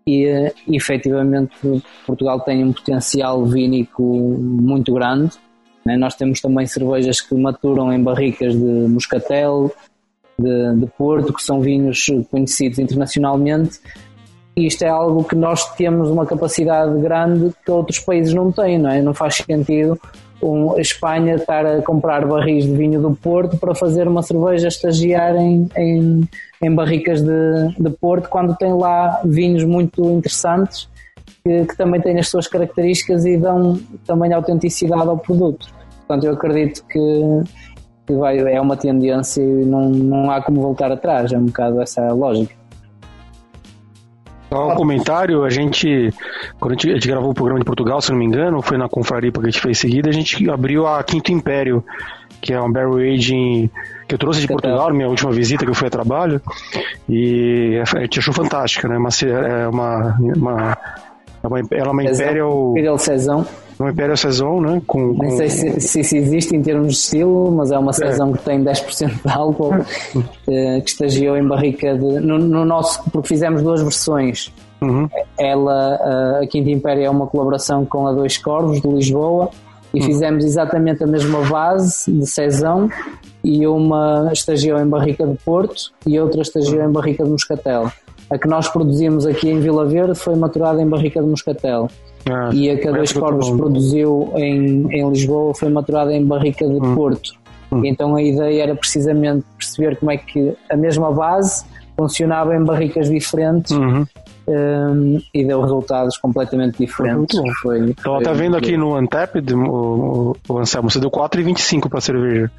E, 0.08 0.26
e 0.68 0.78
efetivamente, 0.78 1.54
Portugal 2.06 2.40
tem 2.40 2.64
um 2.64 2.72
potencial 2.72 3.46
vínico 3.46 4.02
muito 4.02 4.94
grande. 4.94 5.32
Né? 5.86 5.98
Nós 5.98 6.16
temos 6.16 6.40
também 6.40 6.66
cervejas 6.66 7.20
que 7.20 7.36
maturam 7.36 7.92
em 7.92 8.02
barricas 8.02 8.54
de 8.54 8.88
moscatel, 8.88 9.74
de, 10.38 10.76
de 10.78 10.88
Porto, 10.98 11.34
que 11.34 11.44
são 11.44 11.60
vinhos 11.60 12.06
conhecidos 12.30 12.80
internacionalmente. 12.80 13.80
E 14.56 14.68
isto 14.68 14.84
é 14.84 14.90
algo 14.90 15.24
que 15.24 15.36
nós 15.36 15.74
temos 15.76 16.10
uma 16.10 16.26
capacidade 16.26 16.96
grande 17.00 17.52
que 17.66 17.72
outros 17.72 18.00
países 18.00 18.34
não 18.34 18.52
têm, 18.52 18.78
não 18.78 18.90
é? 18.90 19.02
Não 19.02 19.14
faz 19.14 19.36
sentido 19.38 20.00
um, 20.44 20.74
a 20.76 20.82
Espanha 20.82 21.36
estar 21.36 21.66
a 21.66 21.82
comprar 21.82 22.28
barris 22.28 22.66
de 22.66 22.74
vinho 22.76 23.02
do 23.02 23.16
Porto 23.16 23.58
para 23.58 23.74
fazer 23.74 24.08
uma 24.08 24.22
cerveja 24.22 24.68
estagiar 24.68 25.36
em, 25.36 25.70
em, 25.78 26.30
em 26.62 26.76
barricas 26.76 27.22
de, 27.22 27.76
de 27.80 27.90
Porto 27.90 28.30
quando 28.30 28.56
tem 28.56 28.74
lá 28.74 29.22
vinhos 29.24 29.64
muito 29.64 30.04
interessantes 30.12 30.90
que, 31.44 31.66
que, 31.66 31.78
também 31.78 32.02
têm 32.02 32.20
as 32.20 32.30
suas 32.30 32.48
características 32.48 33.26
e 33.26 33.38
dão 33.38 33.80
também 34.06 34.34
autenticidade 34.34 35.08
ao 35.08 35.18
produto. 35.18 35.68
Portanto, 36.00 36.26
eu 36.26 36.34
acredito 36.34 36.86
que, 36.86 37.42
que 38.06 38.14
vai, 38.14 38.38
é 38.40 38.62
uma 38.62 38.78
tendência 38.78 39.42
e 39.42 39.66
não, 39.66 39.90
não 39.90 40.32
há 40.32 40.42
como 40.42 40.62
voltar 40.62 40.92
atrás, 40.92 41.32
é 41.32 41.38
um 41.38 41.46
bocado 41.46 41.82
essa 41.82 42.06
a 42.06 42.14
lógica. 42.14 42.63
Só 44.54 44.68
um 44.68 44.76
comentário, 44.76 45.44
a 45.44 45.50
gente, 45.50 46.14
quando 46.60 46.74
a 46.74 46.76
gente, 46.76 46.92
a 46.92 46.94
gente, 46.94 47.08
gravou 47.08 47.32
o 47.32 47.34
programa 47.34 47.60
de 47.60 47.66
Portugal, 47.66 48.00
se 48.00 48.12
não 48.12 48.20
me 48.20 48.26
engano, 48.26 48.62
foi 48.62 48.78
na 48.78 48.88
Confraria 48.88 49.32
que 49.32 49.40
a 49.40 49.46
gente 49.46 49.60
fez 49.60 49.80
seguida, 49.80 50.10
a 50.10 50.14
gente 50.14 50.48
abriu 50.48 50.86
a 50.86 51.04
Quinto 51.04 51.32
Império, 51.32 51.84
que 52.40 52.54
é 52.54 52.62
um 52.62 52.72
barrel 52.72 52.98
aging 52.98 53.68
que 54.08 54.14
eu 54.14 54.20
trouxe 54.20 54.42
de 54.42 54.48
Portugal, 54.48 54.94
minha 54.94 55.10
última 55.10 55.32
visita 55.32 55.66
que 55.66 55.72
eu 55.72 55.74
fui 55.74 55.88
a 55.88 55.90
trabalho, 55.90 56.40
e 57.10 57.82
a 57.82 58.02
gente 58.02 58.20
achou 58.20 58.32
fantástica, 58.32 58.88
né? 58.88 58.96
Uma, 58.96 59.10
é 59.10 59.68
uma, 59.68 60.18
uma, 60.20 60.32
é 60.32 60.36
uma, 60.38 60.78
ela 61.44 61.60
é 61.60 61.90
uma 61.90 62.04
Imperial... 62.04 62.72
Imperial 62.72 62.98
Saison. 62.98 63.46
Uma 63.78 63.92
Imperial 63.92 64.16
Saison, 64.16 64.62
né? 64.62 64.82
Com, 64.88 65.14
com... 65.14 65.24
Nem 65.24 65.32
sei 65.32 65.50
se, 65.50 65.82
se, 65.82 66.04
se, 66.04 66.18
existe 66.18 66.56
em 66.56 66.62
termos 66.62 66.88
de 66.88 66.94
estilo, 66.94 67.52
mas 67.52 67.70
é 67.72 67.78
uma 67.78 67.92
é. 67.92 67.94
Saison 67.94 68.32
que 68.32 68.44
tem 68.44 68.64
10% 68.64 69.22
de 69.26 69.32
álcool, 69.32 69.74
eh, 70.48 70.80
que 70.82 70.90
estagiou 70.90 71.36
em 71.36 71.46
barrica 71.46 71.98
de... 71.98 72.20
No, 72.22 72.38
no, 72.40 72.64
nosso... 72.64 73.04
Porque 73.12 73.28
fizemos 73.28 73.62
duas 73.62 73.82
versões. 73.82 74.54
Uhum. 74.82 75.10
Ela, 75.38 76.00
eh, 76.40 76.44
a 76.46 76.48
Quinta 76.48 76.70
Império 76.70 77.04
é 77.04 77.10
uma 77.10 77.28
colaboração 77.28 77.86
com 77.86 78.08
a 78.08 78.14
Dois 78.14 78.38
Corvos, 78.38 78.82
de 78.82 78.88
Lisboa, 78.88 79.50
e 79.94 80.00
uhum. 80.00 80.06
fizemos 80.06 80.46
exatamente 80.46 81.04
a 81.04 81.08
mesma 81.08 81.42
base 81.42 82.10
de 82.10 82.26
Saison 82.26 82.90
e 83.44 83.68
uma 83.68 84.30
estagiou 84.32 84.80
em 84.80 84.88
barrica 84.88 85.28
de 85.28 85.36
Porto 85.44 85.92
e 86.06 86.18
outra 86.18 86.42
estagiou 86.42 86.84
em 86.84 86.92
barrica 86.92 87.26
de 87.26 87.30
Moscatel. 87.30 87.92
A 88.34 88.38
que 88.40 88.48
nós 88.48 88.68
produzimos 88.68 89.28
aqui 89.28 89.48
em 89.48 89.60
Vila 89.60 89.86
Verde 89.86 90.16
foi 90.16 90.36
maturada 90.36 90.82
em 90.82 90.90
barrica 90.90 91.22
de 91.22 91.28
Moscatel. 91.28 91.88
Ah, 92.28 92.50
e 92.52 92.68
a 92.68 92.78
que 92.80 92.88
a 92.88 92.92
Dois 92.92 93.14
Corvos 93.14 93.48
produziu 93.52 94.32
em, 94.36 94.88
em 94.92 95.10
Lisboa 95.10 95.54
foi 95.54 95.70
maturada 95.70 96.12
em 96.12 96.26
barrica 96.26 96.68
de 96.68 96.78
hum. 96.78 96.96
Porto. 96.96 97.34
Hum. 97.72 97.86
Então 97.86 98.16
a 98.16 98.24
ideia 98.24 98.64
era 98.64 98.76
precisamente 98.76 99.46
perceber 99.56 99.98
como 99.98 100.10
é 100.10 100.18
que 100.18 100.56
a 100.68 100.76
mesma 100.76 101.12
base 101.12 101.64
funcionava 101.96 102.56
em 102.56 102.64
barricas 102.64 103.08
diferentes 103.08 103.72
uhum. 103.72 104.04
um, 104.48 105.22
e 105.32 105.46
deu 105.46 105.62
resultados 105.62 106.18
completamente 106.18 106.80
diferentes. 106.80 107.40
Foi, 107.62 107.92
então, 107.92 108.18
está 108.18 108.34
vendo 108.34 108.58
aqui 108.58 108.76
no 108.76 108.98
Untapped, 108.98 109.54
o, 109.54 110.36
o 110.50 110.58
Anselmo, 110.58 110.90
você 110.90 111.00
deu 111.00 111.12
4,25 111.12 111.88
para 111.88 112.02
cerveja. 112.02 112.50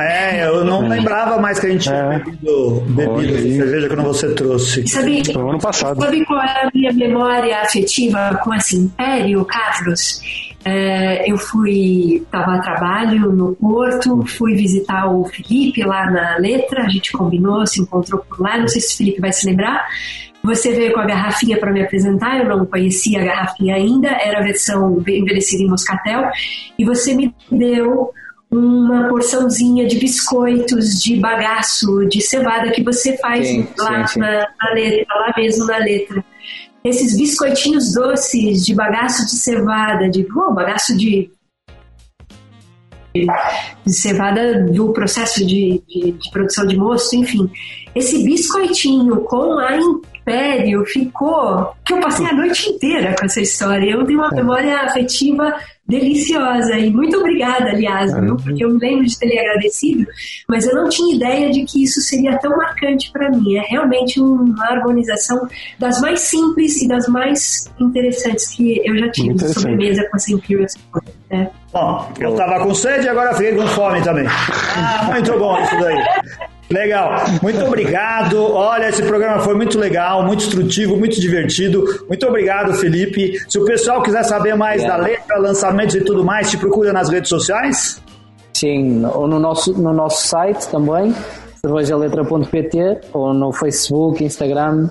É, 0.00 0.46
eu 0.46 0.64
não 0.64 0.86
lembrava 0.86 1.38
mais 1.40 1.58
que 1.58 1.66
a 1.66 1.70
gente 1.70 1.82
tinha 1.82 1.94
é. 1.96 2.18
bebido, 2.18 2.82
bebido 2.88 3.34
essa 3.34 3.48
cerveja 3.48 3.88
quando 3.88 4.02
você 4.02 4.34
trouxe. 4.34 4.88
Sabe, 4.88 5.32
Foi 5.32 5.42
ano 5.42 5.58
passado. 5.58 6.00
Sabe 6.00 6.24
qual 6.24 6.40
é 6.40 6.66
a 6.66 6.70
minha 6.74 6.92
memória 6.92 7.60
afetiva 7.60 8.40
com 8.42 8.54
esse 8.54 8.76
império, 8.76 9.44
Carlos? 9.44 10.20
É, 10.64 11.30
eu 11.30 11.38
fui, 11.38 12.22
estava 12.22 12.56
a 12.56 12.58
trabalho 12.58 13.32
no 13.32 13.54
Porto, 13.54 14.24
fui 14.26 14.54
visitar 14.54 15.06
o 15.06 15.24
Felipe 15.24 15.82
lá 15.82 16.10
na 16.10 16.36
Letra, 16.36 16.84
a 16.84 16.88
gente 16.88 17.12
combinou, 17.12 17.66
se 17.66 17.80
encontrou 17.80 18.20
por 18.20 18.40
lá, 18.40 18.58
não 18.58 18.68
sei 18.68 18.80
se 18.80 18.94
o 18.94 18.98
Felipe 18.98 19.20
vai 19.20 19.32
se 19.32 19.46
lembrar. 19.46 19.86
Você 20.42 20.72
veio 20.72 20.92
com 20.92 21.00
a 21.00 21.04
garrafinha 21.04 21.58
para 21.58 21.72
me 21.72 21.82
apresentar, 21.82 22.38
eu 22.38 22.48
não 22.48 22.64
conhecia 22.64 23.20
a 23.20 23.24
garrafinha 23.24 23.74
ainda, 23.74 24.08
era 24.08 24.38
a 24.38 24.42
versão 24.42 25.02
envelhecida 25.06 25.62
em 25.62 25.68
moscatel, 25.68 26.30
e 26.78 26.84
você 26.84 27.14
me 27.14 27.34
deu 27.50 28.12
uma 28.50 29.08
porçãozinha 29.08 29.86
de 29.86 29.98
biscoitos, 29.98 31.00
de 31.00 31.16
bagaço, 31.16 32.06
de 32.06 32.20
cevada 32.20 32.70
que 32.70 32.82
você 32.82 33.16
faz 33.18 33.46
sim, 33.46 33.68
lá 33.78 34.06
sim, 34.06 34.14
sim. 34.14 34.20
Na, 34.20 34.48
na, 34.60 34.70
letra, 34.72 35.14
lá 35.14 35.34
mesmo 35.36 35.66
na 35.66 35.76
letra. 35.76 36.24
Esses 36.82 37.16
biscoitinhos 37.16 37.92
doces 37.92 38.64
de 38.64 38.74
bagaço 38.74 39.26
de 39.26 39.32
cevada, 39.32 40.08
de 40.08 40.26
oh, 40.34 40.54
bagaço 40.54 40.96
de, 40.96 41.30
de 43.14 43.92
cevada 43.92 44.64
do 44.64 44.92
processo 44.92 45.44
de, 45.44 45.82
de, 45.86 46.12
de, 46.12 46.30
produção 46.30 46.66
de 46.66 46.76
moço, 46.76 47.14
enfim. 47.16 47.50
Esse 47.94 48.24
biscoitinho 48.24 49.20
com 49.22 49.58
a 49.58 49.76
Império 50.28 50.84
ficou 50.84 51.72
que 51.84 51.94
eu 51.94 52.00
passei 52.00 52.26
a 52.26 52.34
noite 52.34 52.68
inteira 52.68 53.14
com 53.18 53.24
essa 53.24 53.40
história. 53.40 53.90
Eu 53.90 54.04
tenho 54.04 54.18
uma 54.18 54.28
é. 54.28 54.34
memória 54.34 54.82
afetiva 54.82 55.54
deliciosa. 55.86 56.76
E 56.76 56.90
muito 56.90 57.16
obrigada, 57.16 57.70
aliás, 57.70 58.12
viu? 58.12 58.36
porque 58.36 58.62
eu 58.62 58.68
me 58.68 58.78
lembro 58.78 59.06
de 59.06 59.18
ter 59.18 59.26
lhe 59.26 59.38
agradecido, 59.38 60.06
mas 60.46 60.66
eu 60.66 60.74
não 60.74 60.88
tinha 60.90 61.16
ideia 61.16 61.50
de 61.50 61.64
que 61.64 61.82
isso 61.82 62.02
seria 62.02 62.36
tão 62.36 62.54
marcante 62.58 63.10
para 63.10 63.30
mim. 63.30 63.56
É 63.56 63.62
realmente 63.62 64.20
uma 64.20 64.66
harmonização 64.66 65.48
das 65.78 65.98
mais 66.02 66.20
simples 66.20 66.82
e 66.82 66.88
das 66.88 67.08
mais 67.08 67.72
interessantes 67.80 68.48
que 68.48 68.82
eu 68.84 68.98
já 68.98 69.10
tive 69.10 69.32
de 69.32 69.48
sobremesa 69.48 70.06
com 70.10 70.16
essa 70.16 70.30
Imperial 70.30 70.66
né? 71.30 71.50
Bom, 71.72 72.12
eu 72.20 72.34
tava 72.34 72.64
com 72.64 72.74
sede 72.74 73.06
e 73.06 73.08
agora 73.08 73.34
fiquei 73.34 73.54
com 73.54 73.66
fome 73.68 74.02
também. 74.02 74.26
Ah, 74.26 75.10
muito 75.10 75.38
bom 75.38 75.58
isso 75.62 75.78
daí. 75.78 76.04
Legal, 76.70 77.24
muito 77.42 77.64
obrigado. 77.64 78.42
Olha, 78.42 78.88
esse 78.88 79.02
programa 79.02 79.40
foi 79.40 79.54
muito 79.54 79.78
legal, 79.78 80.22
muito 80.24 80.44
instrutivo, 80.44 80.96
muito 80.96 81.18
divertido. 81.18 81.84
Muito 82.06 82.26
obrigado, 82.26 82.74
Felipe. 82.74 83.40
Se 83.48 83.58
o 83.58 83.64
pessoal 83.64 84.02
quiser 84.02 84.22
saber 84.24 84.54
mais 84.54 84.82
da 84.84 84.96
letra, 84.96 85.38
lançamentos 85.38 85.94
e 85.94 86.02
tudo 86.02 86.22
mais, 86.22 86.50
te 86.50 86.58
procura 86.58 86.92
nas 86.92 87.08
redes 87.08 87.30
sociais? 87.30 88.02
Sim, 88.52 89.04
ou 89.06 89.26
no 89.26 89.38
nosso, 89.38 89.72
no 89.80 89.94
nosso 89.94 90.28
site 90.28 90.68
também, 90.68 91.14
cervejaletra.pt, 91.60 93.00
ou 93.14 93.32
no 93.32 93.52
Facebook, 93.52 94.22
Instagram. 94.22 94.90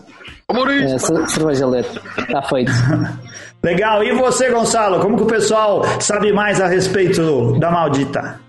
É, 0.49 0.97
cerveja 1.27 1.67
Letra, 1.67 2.01
está 2.17 2.41
feito. 2.41 2.71
Legal, 3.61 4.03
e 4.03 4.13
você, 4.13 4.49
Gonçalo, 4.49 4.99
como 4.99 5.17
que 5.17 5.23
o 5.23 5.27
pessoal 5.27 5.83
sabe 5.99 6.31
mais 6.31 6.61
a 6.61 6.67
respeito 6.67 7.59
da 7.59 7.69
maldita? 7.69 8.39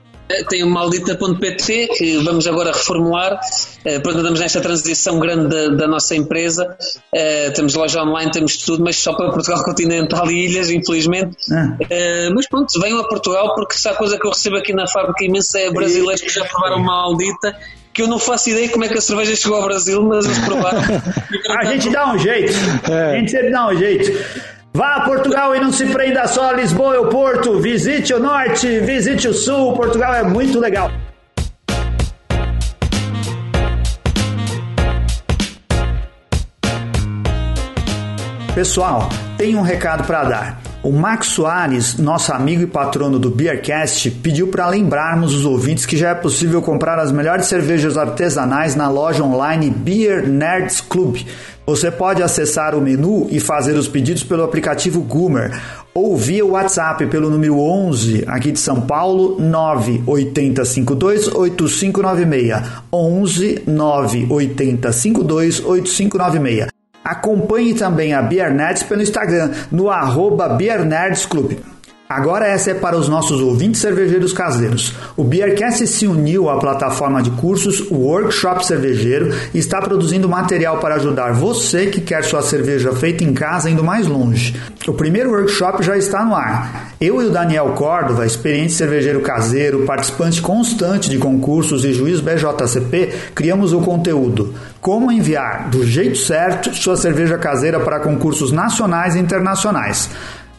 Tem 0.49 0.62
o 0.62 0.68
maldita.pt 0.68 1.89
que 1.97 2.18
vamos 2.18 2.47
agora 2.47 2.72
reformular. 2.72 3.35
Uh, 3.35 4.01
pronto, 4.03 4.18
estamos 4.18 4.41
nesta 4.41 4.61
transição 4.61 5.18
grande 5.18 5.49
da, 5.49 5.68
da 5.76 5.87
nossa 5.87 6.14
empresa. 6.14 6.76
Uh, 7.12 7.53
temos 7.55 7.74
loja 7.74 8.03
online, 8.03 8.31
temos 8.31 8.59
tudo, 8.59 8.85
mas 8.85 8.97
só 8.97 9.14
para 9.14 9.31
Portugal 9.31 9.62
continental 9.64 10.31
e 10.31 10.47
ilhas, 10.47 10.70
infelizmente. 10.70 11.37
Uh, 11.51 12.35
mas 12.35 12.49
pronto, 12.49 12.79
venham 12.81 13.01
a 13.01 13.09
Portugal 13.09 13.55
porque 13.55 13.74
se 13.74 13.89
há 13.89 13.95
coisa 13.95 14.18
que 14.18 14.26
eu 14.26 14.31
recebo 14.31 14.57
aqui 14.57 14.72
na 14.72 14.87
fábrica 14.87 15.24
imensa 15.24 15.59
é 15.59 15.70
brasileiros 15.70 16.20
que 16.20 16.31
já 16.31 16.45
provaram 16.45 16.79
maldita 16.81 17.57
que 17.93 18.03
eu 18.03 18.07
não 18.07 18.20
faço 18.20 18.51
ideia 18.51 18.68
como 18.68 18.85
é 18.85 18.89
que 18.89 18.97
a 18.97 19.01
cerveja 19.01 19.35
chegou 19.35 19.57
ao 19.57 19.64
Brasil, 19.64 20.01
mas 20.05 20.24
vamos 20.24 20.45
provar. 20.45 20.74
a 21.59 21.64
gente 21.64 21.91
dá 21.91 22.12
um 22.12 22.18
jeito. 22.18 22.53
É. 22.89 23.16
A 23.16 23.18
gente 23.18 23.31
sempre 23.33 23.51
dá 23.51 23.66
um 23.66 23.76
jeito. 23.76 24.57
Vá 24.75 24.97
a 24.97 25.01
Portugal 25.01 25.57
e 25.57 25.61
não 25.61 25.73
se 25.73 25.87
prenda 25.87 26.27
só 26.27 26.51
a 26.51 26.53
Lisboa 26.53 26.95
e 26.95 26.99
o 26.99 27.09
Porto. 27.09 27.61
Visite 27.61 28.14
o 28.14 28.21
norte, 28.21 28.81
visite 28.81 29.29
o 29.29 29.35
sul. 29.35 29.75
Portugal 29.75 30.14
é 30.14 30.23
muito 30.23 30.61
legal. 30.61 30.91
Pessoal, 38.55 39.09
tenho 39.36 39.59
um 39.59 39.62
recado 39.62 40.05
para 40.05 40.24
dar. 40.24 40.68
O 40.80 40.92
Max 40.92 41.28
Soares, 41.28 41.98
nosso 41.98 42.32
amigo 42.32 42.62
e 42.62 42.66
patrono 42.66 43.18
do 43.18 43.30
Beercast, 43.30 44.12
pediu 44.12 44.46
para 44.46 44.68
lembrarmos 44.68 45.34
os 45.34 45.44
ouvintes 45.44 45.84
que 45.84 45.96
já 45.96 46.10
é 46.10 46.14
possível 46.14 46.62
comprar 46.62 47.00
as 47.00 47.10
melhores 47.10 47.46
cervejas 47.46 47.98
artesanais 47.98 48.76
na 48.76 48.88
loja 48.88 49.24
online 49.24 49.70
Beer 49.70 50.28
Nerds 50.28 50.80
Club. 50.80 51.16
Você 51.66 51.90
pode 51.90 52.22
acessar 52.22 52.76
o 52.76 52.80
menu 52.80 53.26
e 53.28 53.40
fazer 53.40 53.72
os 53.72 53.88
pedidos 53.88 54.22
pelo 54.22 54.44
aplicativo 54.44 55.00
Goomer 55.00 55.60
ou 55.92 56.16
via 56.16 56.46
WhatsApp 56.46 57.05
pelo 57.06 57.28
número 57.28 57.59
11 57.59 58.22
aqui 58.28 58.52
de 58.52 58.60
São 58.60 58.80
Paulo 58.80 59.36
98052 59.40 61.34
8596 61.34 62.62
11 62.92 63.62
98052 63.66 65.64
8596. 65.64 66.77
Acompanhe 67.10 67.74
também 67.74 68.12
a 68.12 68.20
Beer 68.20 68.52
Nerds 68.52 68.82
pelo 68.82 69.02
Instagram 69.02 69.51
no 69.72 69.89
arroba 69.89 70.48
Beer 70.51 70.85
Nerds 70.85 71.24
Club. 71.24 71.77
Agora 72.09 72.47
essa 72.47 72.70
é 72.70 72.74
para 72.74 72.97
os 72.97 73.06
nossos 73.06 73.39
ouvintes 73.43 73.82
cervejeiros 73.82 74.32
caseiros. 74.32 74.94
O 75.14 75.22
Beercast 75.22 75.86
se 75.86 76.06
uniu 76.06 76.48
à 76.48 76.59
plataforma 76.59 77.22
de 77.22 77.30
cursos 77.32 77.86
Workshop 77.90 78.64
Cervejeiro 78.64 79.35
e 79.52 79.59
está 79.59 79.78
produzindo 79.82 80.26
material 80.26 80.78
para 80.78 80.94
ajudar 80.94 81.35
você 81.35 81.89
que 81.89 82.01
quer 82.01 82.24
sua 82.24 82.40
cerveja 82.40 82.93
feita 82.93 83.24
em 83.24 83.35
casa 83.35 83.68
indo 83.68 83.85
mais 83.85 84.06
longe. 84.06 84.59
O 84.86 84.94
primeiro 84.94 85.32
workshop 85.32 85.82
já 85.82 85.98
está 85.98 86.24
no 86.24 86.35
ar. 86.35 86.94
Eu 86.98 87.22
e 87.22 87.26
o 87.26 87.30
Daniel 87.30 87.74
Córdova, 87.76 88.24
experiente 88.24 88.72
cervejeiro 88.72 89.20
caseiro, 89.20 89.85
participante 89.85 90.40
constante 90.40 91.10
de 91.10 91.18
concursos 91.18 91.85
e 91.85 91.93
juiz 91.93 92.20
BJCP, 92.20 93.12
criamos 93.35 93.74
o 93.74 93.82
conteúdo 93.82 94.55
Como 94.80 95.12
enviar 95.12 95.68
do 95.68 95.86
jeito 95.86 96.16
certo 96.16 96.74
sua 96.74 96.97
cerveja 96.97 97.36
caseira 97.36 97.78
para 97.80 98.01
concursos 98.01 98.51
nacionais 98.51 99.14
e 99.14 99.18
internacionais. 99.18 100.09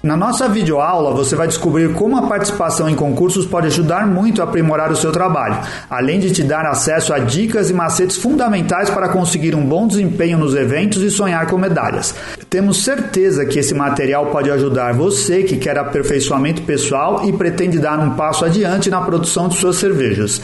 Na 0.02 0.16
nossa 0.16 0.48
videoaula, 0.48 1.12
você 1.12 1.36
vai 1.36 1.46
descobrir 1.46 1.94
como 1.94 2.16
a 2.16 2.22
participação 2.22 2.90
em 2.90 2.96
concursos 2.96 3.46
pode 3.46 3.68
ajudar 3.68 4.08
muito 4.08 4.42
a 4.42 4.46
aprimorar 4.46 4.90
o 4.94 4.96
seu 4.96 5.12
trabalho, 5.12 5.60
além 5.90 6.22
de 6.22 6.32
te 6.32 6.42
dar 6.42 6.66
acesso 6.66 7.14
a 7.14 7.20
dicas 7.20 7.70
e 7.70 7.74
macetes 7.74 8.16
fundamentais 8.16 8.90
para 8.90 9.10
conseguir 9.10 9.56
um 9.56 9.66
bom 9.66 9.86
desempenho 9.86 10.38
nos 10.38 10.56
eventos 10.56 11.02
e 11.04 11.12
sonhar 11.12 11.46
com 11.48 11.58
medalhas. 11.58 12.16
Temos 12.50 12.82
certeza 12.82 13.46
que 13.46 13.60
esse 13.60 13.74
material 13.74 14.28
pode 14.28 14.50
ajudar 14.50 14.94
você 14.94 15.44
que 15.44 15.58
quer 15.58 15.78
aperfeiçoamento 15.78 16.62
pessoal 16.62 17.28
e 17.28 17.34
pretende 17.34 17.78
dar 17.78 18.00
um 18.00 18.12
passo 18.12 18.46
adiante 18.46 18.90
na 18.90 19.02
produção 19.02 19.50
de 19.50 19.56
suas 19.56 19.76
cervejas. 19.76 20.42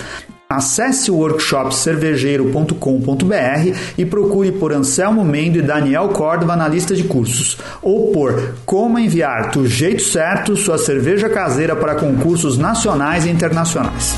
Acesse 0.48 1.10
o 1.10 1.16
workshopcervejeiro.com.br 1.16 3.80
e 3.98 4.06
procure 4.06 4.52
por 4.52 4.72
Anselmo 4.72 5.26
Mendo 5.26 5.58
e 5.58 5.62
Daniel 5.64 6.10
Córdova 6.10 6.56
na 6.56 6.68
lista 6.68 6.94
de 6.94 7.04
cursos, 7.04 7.58
ou 7.82 8.12
por 8.12 8.54
Como 8.64 9.00
enviar 9.00 9.50
do 9.50 9.66
jeito 9.66 10.04
certo 10.04 10.56
sua 10.56 10.78
cerveja 10.78 11.28
caseira 11.30 11.76
para 11.76 11.96
concursos 11.96 12.60
nacionais 12.60 13.26
e 13.26 13.30
internacionais. 13.30 14.16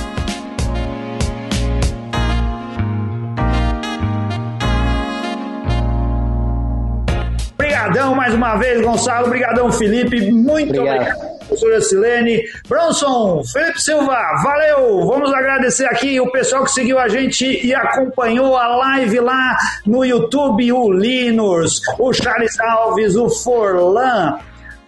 Obrigadão 7.54 8.16
mais 8.16 8.34
uma 8.34 8.58
vez, 8.58 8.82
Gonçalo. 8.82 9.28
Obrigadão, 9.28 9.72
Felipe. 9.72 10.30
Muito 10.30 10.78
obrigado. 10.78 11.08
obrigado 11.08 11.36
professora 11.48 11.82
Silene. 11.82 12.44
Bronson, 12.68 13.44
Felipe 13.52 13.82
Silva, 13.82 14.18
valeu! 14.44 15.06
Vamos 15.07 15.34
agradecer 15.34 15.86
aqui 15.86 16.19
o 16.19 16.32
pessoal 16.32 16.64
que 16.64 16.72
seguiu 16.72 16.99
a 16.99 17.07
gente 17.07 17.45
e 17.65 17.74
acompanhou 17.74 18.57
a 18.57 18.68
live 18.76 19.19
lá 19.19 19.57
no 19.86 20.03
YouTube, 20.03 20.72
o 20.72 20.91
Linus, 20.91 21.82
o 21.98 22.14
Charles 22.14 22.60
Alves, 22.60 23.15
o 23.15 23.30
Forlan, 23.30 24.38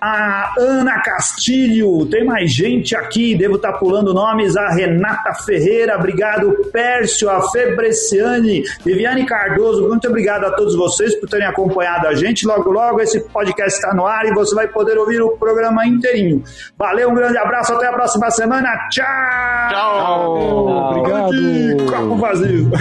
a 0.02 0.54
Ana 0.58 1.02
Castilho, 1.02 2.06
tem 2.06 2.24
mais 2.24 2.52
gente 2.52 2.96
aqui, 2.96 3.36
devo 3.36 3.56
estar 3.56 3.74
tá 3.74 3.78
pulando 3.78 4.14
nomes, 4.14 4.56
a 4.56 4.70
Renata 4.70 5.34
Ferreira, 5.46 5.98
obrigado, 5.98 6.52
Pércio, 6.72 7.30
a 7.30 7.50
Febreciane, 7.50 8.64
Viviane 8.84 9.26
Cardoso, 9.26 9.88
muito 9.88 10.08
obrigado 10.08 10.46
a 10.46 10.52
todos 10.52 10.76
vocês 10.76 11.16
por 11.16 11.30
terem 11.30 11.48
acompanhado 11.48 12.08
a 12.08 12.16
gente. 12.16 12.48
Logo, 12.48 12.72
logo 12.72 13.02
esse 13.02 13.20
podcast 13.30 13.80
está 13.80 13.94
no 13.94 14.06
ar 14.06 14.26
e 14.26 14.34
você 14.34 14.56
vai 14.56 14.68
poder 14.68 14.98
ouvir 14.98 15.22
o 15.22 15.38
programa 15.38 15.86
inteirinho. 15.86 16.44
Valeu, 16.78 17.10
um 17.10 17.16
grande 17.16 17.38
abraço, 17.38 17.74
até 17.74 17.88
a 17.88 17.94
próxima 17.94 18.32
semana. 18.32 18.70
Tchau! 18.90 19.70
Tchau! 19.70 20.68
Obrigado! 20.68 21.86
Copo 21.92 22.16
vazio. 22.16 22.72